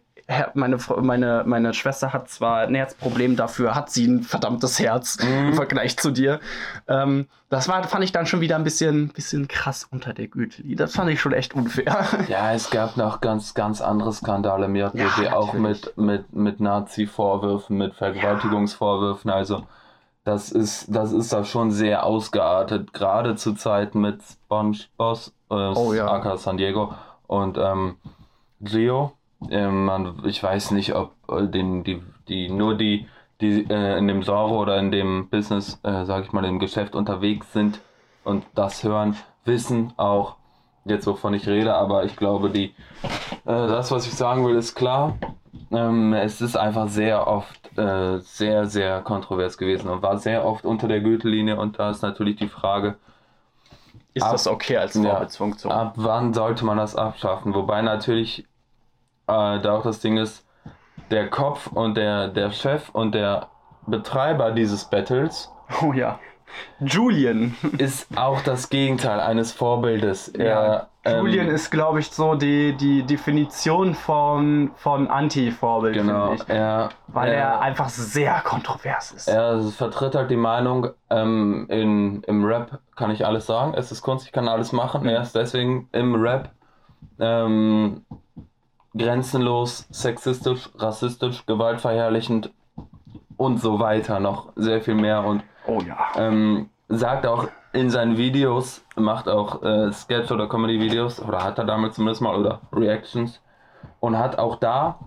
meine, 0.56 0.78
meine, 1.02 1.44
meine 1.46 1.74
Schwester 1.74 2.12
hat 2.12 2.30
zwar 2.30 2.62
ein 2.62 2.76
Herzproblem, 2.76 3.38
dafür 3.38 3.76
hat 3.76 3.90
sie 3.90 4.08
ein 4.08 4.24
verdammtes 4.24 4.80
Herz 4.80 5.18
mhm. 5.24 5.50
im 5.50 5.54
Vergleich 5.54 5.98
zu 5.98 6.12
dir. 6.12 6.40
Ähm, 6.88 7.28
das 7.50 7.70
war, 7.70 7.82
fand 7.86 8.04
ich 8.04 8.12
dann 8.12 8.26
schon 8.26 8.42
wieder 8.42 8.58
ein 8.58 8.66
bisschen, 8.66 9.08
bisschen 9.10 9.48
krass 9.48 9.88
unter 9.90 10.14
der 10.14 10.28
Gürtellinie. 10.28 10.76
Das 10.76 10.94
fand 10.94 11.10
ich 11.10 11.22
schon 11.22 11.34
echt 11.34 11.54
unfair. 11.56 12.06
Ja, 12.28 12.52
es 12.52 12.70
gab 12.70 12.98
noch 12.98 13.22
ganz, 13.22 13.54
ganz 13.54 13.80
andere 13.80 14.12
Skandale 14.12 14.68
JBG, 14.68 15.24
ja, 15.24 15.34
auch 15.34 15.54
mit, 15.54 15.96
mit, 15.98 16.34
mit 16.34 16.60
Nazi-Vorwürfen, 16.60 17.78
mit 17.78 17.96
Vergewaltigungsvorwürfen. 17.96 19.32
Also 19.32 19.66
das 20.26 20.52
ist, 20.52 20.94
das 20.94 21.14
ist 21.14 21.32
da 21.32 21.46
schon 21.46 21.72
sehr 21.72 22.04
ausgeartet, 22.04 22.92
gerade 22.92 23.36
zu 23.36 23.54
Zeiten 23.54 24.02
mit 24.02 24.22
SpongeBob, 24.22 25.20
äh, 25.50 25.54
oh, 25.54 25.94
ja. 25.94 26.08
aka 26.08 26.36
San 26.36 26.58
Diego 26.58 26.94
und 27.28 27.58
ähm, 27.58 27.96
Gio 28.60 29.17
ähm, 29.50 29.86
man, 29.86 30.22
ich 30.26 30.42
weiß 30.42 30.72
nicht, 30.72 30.96
ob 30.96 31.14
äh, 31.30 31.48
den, 31.48 31.84
die, 31.84 32.02
die, 32.28 32.50
nur 32.50 32.76
die, 32.76 33.08
die 33.42 33.66
äh, 33.70 33.98
in 33.98 34.08
dem 34.08 34.22
Genre 34.22 34.56
oder 34.56 34.78
in 34.78 34.92
dem 34.92 35.30
Business, 35.30 35.80
äh, 35.84 36.06
sag 36.06 36.26
ich 36.26 36.32
mal, 36.32 36.46
im 36.46 36.60
Geschäft 36.60 36.96
unterwegs 36.96 37.54
sind 37.54 37.80
und 38.24 38.46
das 38.56 38.84
hören, 38.84 39.16
wissen 39.46 39.94
auch 39.98 40.36
jetzt, 40.86 41.08
wovon 41.08 41.34
ich 41.34 41.48
rede, 41.48 41.76
aber 41.76 42.06
ich 42.06 42.16
glaube, 42.16 42.50
die, 42.50 42.74
äh, 43.46 43.68
das, 43.68 43.92
was 43.92 44.08
ich 44.08 44.14
sagen 44.14 44.46
will, 44.46 44.56
ist 44.56 44.76
klar. 44.76 45.18
Ähm, 45.72 46.14
es 46.14 46.40
ist 46.42 46.56
einfach 46.56 46.88
sehr 46.88 47.28
oft 47.28 47.78
äh, 47.78 48.20
sehr, 48.20 48.66
sehr 48.66 49.02
kontrovers 49.02 49.58
gewesen 49.58 49.90
und 49.90 50.02
war 50.02 50.18
sehr 50.18 50.46
oft 50.46 50.66
unter 50.66 50.88
der 50.88 51.02
Gürtellinie 51.02 51.58
und 51.58 51.78
da 51.80 51.90
ist 51.92 52.02
natürlich 52.02 52.38
die 52.38 52.48
Frage, 52.48 52.96
ist 54.14 54.24
ab, 54.24 54.32
das 54.32 54.48
okay 54.48 54.78
als 54.78 54.98
Vorbildsfunktion? 54.98 55.72
Ja, 55.72 55.82
ab 55.82 55.94
wann 55.96 56.34
sollte 56.34 56.66
man 56.66 56.78
das 56.78 56.96
abschaffen? 56.96 57.54
Wobei 57.54 57.82
natürlich 57.82 58.46
äh, 59.28 59.60
da 59.60 59.74
auch 59.74 59.84
das 59.84 60.00
Ding 60.00 60.18
ist, 60.18 60.46
der 61.12 61.30
Kopf 61.30 61.68
und 61.68 61.96
der, 61.96 62.28
der 62.30 62.52
Chef 62.52 62.90
und 62.90 63.14
der 63.16 63.48
Betreiber 63.86 64.52
dieses 64.52 64.86
Battles. 64.86 65.52
Oh 65.82 65.92
ja. 65.92 66.18
Julian. 66.80 67.58
Ist 67.78 68.08
auch 68.18 68.42
das 68.42 68.70
Gegenteil 68.70 69.20
eines 69.20 69.52
Vorbildes. 69.52 70.30
Er, 70.30 70.90
ja, 71.06 71.20
Julian 71.20 71.48
ähm, 71.48 71.56
ist, 71.56 71.72
glaube 71.72 72.00
ich, 72.00 72.10
so 72.10 72.36
die, 72.36 72.74
die 72.74 73.04
Definition 73.04 73.94
von, 73.94 74.72
von 74.76 75.08
Anti-Vorbild. 75.08 75.96
Genau. 75.96 76.36
Er, 76.48 76.90
weil 77.08 77.34
er, 77.34 77.38
er, 77.38 77.62
einfach 77.62 77.90
sehr 77.90 78.42
kontrovers 78.46 79.12
ist. 79.12 79.28
Er 79.28 79.62
vertritt 79.64 80.16
halt 80.16 80.32
die 80.32 80.38
Meinung, 80.38 80.88
ähm, 81.10 81.66
in, 81.70 82.24
im 82.24 82.46
Rap 82.46 82.80
kann 82.96 83.12
ich 83.12 83.26
alles 83.26 83.46
sagen, 83.46 83.74
es 83.74 83.92
ist 83.92 84.02
Kunst, 84.02 84.26
ich 84.26 84.32
kann 84.32 84.48
alles 84.48 84.72
machen. 84.72 85.04
Mhm. 85.04 85.10
Er 85.10 85.22
ist 85.22 85.36
deswegen 85.36 85.90
im 85.92 86.16
Rap 86.16 86.52
ähm, 87.20 88.06
grenzenlos 88.98 89.88
sexistisch, 89.92 90.70
rassistisch, 90.78 91.46
gewaltverherrlichend 91.46 92.52
und 93.38 93.60
so 93.60 93.80
weiter. 93.80 94.20
Noch 94.20 94.50
sehr 94.56 94.82
viel 94.82 94.96
mehr 94.96 95.24
und 95.24 95.44
oh 95.68 95.80
ja. 95.82 95.98
ähm, 96.18 96.70
sagt 96.90 97.26
auch 97.26 97.48
in 97.74 97.90
seinen 97.90 98.18
Videos, 98.18 98.84
macht 98.96 99.28
auch 99.28 99.62
äh, 99.62 99.92
Sketch- 99.92 100.32
oder 100.32 100.48
Comedy-Videos, 100.48 101.22
oder 101.22 101.44
hat 101.44 101.58
er 101.60 101.66
damit 101.66 101.94
zumindest 101.94 102.22
mal, 102.22 102.36
oder 102.36 102.62
Reactions, 102.74 103.42
und 104.00 104.18
hat 104.18 104.40
auch 104.40 104.56
da 104.56 104.98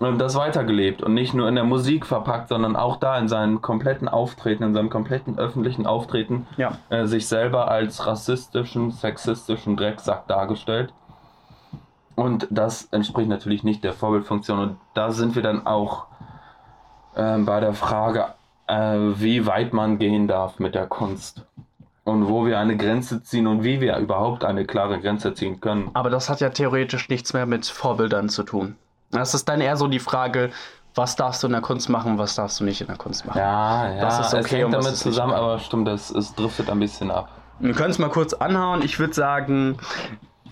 äh, 0.00 0.12
das 0.16 0.34
weitergelebt 0.34 1.02
und 1.02 1.14
nicht 1.14 1.34
nur 1.34 1.48
in 1.48 1.54
der 1.54 1.64
Musik 1.64 2.06
verpackt, 2.06 2.48
sondern 2.48 2.76
auch 2.76 2.96
da 2.96 3.18
in 3.18 3.28
seinem 3.28 3.62
kompletten 3.62 4.08
Auftreten, 4.08 4.64
in 4.64 4.74
seinem 4.74 4.90
kompletten 4.90 5.38
öffentlichen 5.38 5.86
Auftreten, 5.86 6.46
ja. 6.56 6.78
äh, 6.88 7.06
sich 7.06 7.28
selber 7.28 7.70
als 7.70 8.06
rassistischen, 8.06 8.90
sexistischen 8.90 9.76
Drecksack 9.76 10.26
dargestellt. 10.26 10.92
Und 12.16 12.48
das 12.50 12.88
entspricht 12.90 13.28
natürlich 13.28 13.62
nicht 13.62 13.84
der 13.84 13.92
Vorbildfunktion. 13.92 14.58
Und 14.58 14.76
da 14.94 15.12
sind 15.12 15.36
wir 15.36 15.42
dann 15.42 15.66
auch 15.66 16.06
äh, 17.14 17.38
bei 17.38 17.60
der 17.60 17.74
Frage, 17.74 18.26
äh, 18.66 18.74
wie 18.74 19.46
weit 19.46 19.72
man 19.72 19.98
gehen 19.98 20.26
darf 20.26 20.58
mit 20.58 20.74
der 20.74 20.86
Kunst. 20.86 21.46
Und 22.04 22.28
wo 22.28 22.46
wir 22.46 22.58
eine 22.58 22.76
Grenze 22.76 23.22
ziehen 23.22 23.46
und 23.46 23.64
wie 23.64 23.80
wir 23.80 23.96
überhaupt 23.98 24.44
eine 24.44 24.64
klare 24.64 25.00
Grenze 25.00 25.34
ziehen 25.34 25.60
können. 25.60 25.90
Aber 25.92 26.08
das 26.08 26.30
hat 26.30 26.40
ja 26.40 26.50
theoretisch 26.50 27.08
nichts 27.08 27.34
mehr 27.34 27.46
mit 27.46 27.66
Vorbildern 27.66 28.28
zu 28.28 28.44
tun. 28.44 28.76
Das 29.10 29.34
ist 29.34 29.48
dann 29.48 29.60
eher 29.60 29.76
so 29.76 29.88
die 29.88 29.98
Frage, 29.98 30.50
was 30.94 31.16
darfst 31.16 31.42
du 31.42 31.48
in 31.48 31.52
der 31.52 31.62
Kunst 31.62 31.88
machen, 31.88 32.16
was 32.16 32.34
darfst 32.36 32.60
du 32.60 32.64
nicht 32.64 32.80
in 32.80 32.86
der 32.86 32.96
Kunst 32.96 33.26
machen. 33.26 33.38
Ja, 33.38 33.92
ja, 33.92 34.00
das 34.00 34.20
ist 34.20 34.34
okay, 34.34 34.44
es 34.44 34.52
hängt 34.52 34.74
damit 34.74 34.96
zusammen, 34.96 35.34
aber 35.34 35.58
stimmt, 35.58 35.88
es, 35.88 36.10
es 36.10 36.34
driftet 36.34 36.70
ein 36.70 36.78
bisschen 36.78 37.10
ab. 37.10 37.28
Wir 37.58 37.74
können 37.74 37.90
es 37.90 37.98
mal 37.98 38.08
kurz 38.08 38.34
anhauen. 38.34 38.82
Ich 38.82 38.98
würde 38.98 39.14
sagen, 39.14 39.78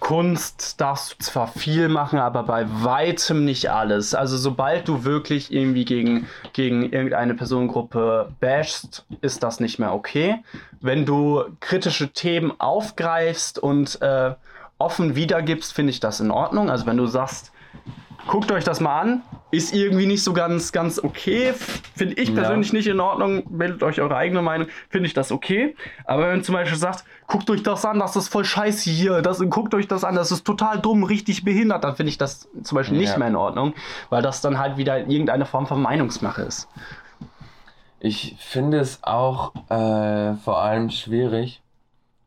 Kunst 0.01 0.80
darfst 0.80 1.12
du 1.12 1.24
zwar 1.24 1.49
viel 1.49 1.88
machen, 1.88 2.18
aber 2.18 2.42
bei 2.42 2.66
weitem 2.68 3.45
nicht 3.45 3.70
alles. 3.70 4.14
Also 4.14 4.36
sobald 4.36 4.88
du 4.88 5.05
wirklich 5.05 5.53
irgendwie 5.53 5.84
gegen, 5.84 6.26
gegen 6.53 6.90
irgendeine 6.92 7.34
Personengruppe 7.34 8.32
bashst, 8.40 9.05
ist 9.20 9.42
das 9.42 9.61
nicht 9.61 9.78
mehr 9.78 9.95
okay. 9.95 10.42
Wenn 10.80 11.07
du 11.07 11.45
kritische 11.61 12.12
Themen 12.12 12.53
aufgreifst 12.59 13.59
und, 13.59 14.01
äh, 14.03 14.34
offen 14.78 15.14
wiedergibst, 15.14 15.72
finde 15.72 15.90
ich 15.90 16.01
das 16.01 16.20
in 16.20 16.30
Ordnung. 16.30 16.70
Also 16.70 16.86
wenn 16.86 16.97
du 16.97 17.07
sagst, 17.07 17.53
guckt 18.27 18.51
euch 18.53 18.64
das 18.64 18.81
mal 18.81 19.01
an, 19.01 19.22
ist 19.51 19.75
irgendwie 19.75 20.07
nicht 20.07 20.22
so 20.22 20.33
ganz, 20.33 20.72
ganz 20.72 20.99
okay. 20.99 21.55
Finde 21.97 22.14
ich 22.16 22.35
persönlich 22.35 22.68
ja. 22.68 22.75
nicht 22.75 22.87
in 22.89 23.01
Ordnung. 23.01 23.45
Bildet 23.49 23.83
euch 23.83 24.01
eure 24.01 24.16
eigene 24.16 24.43
Meinung. 24.43 24.68
Finde 24.89 25.07
ich 25.07 25.14
das 25.14 25.31
okay. 25.31 25.77
Aber 26.05 26.31
wenn 26.31 26.43
zum 26.43 26.55
Beispiel 26.55 26.79
sagt, 26.79 27.05
guckt 27.27 27.49
euch 27.51 27.62
das 27.62 27.85
an, 27.85 27.99
das 27.99 28.16
ist 28.16 28.29
voll 28.29 28.45
scheiße 28.45 28.91
hier. 28.91 29.22
Das, 29.22 29.39
guckt 29.51 29.75
euch 29.75 29.87
das 29.87 30.05
an, 30.05 30.14
das 30.14 30.33
ist 30.33 30.45
total 30.45 30.81
dumm, 30.81 31.05
richtig 31.05 31.45
behindert. 31.45 31.85
Dann 31.85 31.97
finde 31.97 32.11
ich 32.11 32.18
das 32.18 32.49
zum 32.62 32.77
Beispiel 32.77 32.99
nicht 32.99 33.12
ja. 33.12 33.18
mehr 33.18 33.29
in 33.29 33.37
Ordnung. 33.37 33.75
Weil 34.11 34.22
das 34.22 34.41
dann 34.41 34.59
halt 34.59 34.77
wieder 34.77 34.99
irgendeine 34.99 35.47
Form 35.47 35.66
von 35.66 35.81
Meinungsmache 35.81 36.43
ist. 36.43 36.68
Ich 38.01 38.37
finde 38.39 38.81
es 38.81 39.03
auch 39.03 39.55
äh, 39.70 40.35
vor 40.35 40.61
allem 40.61 40.91
schwierig. 40.91 41.62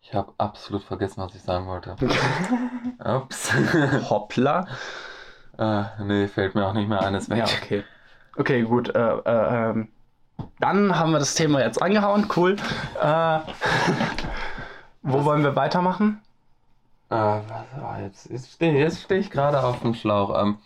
Ich 0.01 0.13
habe 0.13 0.31
absolut 0.37 0.83
vergessen, 0.83 1.21
was 1.21 1.35
ich 1.35 1.41
sagen 1.41 1.67
wollte. 1.67 1.95
Ups. 3.03 3.51
Hoppla. 4.09 4.65
Äh, 5.57 5.83
nee, 6.03 6.27
fällt 6.27 6.55
mir 6.55 6.65
auch 6.65 6.73
nicht 6.73 6.87
mehr 6.87 7.01
eines 7.01 7.29
weg. 7.29 7.37
Ja, 7.45 7.45
okay. 7.45 7.83
Okay, 8.37 8.61
gut. 8.61 8.93
Äh, 8.95 8.99
äh, 8.99 9.69
ähm, 9.69 9.89
dann 10.59 10.97
haben 10.97 11.11
wir 11.11 11.19
das 11.19 11.33
Thema 11.33 11.61
jetzt 11.61 11.81
angehauen. 11.81 12.29
Cool. 12.35 12.55
Äh, 13.01 13.39
wo 15.01 15.25
wollen 15.25 15.43
wir 15.43 15.55
weitermachen? 15.55 16.21
Äh, 17.09 17.15
was, 17.15 17.41
oh, 17.81 18.01
jetzt 18.03 18.29
jetzt 18.29 18.51
stehe 18.51 18.91
steh 18.91 19.17
ich 19.17 19.31
gerade 19.31 19.63
auf 19.63 19.81
dem 19.81 19.95
Schlauch. 19.95 20.39
Ähm, 20.39 20.57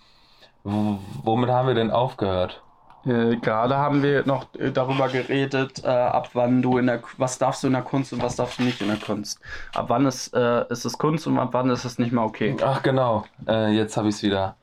womit 0.63 1.49
haben 1.49 1.67
wir 1.67 1.75
denn 1.75 1.91
aufgehört? 1.91 2.61
Äh, 3.05 3.37
gerade 3.37 3.77
haben 3.77 4.03
wir 4.03 4.25
noch 4.27 4.53
äh, 4.55 4.71
darüber 4.71 5.07
geredet, 5.07 5.85
ab 5.85 6.31
wann 6.33 6.61
du 6.61 6.77
in 6.77 6.87
der, 6.87 7.01
was 7.17 7.37
darfst 7.37 7.63
du 7.63 7.67
in 7.67 7.73
der 7.73 7.81
Kunst 7.83 8.11
und 8.11 8.21
was 8.21 8.35
darfst 8.35 8.59
du 8.59 8.63
nicht 8.63 8.81
in 8.81 8.89
der 8.89 8.97
Kunst. 8.97 9.39
Ab 9.73 9.85
wann 9.87 10.05
ist, 10.05 10.35
ist 10.35 10.85
es 10.85 10.97
Kunst 10.97 11.25
und 11.25 11.39
ab 11.39 11.49
wann 11.53 11.69
ist 11.69 11.85
es 11.85 11.97
nicht 11.97 12.11
mehr 12.11 12.23
okay. 12.23 12.57
Ach 12.63 12.83
genau, 12.83 13.23
äh, 13.47 13.69
jetzt 13.69 13.95
habe 13.95 14.09
ich 14.09 14.15
es 14.15 14.23
wieder. 14.23 14.55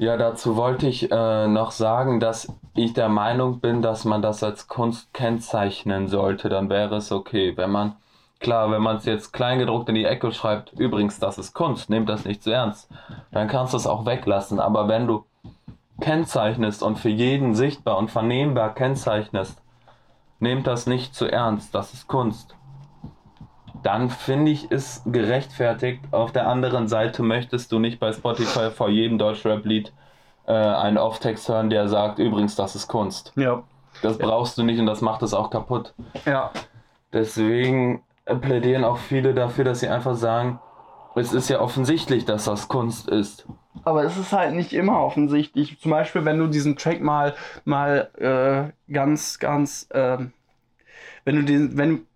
Ja, 0.00 0.16
dazu 0.16 0.56
wollte 0.56 0.86
ich 0.88 1.12
äh, 1.12 1.46
noch 1.46 1.72
sagen, 1.72 2.20
dass 2.20 2.50
ich 2.74 2.94
der 2.94 3.10
Meinung 3.10 3.60
bin, 3.60 3.82
dass 3.82 4.06
man 4.06 4.22
das 4.22 4.42
als 4.42 4.66
Kunst 4.66 5.12
kennzeichnen 5.12 6.08
sollte. 6.08 6.48
Dann 6.48 6.70
wäre 6.70 6.96
es 6.96 7.12
okay. 7.12 7.54
Wenn 7.58 7.70
man, 7.70 7.96
klar, 8.38 8.70
wenn 8.70 8.80
man 8.80 8.96
es 8.96 9.04
jetzt 9.04 9.34
kleingedruckt 9.34 9.90
in 9.90 9.94
die 9.94 10.06
Ecke 10.06 10.32
schreibt, 10.32 10.72
übrigens, 10.72 11.18
das 11.18 11.36
ist 11.36 11.52
Kunst, 11.52 11.90
nehmt 11.90 12.08
das 12.08 12.24
nicht 12.24 12.42
zu 12.42 12.50
ernst, 12.50 12.88
dann 13.30 13.46
kannst 13.46 13.74
du 13.74 13.76
es 13.76 13.86
auch 13.86 14.06
weglassen. 14.06 14.58
Aber 14.58 14.88
wenn 14.88 15.06
du 15.06 15.26
kennzeichnest 16.00 16.82
und 16.82 16.98
für 16.98 17.10
jeden 17.10 17.54
sichtbar 17.54 17.98
und 17.98 18.10
vernehmbar 18.10 18.74
kennzeichnest, 18.74 19.60
nehmt 20.38 20.66
das 20.66 20.86
nicht 20.86 21.14
zu 21.14 21.30
ernst, 21.30 21.74
das 21.74 21.92
ist 21.92 22.08
Kunst 22.08 22.56
dann 23.82 24.10
finde 24.10 24.50
ich 24.50 24.70
es 24.70 25.02
gerechtfertigt. 25.06 26.00
Auf 26.10 26.32
der 26.32 26.46
anderen 26.48 26.88
Seite 26.88 27.22
möchtest 27.22 27.72
du 27.72 27.78
nicht 27.78 28.00
bei 28.00 28.12
Spotify 28.12 28.70
vor 28.70 28.88
jedem 28.88 29.18
Deutschrap-Lied 29.18 29.92
äh, 30.46 30.52
einen 30.52 30.98
Off-Text 30.98 31.48
hören, 31.48 31.70
der 31.70 31.88
sagt, 31.88 32.18
übrigens, 32.18 32.56
das 32.56 32.74
ist 32.74 32.88
Kunst. 32.88 33.32
Ja. 33.36 33.62
Das 34.02 34.18
brauchst 34.18 34.56
du 34.58 34.62
nicht 34.62 34.78
und 34.78 34.86
das 34.86 35.00
macht 35.00 35.22
es 35.22 35.34
auch 35.34 35.50
kaputt. 35.50 35.94
Ja. 36.24 36.50
Deswegen 37.12 38.02
plädieren 38.40 38.84
auch 38.84 38.98
viele 38.98 39.34
dafür, 39.34 39.64
dass 39.64 39.80
sie 39.80 39.88
einfach 39.88 40.14
sagen, 40.14 40.60
es 41.16 41.32
ist 41.32 41.50
ja 41.50 41.60
offensichtlich, 41.60 42.24
dass 42.24 42.44
das 42.44 42.68
Kunst 42.68 43.08
ist. 43.08 43.46
Aber 43.84 44.04
es 44.04 44.16
ist 44.16 44.32
halt 44.32 44.54
nicht 44.54 44.72
immer 44.72 45.00
offensichtlich. 45.00 45.80
Zum 45.80 45.90
Beispiel, 45.90 46.24
wenn 46.24 46.38
du 46.38 46.46
diesen 46.46 46.76
Track 46.76 47.00
mal, 47.00 47.34
mal 47.64 48.10
äh, 48.18 48.92
ganz, 48.92 49.38
ganz, 49.38 49.88
äh, 49.90 50.18
wenn 51.24 51.36
du 51.36 51.42
den, 51.42 51.76
wenn 51.76 52.06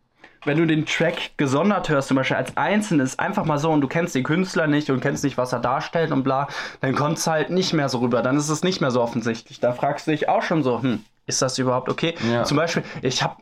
wenn 0.44 0.58
du 0.58 0.66
den 0.66 0.86
Track 0.86 1.32
gesondert 1.36 1.88
hörst, 1.88 2.08
zum 2.08 2.16
Beispiel 2.16 2.36
als 2.36 2.56
einzelnes, 2.56 3.18
einfach 3.18 3.44
mal 3.44 3.58
so 3.58 3.70
und 3.70 3.80
du 3.80 3.88
kennst 3.88 4.14
den 4.14 4.24
Künstler 4.24 4.66
nicht 4.66 4.90
und 4.90 5.00
kennst 5.00 5.24
nicht, 5.24 5.38
was 5.38 5.52
er 5.52 5.60
darstellt 5.60 6.12
und 6.12 6.22
bla, 6.22 6.48
dann 6.80 6.94
kommt 6.94 7.18
es 7.18 7.26
halt 7.26 7.50
nicht 7.50 7.72
mehr 7.72 7.88
so 7.88 7.98
rüber. 7.98 8.22
Dann 8.22 8.36
ist 8.36 8.48
es 8.48 8.62
nicht 8.62 8.80
mehr 8.80 8.90
so 8.90 9.02
offensichtlich. 9.02 9.60
Da 9.60 9.72
fragst 9.72 10.06
du 10.06 10.10
dich 10.10 10.28
auch 10.28 10.42
schon 10.42 10.62
so, 10.62 10.82
hm, 10.82 11.04
ist 11.26 11.42
das 11.42 11.58
überhaupt 11.58 11.88
okay? 11.88 12.14
Ja. 12.30 12.44
Zum 12.44 12.56
Beispiel, 12.56 12.82
ich 13.02 13.22
habe 13.22 13.36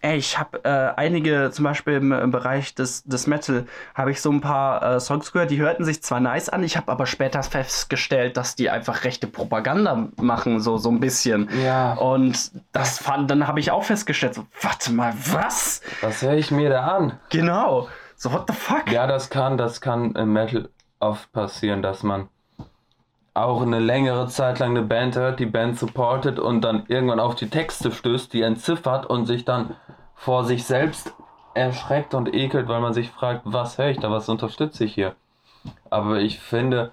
Ey, 0.00 0.16
ich 0.16 0.38
habe 0.38 0.64
äh, 0.64 0.92
einige, 0.96 1.50
zum 1.50 1.64
Beispiel 1.64 1.94
im, 1.94 2.12
im, 2.12 2.30
Bereich 2.30 2.74
des, 2.74 3.02
des 3.04 3.26
Metal, 3.26 3.66
habe 3.94 4.12
ich 4.12 4.20
so 4.20 4.30
ein 4.30 4.40
paar 4.40 4.82
äh, 4.82 5.00
Songs 5.00 5.32
gehört, 5.32 5.50
die 5.50 5.58
hörten 5.58 5.84
sich 5.84 6.02
zwar 6.02 6.20
nice 6.20 6.48
an, 6.48 6.62
ich 6.62 6.76
habe 6.76 6.92
aber 6.92 7.06
später 7.06 7.42
festgestellt, 7.42 8.36
dass 8.36 8.54
die 8.54 8.70
einfach 8.70 9.02
rechte 9.02 9.26
Propaganda 9.26 10.08
machen, 10.16 10.60
so, 10.60 10.78
so 10.78 10.90
ein 10.90 11.00
bisschen. 11.00 11.48
Ja. 11.64 11.94
Und 11.94 12.52
das 12.72 12.98
fand, 12.98 13.28
dann 13.30 13.48
habe 13.48 13.58
ich 13.58 13.72
auch 13.72 13.82
festgestellt, 13.82 14.34
so, 14.34 14.46
warte 14.62 14.92
mal, 14.92 15.12
was? 15.32 15.82
Was 16.00 16.22
höre 16.22 16.34
ich 16.34 16.52
mir 16.52 16.70
da 16.70 16.86
an? 16.86 17.18
Genau. 17.30 17.88
So, 18.14 18.32
what 18.32 18.44
the 18.46 18.54
fuck? 18.54 18.90
Ja, 18.92 19.08
das 19.08 19.30
kann, 19.30 19.58
das 19.58 19.80
kann 19.80 20.14
im 20.14 20.32
Metal 20.32 20.68
oft 21.00 21.32
passieren, 21.32 21.82
dass 21.82 22.04
man 22.04 22.28
auch 23.44 23.62
eine 23.62 23.78
längere 23.78 24.28
Zeit 24.28 24.58
lang 24.58 24.70
eine 24.70 24.82
Band 24.82 25.16
hört, 25.16 25.40
die 25.40 25.46
Band 25.46 25.78
supportet 25.78 26.38
und 26.38 26.62
dann 26.62 26.84
irgendwann 26.88 27.20
auf 27.20 27.34
die 27.34 27.48
Texte 27.48 27.92
stößt, 27.92 28.32
die 28.32 28.42
entziffert 28.42 29.06
und 29.06 29.26
sich 29.26 29.44
dann 29.44 29.76
vor 30.14 30.44
sich 30.44 30.64
selbst 30.64 31.14
erschreckt 31.54 32.14
und 32.14 32.34
ekelt, 32.34 32.68
weil 32.68 32.80
man 32.80 32.94
sich 32.94 33.10
fragt, 33.10 33.42
was 33.44 33.78
höre 33.78 33.88
ich 33.88 33.98
da, 33.98 34.10
was 34.10 34.28
unterstütze 34.28 34.84
ich 34.84 34.94
hier. 34.94 35.14
Aber 35.90 36.20
ich 36.20 36.38
finde, 36.38 36.92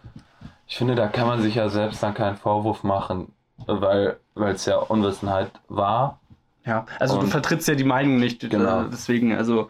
ich 0.68 0.78
finde, 0.78 0.96
da 0.96 1.08
kann 1.08 1.28
man 1.28 1.42
sich 1.42 1.56
ja 1.56 1.70
selbst 1.70 2.02
dann 2.02 2.14
keinen 2.14 2.36
Vorwurf 2.36 2.84
machen, 2.84 3.32
weil 3.68 4.18
es 4.36 4.66
ja 4.66 4.78
Unwissenheit 4.78 5.52
war. 5.68 6.20
Ja, 6.66 6.86
also 7.00 7.16
und 7.16 7.24
du 7.24 7.28
vertrittst 7.28 7.68
ja 7.68 7.76
die 7.76 7.84
Meinung 7.84 8.18
nicht, 8.18 8.44
äh, 8.44 8.48
genau. 8.48 8.84
deswegen, 8.86 9.36
also 9.36 9.70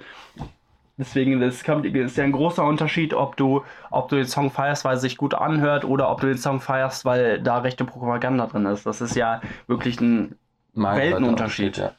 Deswegen 0.97 1.41
das 1.41 1.55
ist 1.61 2.17
ja 2.17 2.23
ein 2.23 2.31
großer 2.31 2.63
Unterschied, 2.63 3.13
ob 3.13 3.35
du, 3.35 3.63
ob 3.91 4.07
du 4.07 4.15
den 4.15 4.27
Song 4.27 4.49
feierst, 4.49 4.85
weil 4.85 4.95
es 4.95 5.01
sich 5.01 5.17
gut 5.17 5.33
anhört, 5.33 5.83
oder 5.83 6.09
ob 6.09 6.21
du 6.21 6.27
den 6.27 6.37
Song 6.37 6.61
feierst, 6.61 7.03
weil 7.03 7.41
da 7.41 7.57
rechte 7.57 7.83
Propaganda 7.83 8.47
drin 8.47 8.65
ist. 8.65 8.85
Das 8.85 9.01
ist 9.01 9.15
ja 9.15 9.41
wirklich 9.67 9.99
ein 9.99 10.35
mein 10.73 10.97
Weltenunterschied. 10.97 11.77
Ja. 11.77 11.91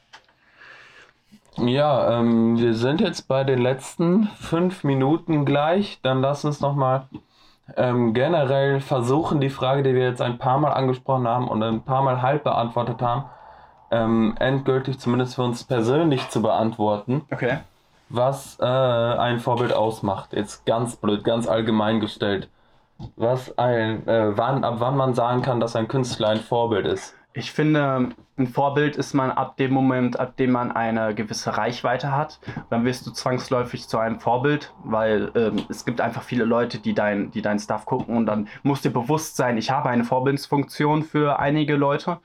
Ja, 1.57 2.19
ähm, 2.19 2.59
wir 2.59 2.75
sind 2.75 3.01
jetzt 3.01 3.27
bei 3.27 3.43
den 3.43 3.59
letzten 3.59 4.27
fünf 4.39 4.83
Minuten 4.83 5.43
gleich. 5.43 5.99
Dann 6.03 6.21
lass 6.21 6.45
uns 6.45 6.61
nochmal 6.61 7.07
ähm, 7.75 8.13
generell 8.13 8.79
versuchen, 8.79 9.41
die 9.41 9.49
Frage, 9.49 9.81
die 9.81 9.95
wir 9.95 10.07
jetzt 10.07 10.21
ein 10.21 10.37
paar 10.37 10.59
Mal 10.59 10.71
angesprochen 10.71 11.27
haben 11.27 11.47
und 11.47 11.63
ein 11.63 11.81
paar 11.81 12.03
Mal 12.03 12.21
halb 12.21 12.43
beantwortet 12.43 13.01
haben, 13.01 13.25
ähm, 13.89 14.35
endgültig 14.39 14.99
zumindest 14.99 15.35
für 15.35 15.43
uns 15.43 15.63
persönlich 15.63 16.29
zu 16.29 16.43
beantworten. 16.43 17.23
Okay. 17.31 17.57
Was 18.09 18.57
äh, 18.59 18.65
ein 18.65 19.39
Vorbild 19.39 19.73
ausmacht. 19.73 20.33
Jetzt 20.33 20.65
ganz 20.65 20.95
blöd, 20.95 21.23
ganz 21.23 21.47
allgemein 21.47 21.99
gestellt. 21.99 22.49
Was 23.15 23.57
ein, 23.57 24.07
äh, 24.07 24.37
wann, 24.37 24.63
ab 24.63 24.75
wann 24.79 24.97
man 24.97 25.13
sagen 25.13 25.41
kann, 25.41 25.59
dass 25.59 25.75
ein 25.75 25.87
Künstler 25.87 26.29
ein 26.29 26.39
Vorbild 26.39 26.85
ist. 26.85 27.13
Ich 27.33 27.51
finde, 27.51 28.09
ein 28.37 28.47
Vorbild 28.47 28.95
ist 28.95 29.13
man 29.13 29.29
ab 29.29 29.57
dem 29.57 29.71
Moment, 29.71 30.19
ab 30.19 30.37
dem 30.37 30.51
man 30.51 30.71
eine 30.71 31.13
gewisse 31.13 31.55
Reichweite 31.55 32.11
hat. 32.11 32.39
Dann 32.71 32.83
wirst 32.83 33.05
du 33.05 33.11
zwangsläufig 33.11 33.87
zu 33.87 33.99
einem 33.99 34.19
Vorbild, 34.19 34.73
weil 34.83 35.31
ähm, 35.35 35.63
es 35.69 35.85
gibt 35.85 36.01
einfach 36.01 36.23
viele 36.23 36.45
Leute, 36.45 36.79
die 36.79 36.95
dein, 36.95 37.29
die 37.29 37.43
dein 37.43 37.59
Stuff 37.59 37.85
gucken 37.85 38.17
und 38.17 38.25
dann 38.25 38.47
muss 38.63 38.81
dir 38.81 38.89
bewusst 38.89 39.35
sein, 39.35 39.57
ich 39.57 39.69
habe 39.69 39.89
eine 39.89 40.03
Vorbildsfunktion 40.03 41.03
für 41.03 41.37
einige 41.37 41.75
Leute. 41.75 42.17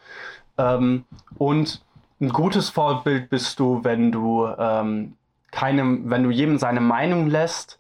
Ähm, 0.56 1.04
und 1.36 1.84
ein 2.20 2.30
gutes 2.30 2.70
Vorbild 2.70 3.28
bist 3.28 3.60
du, 3.60 3.84
wenn 3.84 4.12
du 4.12 4.46
ähm, 4.46 5.16
keinem, 5.52 6.10
wenn 6.10 6.24
du 6.24 6.30
jedem 6.30 6.58
seine 6.58 6.80
Meinung 6.80 7.28
lässt 7.28 7.78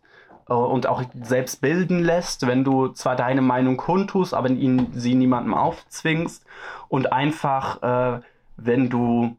äh, 0.48 0.52
und 0.52 0.86
auch 0.86 1.02
selbst 1.20 1.60
bilden 1.60 2.04
lässt, 2.04 2.46
wenn 2.46 2.62
du 2.62 2.88
zwar 2.88 3.16
deine 3.16 3.42
Meinung 3.42 3.76
kundtust, 3.76 4.34
aber 4.34 4.48
ihn, 4.50 4.92
sie 4.92 5.14
niemandem 5.14 5.54
aufzwingst 5.54 6.44
und 6.88 7.12
einfach, 7.12 7.82
äh, 7.82 8.20
wenn 8.56 8.88
du 8.88 9.36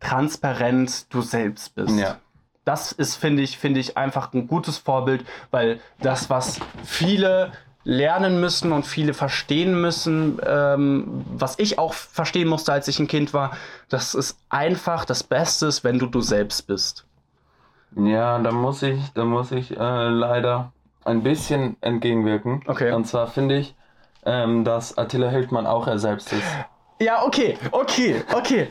transparent 0.00 1.12
du 1.12 1.20
selbst 1.20 1.74
bist. 1.74 1.98
Ja. 1.98 2.18
Das 2.64 2.92
ist, 2.92 3.16
finde 3.16 3.42
ich, 3.42 3.58
finde 3.58 3.80
ich 3.80 3.96
einfach 3.96 4.32
ein 4.32 4.48
gutes 4.48 4.78
Vorbild, 4.78 5.24
weil 5.50 5.80
das, 6.00 6.30
was 6.30 6.58
viele 6.84 7.52
lernen 7.84 8.40
müssen 8.40 8.72
und 8.72 8.84
viele 8.84 9.14
verstehen 9.14 9.80
müssen, 9.80 10.40
ähm, 10.44 11.24
was 11.32 11.58
ich 11.60 11.78
auch 11.78 11.94
verstehen 11.94 12.48
musste, 12.48 12.72
als 12.72 12.88
ich 12.88 12.98
ein 12.98 13.06
Kind 13.06 13.32
war, 13.32 13.56
das 13.88 14.14
ist 14.14 14.36
einfach 14.48 15.04
das 15.04 15.22
Beste, 15.22 15.70
wenn 15.82 16.00
du 16.00 16.06
du 16.06 16.20
selbst 16.20 16.66
bist. 16.66 17.05
Ja, 17.96 18.38
da 18.38 18.52
muss 18.52 18.82
ich, 18.82 19.12
da 19.14 19.24
muss 19.24 19.52
ich 19.52 19.76
äh, 19.76 20.08
leider 20.08 20.72
ein 21.04 21.22
bisschen 21.22 21.76
entgegenwirken. 21.80 22.62
Okay. 22.66 22.92
Und 22.92 23.06
zwar 23.06 23.26
finde 23.26 23.56
ich, 23.56 23.74
ähm, 24.24 24.64
dass 24.64 24.98
Attila 24.98 25.28
Hildmann 25.30 25.66
auch 25.66 25.86
er 25.86 25.98
selbst 25.98 26.32
ist. 26.32 26.44
Ja, 26.98 27.24
okay, 27.24 27.58
okay, 27.72 28.22
okay. 28.32 28.68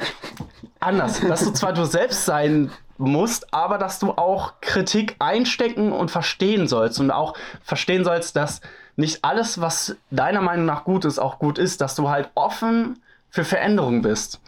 Anders, 0.80 1.22
dass 1.22 1.44
du 1.44 1.52
zwar 1.52 1.74
du 1.74 1.86
selbst 1.86 2.26
sein 2.26 2.72
musst, 2.98 3.54
aber 3.54 3.78
dass 3.78 4.00
du 4.00 4.12
auch 4.12 4.54
Kritik 4.62 5.16
einstecken 5.20 5.92
und 5.92 6.12
verstehen 6.12 6.68
sollst 6.68 7.00
und 7.00 7.12
auch 7.12 7.36
verstehen 7.62 8.04
sollst, 8.04 8.36
dass 8.36 8.62
nicht 8.96 9.24
alles, 9.24 9.60
was 9.60 9.96
deiner 10.12 10.42
Meinung 10.42 10.66
nach 10.66 10.84
gut 10.84 11.06
ist, 11.06 11.20
auch 11.20 11.40
gut 11.40 11.58
ist, 11.58 11.82
dass 11.82 11.96
du 11.96 12.10
halt 12.10 12.30
offen 12.36 13.02
für 13.30 13.44
Veränderung 13.44 14.02
bist. 14.02 14.42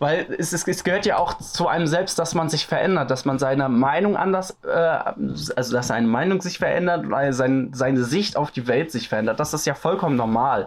Weil 0.00 0.34
es, 0.38 0.54
es, 0.54 0.66
es 0.66 0.82
gehört 0.82 1.04
ja 1.04 1.18
auch 1.18 1.36
zu 1.36 1.68
einem 1.68 1.86
selbst, 1.86 2.18
dass 2.18 2.34
man 2.34 2.48
sich 2.48 2.66
verändert, 2.66 3.10
dass 3.10 3.26
man 3.26 3.38
seine 3.38 3.68
Meinung 3.68 4.16
anders, 4.16 4.56
äh, 4.66 4.70
also 4.70 5.72
dass 5.72 5.88
seine 5.88 6.06
Meinung 6.06 6.40
sich 6.40 6.58
verändert, 6.58 7.10
weil 7.10 7.34
sein, 7.34 7.70
seine 7.74 8.02
Sicht 8.02 8.38
auf 8.38 8.50
die 8.50 8.66
Welt 8.66 8.90
sich 8.90 9.10
verändert. 9.10 9.38
Das 9.38 9.52
ist 9.52 9.66
ja 9.66 9.74
vollkommen 9.74 10.16
normal. 10.16 10.64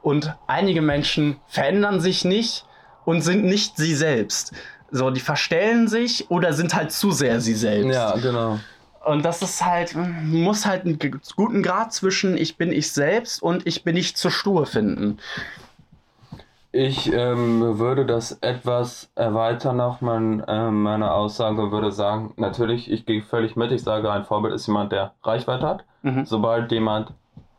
Und 0.00 0.32
einige 0.46 0.80
Menschen 0.80 1.38
verändern 1.48 2.00
sich 2.00 2.24
nicht 2.24 2.66
und 3.04 3.22
sind 3.22 3.44
nicht 3.44 3.76
sie 3.76 3.96
selbst. 3.96 4.52
So, 4.92 5.10
die 5.10 5.20
verstellen 5.20 5.88
sich 5.88 6.30
oder 6.30 6.52
sind 6.52 6.72
halt 6.72 6.92
zu 6.92 7.10
sehr 7.10 7.40
sie 7.40 7.54
selbst. 7.54 7.92
Ja, 7.92 8.14
genau. 8.16 8.60
Und 9.04 9.24
das 9.24 9.42
ist 9.42 9.64
halt, 9.64 9.96
muss 9.96 10.66
halt 10.66 10.84
einen 10.84 10.98
guten 11.34 11.64
Grad 11.64 11.92
zwischen 11.92 12.36
ich 12.36 12.56
bin 12.56 12.70
ich 12.70 12.92
selbst 12.92 13.42
und 13.42 13.66
ich 13.66 13.82
bin 13.82 13.94
nicht 13.94 14.16
zu 14.16 14.30
stur 14.30 14.66
finden. 14.66 15.18
Ich 16.78 17.12
ähm, 17.12 17.80
würde 17.80 18.06
das 18.06 18.30
etwas 18.40 19.10
erweitern 19.16 19.78
noch, 19.78 20.00
mein, 20.00 20.44
äh, 20.44 20.70
meine 20.70 21.12
Aussage 21.12 21.72
würde 21.72 21.90
sagen, 21.90 22.34
natürlich, 22.36 22.88
ich 22.88 23.04
gehe 23.04 23.20
völlig 23.20 23.56
mit, 23.56 23.72
ich 23.72 23.82
sage, 23.82 24.12
ein 24.12 24.24
Vorbild 24.24 24.54
ist 24.54 24.68
jemand, 24.68 24.92
der 24.92 25.14
Reichweite 25.24 25.66
hat. 25.66 25.84
Mhm. 26.02 26.24
Sobald 26.24 26.70
jemand 26.70 27.14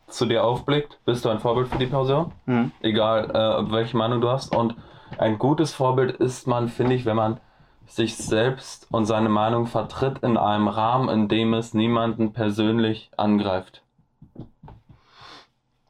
zu 0.06 0.24
dir 0.24 0.42
aufblickt, 0.42 1.00
bist 1.04 1.26
du 1.26 1.28
ein 1.28 1.38
Vorbild 1.38 1.68
für 1.68 1.76
die 1.76 1.86
Person, 1.86 2.32
Mhm. 2.46 2.72
egal 2.80 3.30
äh, 3.30 3.70
welche 3.70 3.94
Meinung 3.94 4.22
du 4.22 4.30
hast. 4.30 4.56
Und 4.56 4.74
ein 5.18 5.38
gutes 5.38 5.74
Vorbild 5.74 6.12
ist 6.16 6.46
man, 6.46 6.68
finde 6.68 6.94
ich, 6.94 7.04
wenn 7.04 7.16
man 7.16 7.40
sich 7.84 8.16
selbst 8.16 8.86
und 8.90 9.04
seine 9.04 9.28
Meinung 9.28 9.66
vertritt 9.66 10.20
in 10.20 10.38
einem 10.38 10.66
Rahmen, 10.68 11.10
in 11.10 11.28
dem 11.28 11.52
es 11.52 11.74
niemanden 11.74 12.32
persönlich 12.32 13.10
angreift. 13.18 13.82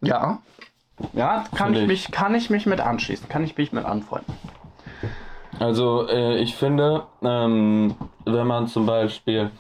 Ja. 0.01 0.41
Ja, 1.13 1.45
kann 1.55 1.75
ich. 1.75 1.87
mich, 1.87 2.11
kann 2.11 2.35
ich 2.35 2.51
mich 2.51 2.67
mit 2.67 2.81
anschließen, 2.81 3.29
kann 3.29 3.45
ich 3.45 3.57
mich 3.57 3.73
mit 3.73 3.85
anfreunden. 3.85 4.35
Also 5.59 6.09
äh, 6.09 6.39
ich 6.39 6.55
finde, 6.55 7.05
ähm, 7.23 7.95
wenn 8.25 8.47
man 8.47 8.67
zum 8.67 8.87
Beispiel 8.87 9.51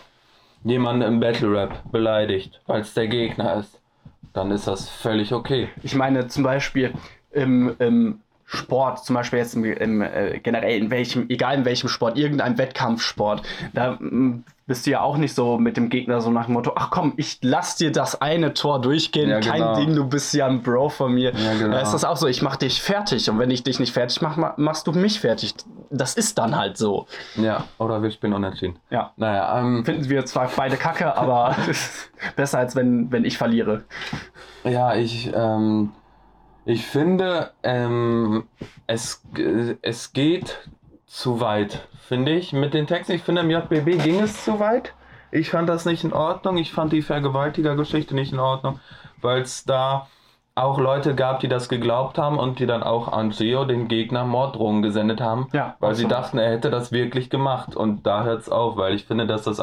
jemanden 0.64 1.02
im 1.02 1.20
Battle 1.20 1.52
Rap 1.52 1.90
beleidigt, 1.90 2.60
weil 2.66 2.80
es 2.82 2.94
der 2.94 3.08
Gegner 3.08 3.54
ist, 3.56 3.80
dann 4.32 4.50
ist 4.50 4.66
das 4.66 4.88
völlig 4.88 5.32
okay. 5.32 5.68
Ich 5.82 5.94
meine 5.94 6.28
zum 6.28 6.42
Beispiel 6.42 6.92
im, 7.32 7.74
im 7.78 8.20
Sport, 8.52 9.04
zum 9.04 9.14
Beispiel 9.14 9.38
jetzt 9.38 9.54
im, 9.54 9.64
im 9.64 10.02
äh, 10.02 10.40
generell 10.42 10.76
in 10.76 10.90
welchem, 10.90 11.26
egal 11.28 11.54
in 11.58 11.64
welchem 11.64 11.88
Sport, 11.88 12.18
irgendein 12.18 12.58
Wettkampfsport, 12.58 13.42
da 13.74 13.92
mm, 14.00 14.42
bist 14.66 14.86
du 14.86 14.90
ja 14.90 15.02
auch 15.02 15.16
nicht 15.18 15.34
so 15.36 15.56
mit 15.56 15.76
dem 15.76 15.88
Gegner 15.88 16.20
so 16.20 16.30
nach 16.32 16.46
dem 16.46 16.54
Motto, 16.54 16.72
ach 16.74 16.90
komm, 16.90 17.12
ich 17.16 17.38
lass 17.42 17.76
dir 17.76 17.92
das 17.92 18.20
eine 18.20 18.52
Tor 18.52 18.80
durchgehen, 18.80 19.30
Ja, 19.30 19.38
kein 19.38 19.60
genau. 19.60 19.76
Ding, 19.76 19.94
du 19.94 20.04
bist 20.08 20.34
ja 20.34 20.46
ein 20.48 20.62
Bro 20.62 20.88
von 20.88 21.14
mir. 21.14 21.32
Ja, 21.32 21.52
genau. 21.58 21.70
Da 21.74 21.80
ist 21.80 21.92
das 21.92 22.04
auch 22.04 22.16
so, 22.16 22.26
ich 22.26 22.42
mach 22.42 22.56
dich 22.56 22.82
fertig 22.82 23.30
und 23.30 23.38
wenn 23.38 23.52
ich 23.52 23.62
dich 23.62 23.78
nicht 23.78 23.92
fertig 23.92 24.20
mach, 24.20 24.36
ma- 24.36 24.54
machst 24.56 24.84
du 24.88 24.92
mich 24.92 25.20
fertig. 25.20 25.54
Das 25.90 26.14
ist 26.14 26.36
dann 26.38 26.56
halt 26.56 26.76
so. 26.76 27.06
Ja, 27.36 27.64
oder 27.78 28.02
wir 28.02 28.10
spielen 28.10 28.32
unentschieden. 28.32 28.76
Ja. 28.90 29.12
Naja, 29.16 29.60
ähm, 29.60 29.84
Finden 29.84 30.08
wir 30.08 30.24
zwar 30.26 30.50
beide 30.56 30.76
kacke, 30.76 31.16
aber 31.16 31.54
besser 32.36 32.58
als 32.58 32.74
wenn, 32.74 33.12
wenn 33.12 33.24
ich 33.24 33.38
verliere. 33.38 33.84
ja, 34.64 34.94
ich, 34.94 35.30
ähm, 35.34 35.92
ich 36.64 36.86
finde, 36.86 37.50
ähm, 37.62 38.48
es, 38.86 39.24
äh, 39.36 39.76
es 39.82 40.12
geht 40.12 40.58
zu 41.06 41.40
weit, 41.40 41.88
finde 42.00 42.32
ich, 42.32 42.52
mit 42.52 42.74
den 42.74 42.86
Texten. 42.86 43.12
Ich 43.12 43.22
finde, 43.22 43.42
im 43.42 43.50
JBB 43.50 44.02
ging 44.02 44.20
es 44.20 44.44
zu 44.44 44.60
weit. 44.60 44.94
Ich 45.32 45.50
fand 45.50 45.68
das 45.68 45.84
nicht 45.84 46.04
in 46.04 46.12
Ordnung. 46.12 46.56
Ich 46.56 46.72
fand 46.72 46.92
die 46.92 47.02
Vergewaltiger-Geschichte 47.02 48.14
nicht 48.14 48.32
in 48.32 48.40
Ordnung, 48.40 48.80
weil 49.20 49.42
es 49.42 49.64
da 49.64 50.08
auch 50.56 50.78
Leute 50.78 51.14
gab, 51.14 51.40
die 51.40 51.48
das 51.48 51.68
geglaubt 51.68 52.18
haben 52.18 52.38
und 52.38 52.58
die 52.58 52.66
dann 52.66 52.82
auch 52.82 53.08
an 53.08 53.30
Geo, 53.30 53.64
den 53.64 53.88
Gegner, 53.88 54.24
Morddrohungen 54.24 54.82
gesendet 54.82 55.20
haben, 55.20 55.46
Ja, 55.52 55.76
weil 55.78 55.94
sie 55.94 56.06
dachten, 56.08 56.38
er 56.38 56.50
hätte 56.50 56.70
das 56.70 56.92
wirklich 56.92 57.30
gemacht. 57.30 57.76
Und 57.76 58.04
da 58.06 58.24
hört 58.24 58.42
es 58.42 58.48
auf, 58.48 58.76
weil 58.76 58.94
ich 58.94 59.06
finde, 59.06 59.26
dass 59.26 59.44
das, 59.44 59.62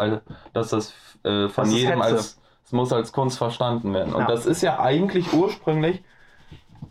dass 0.53 0.69
das 0.69 0.93
äh, 1.23 1.49
von 1.49 1.65
Das 1.65 1.73
jedem 1.73 2.01
als, 2.01 2.39
es 2.65 2.71
muss 2.71 2.91
als 2.93 3.11
Kunst 3.11 3.37
verstanden 3.37 3.93
werden. 3.93 4.15
Und 4.15 4.21
Ja. 4.21 4.27
das 4.27 4.45
ist 4.45 4.61
ja 4.61 4.79
eigentlich 4.79 5.31
ursprünglich 5.33 6.01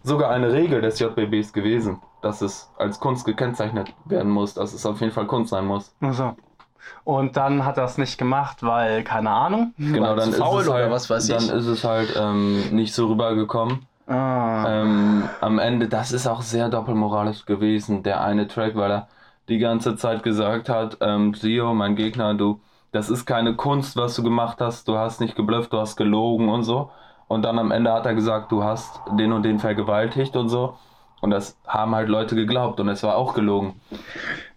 sogar 0.07 0.30
eine 0.30 0.52
Regel 0.52 0.80
des 0.80 0.98
JBBs 0.98 1.52
gewesen, 1.52 2.00
dass 2.22 2.40
es 2.42 2.70
als 2.78 3.00
Kunst 3.00 3.24
gekennzeichnet 3.26 3.92
werden 4.04 4.30
muss, 4.30 4.54
dass 4.54 4.72
es 4.72 4.86
auf 4.86 5.00
jeden 5.00 5.12
Fall 5.12 5.26
Kunst 5.26 5.50
sein 5.50 5.66
muss. 5.66 5.94
So. 6.12 6.34
Und 7.04 7.36
dann 7.36 7.64
hat 7.64 7.78
er 7.78 7.84
es 7.84 7.98
nicht 7.98 8.16
gemacht, 8.18 8.62
weil, 8.62 9.02
keine 9.02 9.30
Ahnung, 9.30 9.74
Genau, 9.76 10.11
weil 10.11 10.16
dann 10.16 10.28
ist 10.30 10.38
faul 10.38 10.62
es 10.62 10.68
halt, 10.70 10.84
oder 10.84 10.90
was 10.92 11.11
weiß 11.11 11.26
dann 11.28 11.42
ich. 11.44 11.50
ist 11.50 11.66
es 11.66 11.84
halt 11.84 12.14
ähm, 12.16 12.62
nicht 12.70 12.94
so 12.94 13.07
rübergekommen. 13.09 13.86
Ah. 14.07 14.64
Ähm, 14.82 15.28
am 15.40 15.59
Ende, 15.59 15.88
das 15.88 16.12
ist 16.12 16.28
auch 16.28 16.42
sehr 16.42 16.68
doppelmoralisch 16.68 17.44
gewesen, 17.44 18.04
der 18.04 18.20
eine 18.22 18.46
Track, 18.46 18.76
weil 18.76 18.90
er 18.92 19.09
die 19.48 19.59
ganze 19.59 19.96
Zeit 19.96 20.22
gesagt 20.22 20.68
hat, 20.68 20.98
ähm, 21.00 21.32
Gio, 21.32 21.74
mein 21.74 21.96
Gegner, 21.96 22.34
du, 22.34 22.61
das 22.92 23.11
ist 23.11 23.26
keine 23.26 23.54
Kunst, 23.57 23.96
was 23.96 24.14
du 24.14 24.22
gemacht 24.22 24.59
hast, 24.61 24.86
du 24.86 24.96
hast 24.96 25.20
nicht 25.20 25.34
geblufft, 25.34 25.72
du 25.72 25.78
hast 25.78 25.96
gelogen 25.96 26.48
und 26.48 26.62
so. 26.62 26.90
Und 27.28 27.42
dann 27.42 27.58
am 27.58 27.70
Ende 27.70 27.92
hat 27.92 28.06
er 28.06 28.14
gesagt, 28.14 28.52
du 28.52 28.62
hast 28.62 29.00
den 29.18 29.32
und 29.32 29.42
den 29.42 29.58
vergewaltigt 29.58 30.36
und 30.36 30.48
so. 30.48 30.76
Und 31.22 31.30
das 31.30 31.56
haben 31.66 31.94
halt 31.94 32.08
Leute 32.08 32.36
geglaubt 32.36 32.78
und 32.78 32.88
es 32.88 33.02
war 33.02 33.16
auch 33.16 33.32
gelogen. 33.32 33.80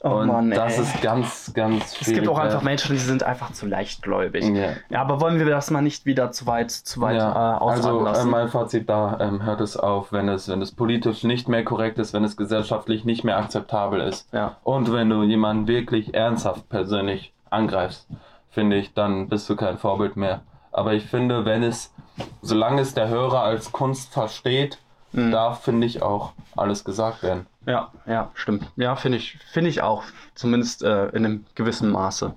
oh 0.04 0.10
und 0.10 0.28
Mann, 0.28 0.52
das 0.52 0.76
ey. 0.78 0.84
ist 0.84 1.02
ganz, 1.02 1.52
ganz 1.56 1.86
es 1.86 1.98
schwierig. 2.00 2.16
gibt 2.16 2.28
auch 2.28 2.38
einfach 2.38 2.62
Menschen, 2.62 2.92
die 2.92 3.00
sind 3.00 3.24
einfach 3.24 3.54
zu 3.54 3.66
leichtgläubig. 3.66 4.44
Ja. 4.50 4.72
Ja, 4.90 5.02
aber 5.02 5.22
wollen 5.22 5.40
wir 5.40 5.46
das 5.46 5.72
mal 5.72 5.82
nicht 5.82 6.06
wieder 6.06 6.32
zu 6.32 6.46
weit, 6.48 6.70
zu 6.70 7.00
weit 7.00 7.16
Ja, 7.16 7.58
äh, 7.58 7.64
also 7.64 8.06
äh, 8.06 8.26
mein 8.26 8.50
Fazit 8.50 8.90
da 8.90 9.18
ähm, 9.22 9.44
hört 9.46 9.62
es 9.62 9.78
auf, 9.78 10.12
wenn 10.12 10.28
es, 10.28 10.50
wenn 10.50 10.62
es 10.62 10.74
politisch 10.74 11.24
nicht 11.24 11.48
mehr 11.48 11.64
korrekt 11.64 11.98
ist, 11.98 12.14
wenn 12.14 12.26
es 12.26 12.36
gesellschaftlich 12.36 13.06
nicht 13.06 13.24
mehr 13.24 13.38
akzeptabel 13.38 14.02
ist. 14.02 14.32
ja. 14.34 14.58
Und 14.64 14.92
wenn 14.92 15.10
du 15.10 15.24
jemanden 15.24 15.68
wirklich 15.68 16.14
ernsthaft 16.14 16.68
persönlich 16.68 17.34
angreifst, 17.50 18.06
finde 18.50 18.76
ich, 18.76 18.94
dann 18.94 19.30
bist 19.30 19.50
du 19.50 19.56
kein 19.56 19.78
Vorbild 19.78 20.18
mehr. 20.18 20.42
Aber 20.72 20.94
ich 20.94 21.06
finde, 21.06 21.46
wenn 21.46 21.64
es, 21.64 21.94
solange 22.42 22.82
es 22.82 22.94
der 22.94 23.08
Hörer 23.10 23.42
als 23.42 23.72
Kunst 23.72 24.14
versteht, 24.14 24.80
Mhm. 25.12 25.32
darf, 25.32 25.64
finde 25.64 25.88
ich, 25.88 26.04
auch 26.04 26.34
alles 26.56 26.84
gesagt 26.84 27.24
werden. 27.24 27.48
ja, 27.66 27.90
ja, 28.06 28.30
stimmt. 28.36 28.70
Ja, 28.76 28.96
finde 28.96 29.18
ich, 29.18 29.40
finde 29.52 29.72
ich 29.72 29.82
auch. 29.82 30.04
Zumindest 30.36 30.84
äh, 30.84 31.08
in 31.08 31.26
einem 31.26 31.46
gewissen 31.56 31.90
Maße. 31.90 32.34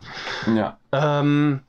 Ja. 0.54 0.78
Ähm, 0.90 1.60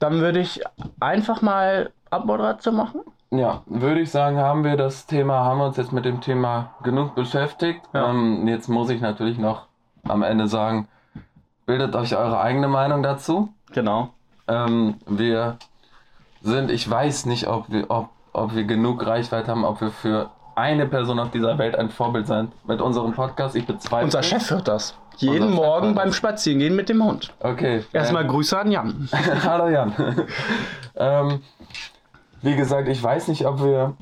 dann 0.00 0.20
würde 0.20 0.40
ich 0.40 0.60
einfach 1.00 1.40
mal 1.40 1.92
Abmoderation 2.10 2.76
machen. 2.76 3.00
Ja, 3.30 3.62
würde 3.64 4.00
ich 4.02 4.10
sagen, 4.10 4.36
haben 4.36 4.64
wir 4.64 4.76
das 4.76 5.06
Thema, 5.06 5.44
haben 5.44 5.58
wir 5.60 5.66
uns 5.66 5.78
jetzt 5.78 5.92
mit 5.92 6.04
dem 6.04 6.20
Thema 6.20 6.74
genug 6.82 7.14
beschäftigt. 7.14 7.80
Ja. 7.94 8.10
Ähm, 8.10 8.46
jetzt 8.46 8.68
muss 8.68 8.90
ich 8.90 9.00
natürlich 9.00 9.38
noch 9.38 9.66
am 10.06 10.22
Ende 10.22 10.46
sagen, 10.46 10.88
bildet 11.64 11.96
euch 11.96 12.14
eure 12.14 12.38
eigene 12.38 12.68
Meinung 12.68 13.02
dazu. 13.02 13.48
Genau. 13.72 14.10
Ähm, 14.46 14.96
wir 15.06 15.56
sind, 16.44 16.70
ich 16.70 16.88
weiß 16.88 17.26
nicht, 17.26 17.48
ob 17.48 17.70
wir, 17.70 17.90
ob, 17.90 18.10
ob 18.32 18.54
wir 18.54 18.64
genug 18.64 19.04
Reichweite 19.04 19.50
haben, 19.50 19.64
ob 19.64 19.80
wir 19.80 19.90
für 19.90 20.30
eine 20.54 20.86
Person 20.86 21.18
auf 21.18 21.30
dieser 21.30 21.58
Welt 21.58 21.76
ein 21.76 21.90
Vorbild 21.90 22.26
sind 22.26 22.52
mit 22.66 22.80
unserem 22.80 23.12
Podcast. 23.12 23.56
Ich 23.56 23.66
bezweifle. 23.66 24.04
Unser. 24.04 24.22
Chef 24.22 24.50
hört 24.50 24.68
das. 24.68 24.94
Jeden 25.16 25.50
Morgen 25.50 25.94
beim. 25.94 26.12
Spazierengehen 26.12 26.76
mit 26.76 26.88
dem 26.88 27.02
Hund. 27.02 27.32
Okay. 27.40 27.84
Erstmal 27.92 28.22
ähm, 28.22 28.28
Grüße 28.28 28.58
an 28.58 28.70
Jan. 28.70 29.08
Hallo 29.44 29.68
Jan. 29.68 29.94
ähm, 30.96 31.40
wie 32.42 32.54
gesagt, 32.54 32.88
ich 32.88 33.02
weiß 33.02 33.28
nicht, 33.28 33.46
ob 33.46 33.64
wir, 33.64 33.94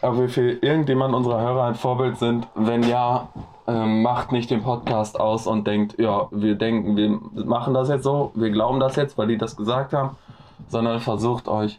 ob 0.00 0.18
wir 0.18 0.28
für 0.28 0.50
irgendjemanden 0.50 1.14
unserer 1.14 1.40
Hörer 1.40 1.64
ein 1.64 1.74
Vorbild 1.74 2.18
sind. 2.18 2.46
Wenn 2.54 2.82
ja, 2.82 3.28
ähm, 3.66 4.02
macht 4.02 4.32
nicht 4.32 4.50
den 4.50 4.62
Podcast 4.62 5.20
aus 5.20 5.46
und 5.46 5.66
denkt, 5.66 5.98
ja, 5.98 6.28
wir 6.30 6.54
denken, 6.54 6.96
wir 6.96 7.44
machen 7.44 7.74
das 7.74 7.88
jetzt 7.88 8.04
so, 8.04 8.32
wir 8.34 8.50
glauben 8.50 8.80
das 8.80 8.96
jetzt, 8.96 9.18
weil 9.18 9.28
die 9.28 9.38
das 9.38 9.56
gesagt 9.56 9.92
haben, 9.92 10.16
sondern 10.68 11.00
versucht 11.00 11.46
euch 11.46 11.78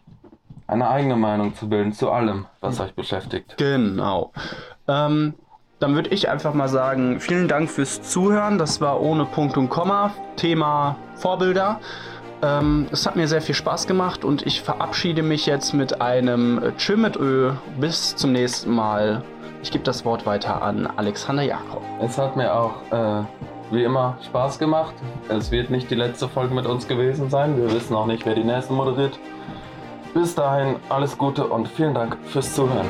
eine 0.72 0.90
eigene 0.90 1.16
Meinung 1.16 1.54
zu 1.54 1.68
bilden 1.68 1.92
zu 1.92 2.12
allem, 2.12 2.46
was 2.62 2.80
euch 2.80 2.96
beschäftigt. 2.96 3.58
Genau. 3.58 4.32
Ähm, 4.88 5.34
dann 5.80 5.96
würde 5.96 6.10
ich 6.10 6.30
einfach 6.30 6.54
mal 6.54 6.70
sagen, 6.70 7.20
vielen 7.20 7.48
Dank 7.48 7.70
fürs 7.70 8.02
Zuhören. 8.02 8.58
Das 8.58 8.80
war 8.82 9.02
ohne 9.02 9.26
Punkt 9.26 9.58
und 9.58 9.70
Komma. 9.70 10.12
Thema 10.38 10.96
Vorbilder. 11.16 11.80
Ähm, 12.42 12.88
es 12.92 13.06
hat 13.06 13.16
mir 13.16 13.28
sehr 13.28 13.42
viel 13.42 13.56
Spaß 13.56 13.86
gemacht 13.86 14.24
und 14.24 14.46
ich 14.46 14.62
verabschiede 14.62 15.24
mich 15.24 15.46
jetzt 15.46 15.74
mit 15.74 16.02
einem 16.02 16.64
äh, 16.64 16.72
Tschö 16.78 16.96
mit 16.96 17.18
Ö. 17.18 17.52
Bis 17.80 18.16
zum 18.16 18.32
nächsten 18.32 18.72
Mal. 18.72 19.24
Ich 19.64 19.72
gebe 19.72 19.84
das 19.84 20.06
Wort 20.06 20.26
weiter 20.26 20.62
an 20.62 20.88
Alexander 20.96 21.44
Jakob. 21.44 21.84
Es 22.02 22.18
hat 22.18 22.36
mir 22.36 22.54
auch 22.54 22.74
äh, 22.92 23.24
wie 23.72 23.84
immer 23.84 24.18
Spaß 24.26 24.58
gemacht. 24.58 24.94
Es 25.30 25.52
wird 25.52 25.70
nicht 25.70 25.92
die 25.92 25.96
letzte 25.96 26.28
Folge 26.28 26.54
mit 26.56 26.66
uns 26.66 26.88
gewesen 26.88 27.30
sein. 27.30 27.58
Wir 27.58 27.72
wissen 27.72 27.96
auch 27.96 28.08
nicht, 28.08 28.26
wer 28.26 28.36
die 28.36 28.44
nächste 28.44 28.74
moderiert. 28.74 29.20
Bis 30.14 30.36
dahin 30.36 30.76
alles 30.90 31.18
Gute 31.18 31.46
und 31.46 31.68
vielen 31.70 31.94
Dank 31.94 32.18
fürs 32.26 32.54
Zuhören. 32.54 32.88